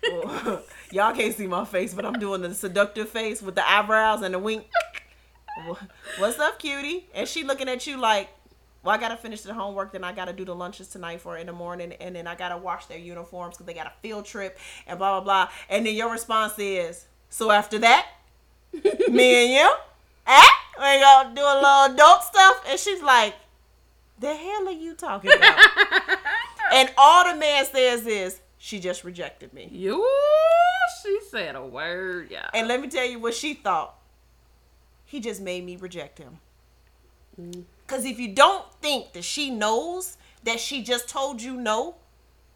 [0.91, 4.33] Y'all can't see my face, but I'm doing the seductive face with the eyebrows and
[4.33, 4.65] the wink.
[6.19, 7.07] What's up, cutie?
[7.13, 8.29] And she looking at you like,
[8.83, 11.47] well, I gotta finish the homework, then I gotta do the lunches tonight for in
[11.47, 14.59] the morning, and then I gotta wash their uniforms because they got a field trip
[14.85, 15.53] and blah blah blah.
[15.69, 18.07] And then your response is, so after that,
[18.73, 19.73] me and you,
[20.27, 20.47] eh?
[20.77, 23.33] We gonna do a little adult stuff, and she's like,
[24.19, 25.59] the hell are you talking about?
[26.73, 29.69] and all the man says is, She just rejected me.
[29.71, 30.07] You,
[31.03, 32.49] she said a word, yeah.
[32.53, 33.95] And let me tell you what she thought.
[35.05, 36.39] He just made me reject him.
[37.39, 37.63] Mm.
[37.85, 41.95] Because if you don't think that she knows that she just told you no,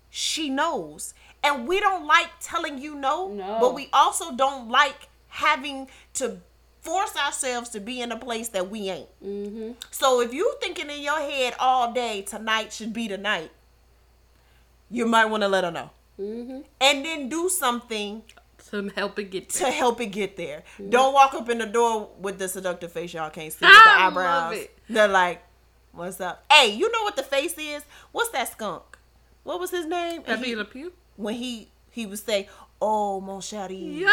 [0.10, 1.14] she knows.
[1.44, 3.58] And we don't like telling you no, No.
[3.60, 6.40] but we also don't like having to
[6.82, 9.10] force ourselves to be in a place that we ain't.
[9.24, 9.72] Mm-hmm.
[9.92, 13.52] So if you thinking in your head all day tonight should be tonight,
[14.90, 15.90] you might want to let her know.
[16.20, 16.60] Mm-hmm.
[16.82, 18.24] And then do something
[18.72, 19.72] To help it get to there.
[19.72, 20.64] help it get there.
[20.90, 23.82] Don't walk up in the door with the seductive face y'all can't see with the
[23.90, 24.58] I love eyebrows.
[24.58, 24.78] it.
[24.90, 25.42] They're like,
[25.92, 27.84] "What's up?" Hey, you know what the face is?
[28.12, 28.84] What's that skunk?
[29.44, 30.22] What was his name?
[30.24, 30.92] Pepe Le Pew?
[31.16, 32.48] when he he would say,
[32.82, 34.08] "Oh mon chéri." Yeah.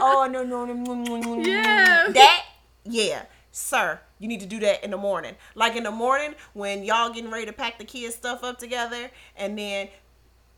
[0.00, 0.74] Oh no no no.
[0.74, 1.42] no, no, no, no.
[1.42, 2.08] Yeah.
[2.10, 2.44] That
[2.84, 3.22] yeah.
[3.54, 5.36] Sir, you need to do that in the morning.
[5.54, 9.10] Like in the morning when y'all getting ready to pack the kids' stuff up together
[9.36, 9.88] and then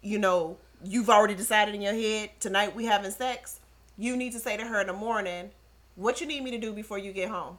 [0.00, 3.60] you know, you've already decided in your head tonight we having sex.
[3.96, 5.50] You need to say to her in the morning,
[5.96, 7.58] what you need me to do before you get home.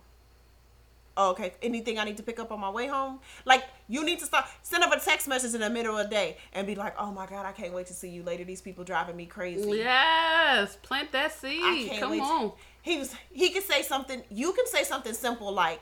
[1.18, 1.54] Oh, okay.
[1.62, 3.20] Anything I need to pick up on my way home?
[3.46, 6.12] Like you need to start send up a text message in the middle of the
[6.14, 8.44] day and be like, "Oh my god, I can't wait to see you later.
[8.44, 10.78] These people driving me crazy." Yes.
[10.82, 11.90] Plant that I seed.
[11.90, 12.18] can't Come wait.
[12.18, 12.52] to- on.
[12.82, 13.16] He was.
[13.32, 14.24] He could say something.
[14.30, 15.82] You can say something simple like,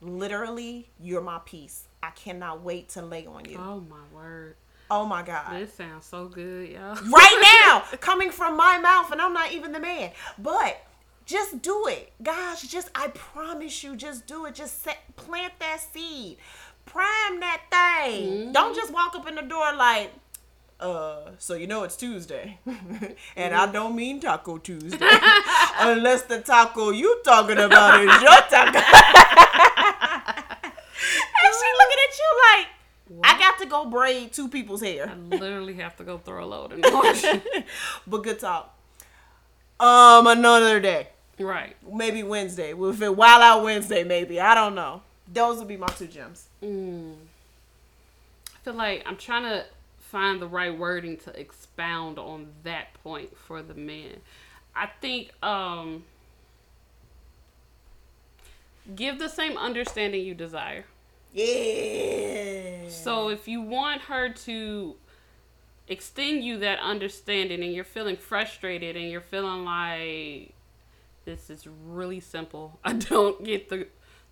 [0.00, 1.84] "Literally, you're my peace.
[2.02, 4.56] I cannot wait to lay on you." Oh my word.
[4.90, 5.52] Oh my god.
[5.60, 6.94] This sounds so good, y'all.
[6.94, 10.10] right now coming from my mouth and I'm not even the man.
[10.36, 10.82] But
[11.30, 12.12] just do it.
[12.22, 14.54] Gosh, just I promise you just do it.
[14.54, 16.38] Just set, plant that seed.
[16.86, 18.52] Prime that thing.
[18.52, 20.12] Don't just walk up in the door like
[20.80, 22.58] uh, so you know it's Tuesday,
[23.36, 24.98] and I don't mean Taco Tuesday,
[25.78, 28.78] unless the taco you talking about is your taco.
[28.78, 28.84] and
[31.52, 32.66] she looking at you like,
[33.24, 35.10] I got to go braid two people's hair.
[35.10, 37.42] I literally have to go throw a load in the
[38.06, 38.74] but good talk.
[39.78, 41.08] Um, another day,
[41.40, 41.76] right.
[41.90, 42.72] maybe Wednesday.
[42.72, 44.40] We'll fit Wild Out Wednesday, maybe.
[44.40, 45.02] I don't know.
[45.32, 46.46] Those would be my two gems.
[46.62, 47.14] Mm.
[48.48, 49.64] I feel like I'm trying to
[49.98, 54.16] find the right wording to expound on that point for the men.
[54.74, 56.04] I think um
[58.94, 60.84] give the same understanding you desire.
[61.32, 62.88] Yeah.
[62.88, 64.96] So if you want her to
[65.86, 70.54] extend you that understanding and you're feeling frustrated and you're feeling like
[71.30, 72.78] this is really simple.
[72.84, 73.86] I don't get the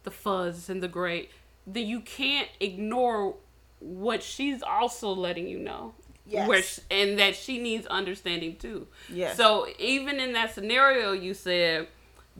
[0.04, 1.28] the fuzz and the gray.
[1.66, 3.34] Then you can't ignore
[3.80, 5.94] what she's also letting you know.
[6.26, 6.48] Yes.
[6.48, 8.86] Where sh- and that she needs understanding too.
[9.08, 9.36] Yes.
[9.36, 11.88] So even in that scenario you said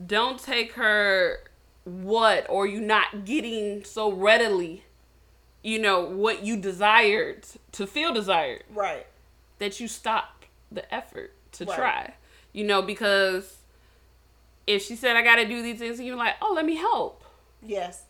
[0.05, 1.39] don't take her
[1.85, 4.83] what or you not getting so readily
[5.63, 9.05] you know what you desired to feel desired right.
[9.57, 11.75] that you stop the effort to Right.
[11.75, 12.13] try
[12.53, 13.57] you know because
[14.69, 17.23] if she said i gotta do these things and you're like oh let me help.
[17.61, 18.03] Yes.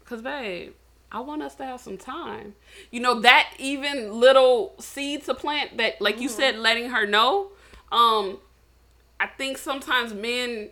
[0.00, 0.72] because babe
[1.12, 2.54] i want us to have some time.
[2.90, 7.52] You know that even little seed to plant that like you said letting her know
[7.92, 8.38] um
[9.20, 10.70] i think sometimes men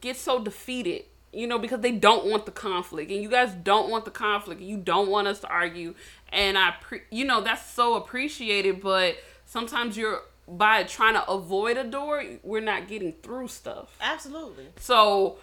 [0.00, 3.10] get so defeated you know because they don't want the conflict.
[3.10, 4.60] And you guys don't want the conflict.
[4.60, 5.94] You don't want us to argue.
[6.30, 9.16] And i pre- you know that's so appreciated but
[9.46, 14.66] sometimes you're by trying to avoid a door we're not getting through stuff Absolutely.
[14.78, 15.38] so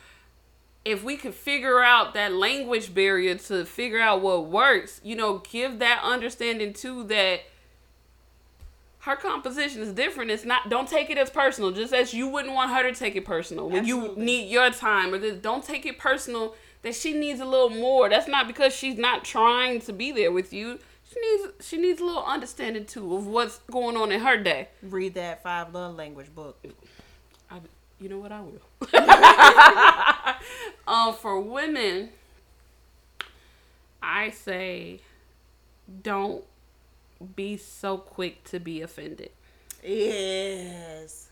[0.84, 5.40] if we could figure out that language barrier to figure out what works, you know,
[5.50, 7.42] give that understanding too that
[9.00, 10.32] her composition is different.
[10.32, 13.16] It's not don't take it as personal, just as you wouldn't want her to take
[13.16, 13.70] it personal.
[13.70, 17.46] When you need your time or this, don't take it personal that she needs a
[17.46, 18.10] little more.
[18.10, 20.80] That's not because she's not trying to be there with you.
[21.12, 24.70] She needs she needs a little understanding too of what's going on in her day.
[24.82, 26.58] Read that five love language book.
[27.50, 27.60] I,
[28.00, 28.62] you know what I will.
[30.88, 32.10] um, for women,
[34.02, 35.02] I say,
[36.02, 36.46] don't
[37.36, 39.32] be so quick to be offended.
[39.84, 41.28] Yes.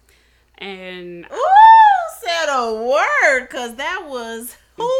[0.57, 4.91] And Ooh, said a word, cause that was who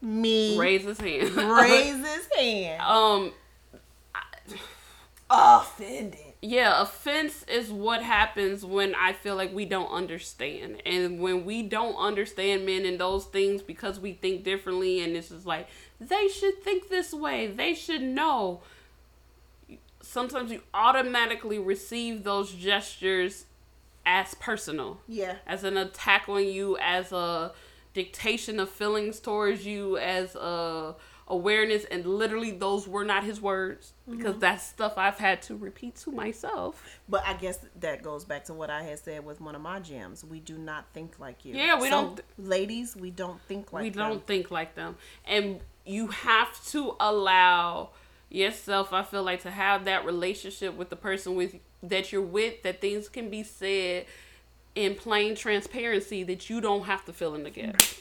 [0.00, 1.34] me raise his hand.
[1.34, 2.82] raise his hand.
[2.86, 3.32] um,
[5.30, 6.18] Offended.
[6.40, 10.80] yeah, offense is what happens when I feel like we don't understand.
[10.86, 15.28] And when we don't understand men and those things because we think differently, and it's
[15.28, 15.68] just like,
[16.00, 18.62] they should think this way, they should know.
[20.00, 23.44] Sometimes you automatically receive those gestures
[24.06, 25.36] as personal, Yeah.
[25.46, 27.52] as an attack on you, as a
[27.92, 30.94] dictation of feelings towards you, as a
[31.30, 34.40] awareness and literally those were not his words because Mm-hmm.
[34.40, 36.82] that's stuff I've had to repeat to myself.
[37.08, 39.78] But I guess that goes back to what I had said with one of my
[39.80, 40.24] gems.
[40.24, 41.54] We do not think like you.
[41.54, 44.08] Yeah, we don't- Ladies, we don't think like we them.
[44.08, 44.96] don't think like them
[45.26, 47.90] and you have to allow
[48.30, 52.62] yourself i feel like to have that relationship with the person with that you're with
[52.62, 54.04] that things can be said
[54.74, 57.98] in plain transparency that you don't have to fill in the gaps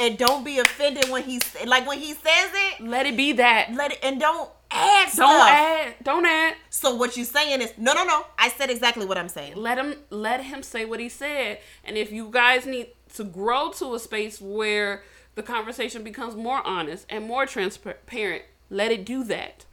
[0.00, 2.80] And don't be offended when he like when he says it.
[2.80, 5.48] let it be that Let it and don't add don't stuff.
[5.50, 8.24] add don't add So what you're saying is no, no, no.
[8.38, 9.56] I said exactly what I'm saying.
[9.56, 13.70] let him let him say what he said and if you guys need to grow
[13.72, 15.02] to a space where
[15.34, 19.64] the conversation becomes more honest and more transparent let it do that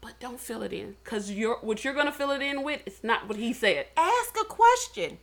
[0.00, 3.00] but don't fill it in because you're what you're gonna fill it in with is
[3.04, 5.18] not what he said Ask a question.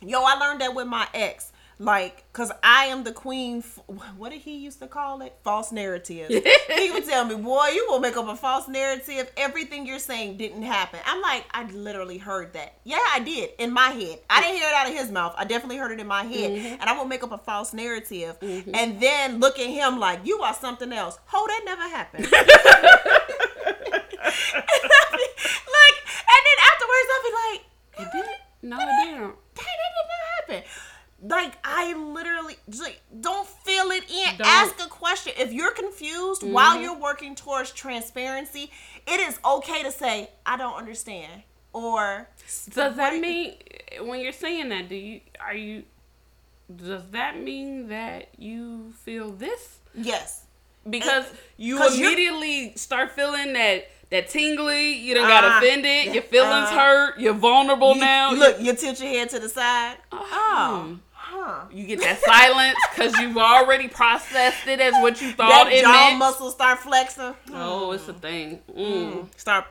[0.00, 1.52] Yo, I learned that with my ex.
[1.80, 3.58] Like, cause I am the queen.
[3.58, 3.78] f-
[4.16, 5.36] What did he used to call it?
[5.44, 6.28] False narrative.
[6.28, 9.30] he would tell me, "Boy, you will make up a false narrative.
[9.36, 12.78] Everything you're saying didn't happen." I'm like, I literally heard that.
[12.84, 14.18] Yeah, I did in my head.
[14.28, 15.34] I didn't hear it out of his mouth.
[15.38, 16.80] I definitely heard it in my head, mm-hmm.
[16.80, 18.74] and I will make up a false narrative, mm-hmm.
[18.74, 21.18] and then look at him like you are something else.
[21.32, 22.24] Oh, that never happened.
[25.78, 25.96] like,
[26.26, 27.62] and then afterwards, I'll be like,
[27.98, 28.26] it did
[28.62, 30.62] no it didn't Dang, that didn't happen.
[31.20, 34.27] Like I literally just, like, don't fill it in.
[34.38, 34.46] Don't.
[34.46, 35.32] Ask a question.
[35.38, 38.70] If you're confused while you're working towards transparency,
[39.06, 41.42] it is okay to say, "I don't understand,"
[41.72, 42.28] or
[42.72, 43.54] does that mean
[44.00, 45.82] when you're saying that do you are you
[46.74, 50.44] does that mean that you feel this yes.
[50.88, 51.24] because
[51.56, 56.22] you 'cause you're- immediately start feeling that that tingly you done got Ah, offended your
[56.22, 59.96] feelings uh, hurt you're vulnerable You- now look, you tilt your head to the side.
[60.12, 60.26] Oh.
[60.30, 60.98] Oh,
[61.30, 61.64] huh.
[61.72, 65.82] You get that silence because you've already processed it as what you thought That it
[65.82, 66.18] jaw meant.
[66.18, 67.34] muscles start flexing.
[67.52, 68.60] Oh, it's a thing.
[68.76, 69.26] Mm.
[69.36, 69.66] Start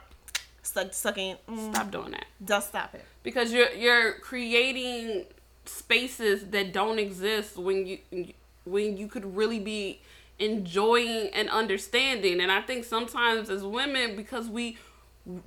[0.63, 1.35] suck, sucking.
[1.49, 3.03] Mm, Stop doing that just stop it.
[3.23, 5.25] because you're you're creating
[5.65, 7.97] spaces that don't exist when you
[8.65, 9.99] when you could really be
[10.39, 12.39] enjoying and understanding.
[12.41, 14.77] And I think sometimes as women, because we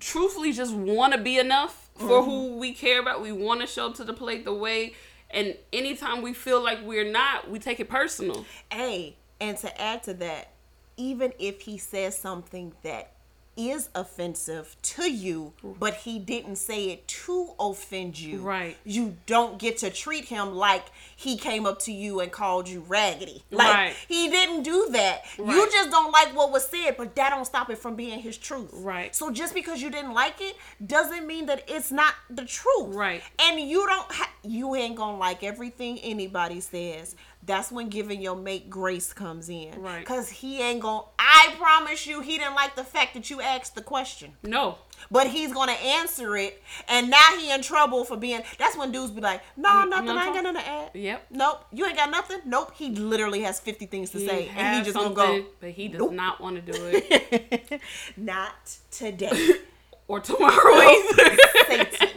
[0.00, 3.86] truthfully just want to be enough for who we care about, we want to show
[3.86, 4.94] up to the plate the way.
[5.32, 8.44] And anytime we feel like we're not, we take it personal.
[8.70, 10.52] Hey, and to add to that,
[10.96, 13.12] even if he says something that
[13.56, 18.76] is offensive to you, but he didn't say it to offend you, Right.
[18.84, 20.84] You don't get to treat him like
[21.16, 23.42] he came up to you and called you raggedy.
[23.50, 23.96] Like Right.
[24.08, 25.22] he didn't do that.
[25.36, 28.38] You just don't like what was said, but that don't stop it from being his
[28.38, 28.70] truth.
[28.72, 29.14] Right.
[29.14, 30.56] So just because you didn't like it
[30.86, 32.94] doesn't mean that it's not the truth.
[32.94, 33.22] Right.
[33.40, 37.14] And you don't ha- you ain't gonna like everything anybody says.
[37.50, 39.72] That's when giving your mate grace comes in.
[39.82, 40.06] Right.
[40.06, 43.74] Cause he ain't gonna I promise you he didn't like the fact that you asked
[43.74, 44.34] the question.
[44.44, 44.78] No.
[45.10, 49.10] But he's gonna answer it and now he in trouble for being that's when dudes
[49.10, 50.90] be like, No, nothing, I ain't got nothing to add.
[50.94, 51.26] Yep.
[51.32, 52.38] Nope, you ain't got nothing?
[52.46, 52.70] Nope.
[52.76, 55.44] He literally has fifty things to He say and he just gonna go.
[55.60, 56.12] but he does Nope.
[56.12, 57.80] not want to do it.
[58.16, 59.54] Not today.
[60.06, 61.36] or tomorrow either.
[61.66, 62.08] Satan.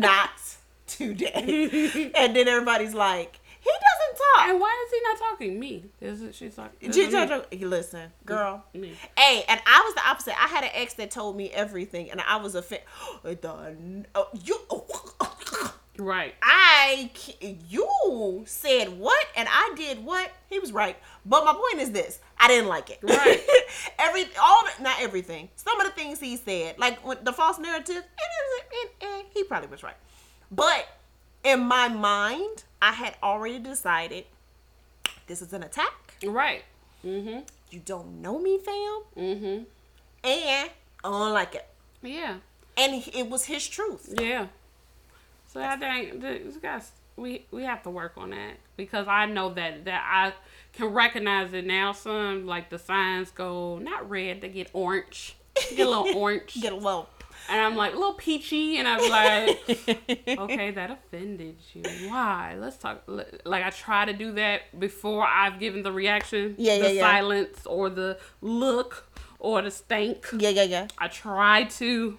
[0.00, 0.30] Not
[0.88, 2.10] today.
[2.16, 4.48] and then everybody's like, he doesn't talk.
[4.48, 5.60] and why is he not talking?
[5.60, 5.84] Me.
[6.00, 6.92] Is it she's talking?
[6.92, 8.64] She is it told you- listen, girl.
[8.74, 8.92] Me.
[9.16, 10.34] Hey, and I was the opposite.
[10.42, 12.52] I had an ex that told me everything, and I was.
[13.22, 14.56] The oh, you,
[15.98, 16.34] Right.
[16.42, 17.10] I,
[17.68, 20.30] you said what, and I did what.
[20.48, 22.98] He was right, but my point is this: I didn't like it.
[23.02, 23.40] Right.
[23.98, 25.50] Every all the, not everything.
[25.56, 28.64] Some of the things he said, like the false narrative, it is.
[28.72, 29.96] It, eh, he probably was right,
[30.50, 30.86] but
[31.44, 34.24] in my mind, I had already decided
[35.26, 36.14] this is an attack.
[36.24, 36.62] Right.
[37.04, 37.40] Mm-hmm.
[37.70, 39.46] You don't know me, fam, Mm-hmm.
[39.46, 39.66] and
[40.24, 40.68] I
[41.02, 41.66] don't like it.
[42.02, 42.36] Yeah.
[42.76, 44.14] And it was his truth.
[44.20, 44.46] Yeah.
[45.48, 49.52] So I think this guys we we have to work on that because I know
[49.54, 50.32] that that I
[50.72, 51.92] can recognize it now.
[51.92, 56.72] Some like the signs go not red, they get orange, get a little orange, Get
[56.72, 57.08] a little.
[57.48, 59.60] And I'm like a little peachy, and I'm like,
[60.38, 61.82] okay, that offended you.
[62.08, 62.56] Why?
[62.58, 63.02] Let's talk.
[63.44, 67.00] Like I try to do that before I've given the reaction, Yeah, the yeah, yeah.
[67.00, 69.08] silence or the look
[69.38, 70.26] or the stank.
[70.38, 70.86] Yeah, yeah, yeah.
[70.98, 72.18] I try to,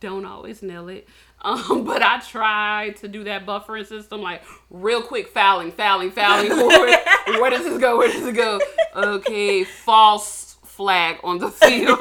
[0.00, 1.08] don't always nail it,
[1.42, 6.50] um, but I try to do that buffering system, like real quick fouling, fouling, fouling.
[6.56, 7.98] Where, where does this go?
[7.98, 8.60] Where does it go?
[8.96, 12.00] Okay, false flag on the field.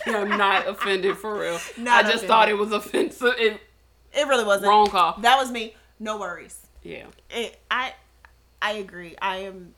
[0.06, 1.58] I'm not offended for real.
[1.78, 2.28] Not I just offended.
[2.28, 3.34] thought it was offensive.
[3.38, 3.60] It,
[4.14, 4.68] It really wasn't.
[4.68, 5.18] wrong call.
[5.20, 5.74] That was me.
[5.98, 6.58] No worries.
[6.82, 7.06] Yeah.
[7.30, 7.94] It, I
[8.60, 9.16] I agree.
[9.20, 9.74] I am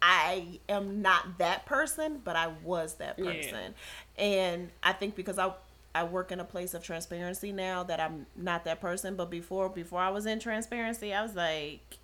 [0.00, 3.24] I am not that person, but I was that Yeah.
[3.32, 3.74] person.
[4.16, 5.52] And I think because I
[5.94, 9.68] I work in a place of transparency now that I'm not that person, but before
[9.68, 11.98] before I was in transparency, I was like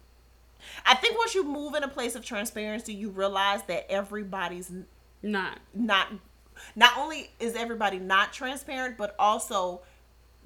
[0.86, 4.72] I think once you move in a place of transparency, you realize that everybody's
[5.22, 5.59] Not.
[5.74, 6.09] not
[6.77, 9.82] not only is everybody not transparent, but also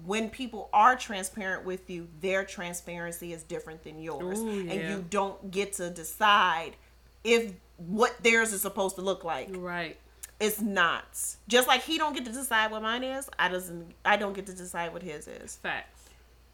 [0.05, 4.39] when people are transparent with you, their transparency is different than yours.
[4.39, 6.77] Ooh, And you don't get to decide
[7.25, 9.49] if what theirs is supposed to look like.
[9.51, 9.99] Right.
[10.41, 11.05] It's not.
[11.49, 14.47] Just like he don't get to decide what mine is, I doesn't I don't get
[14.47, 15.57] to decide what his is.
[15.57, 16.01] Facts.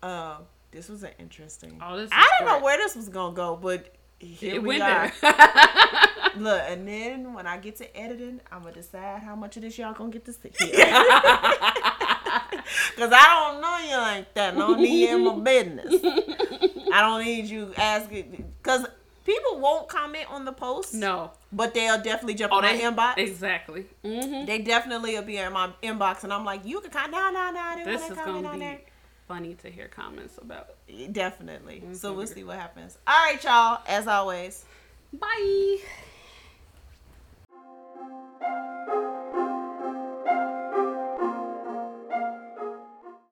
[0.03, 0.39] Uh,
[0.71, 1.79] this was an interesting.
[1.83, 4.83] Oh, this I don't know where this was gonna go, but here It we went
[4.83, 5.13] are.
[6.37, 9.79] Look, and then when I get to editing, I'm gonna decide how much of this
[9.79, 10.51] y'all gonna get to see.
[12.97, 14.55] Cause I don't know you like that.
[14.55, 15.95] I don't need you in my business.
[16.93, 18.53] I don't need you asking.
[18.63, 18.87] Cause
[19.25, 20.95] people won't comment on the post.
[20.95, 21.33] no.
[21.53, 23.19] But they'll definitely jump Oh, on my they inbox.
[23.19, 23.87] Exactly.
[24.05, 27.11] hmm They definitely will be in my inbox, and I'm like, you can.
[27.13, 27.61] No, no, no.
[27.61, 28.81] I didn't This is gonna be there.
[29.27, 30.71] Funny to hear comments about.
[31.13, 31.83] Definitely.
[31.95, 32.35] So we'll Mhm.
[32.35, 32.99] see what happens.
[33.07, 33.81] All right, y'all.
[33.87, 34.65] As always.
[35.13, 35.79] Bye.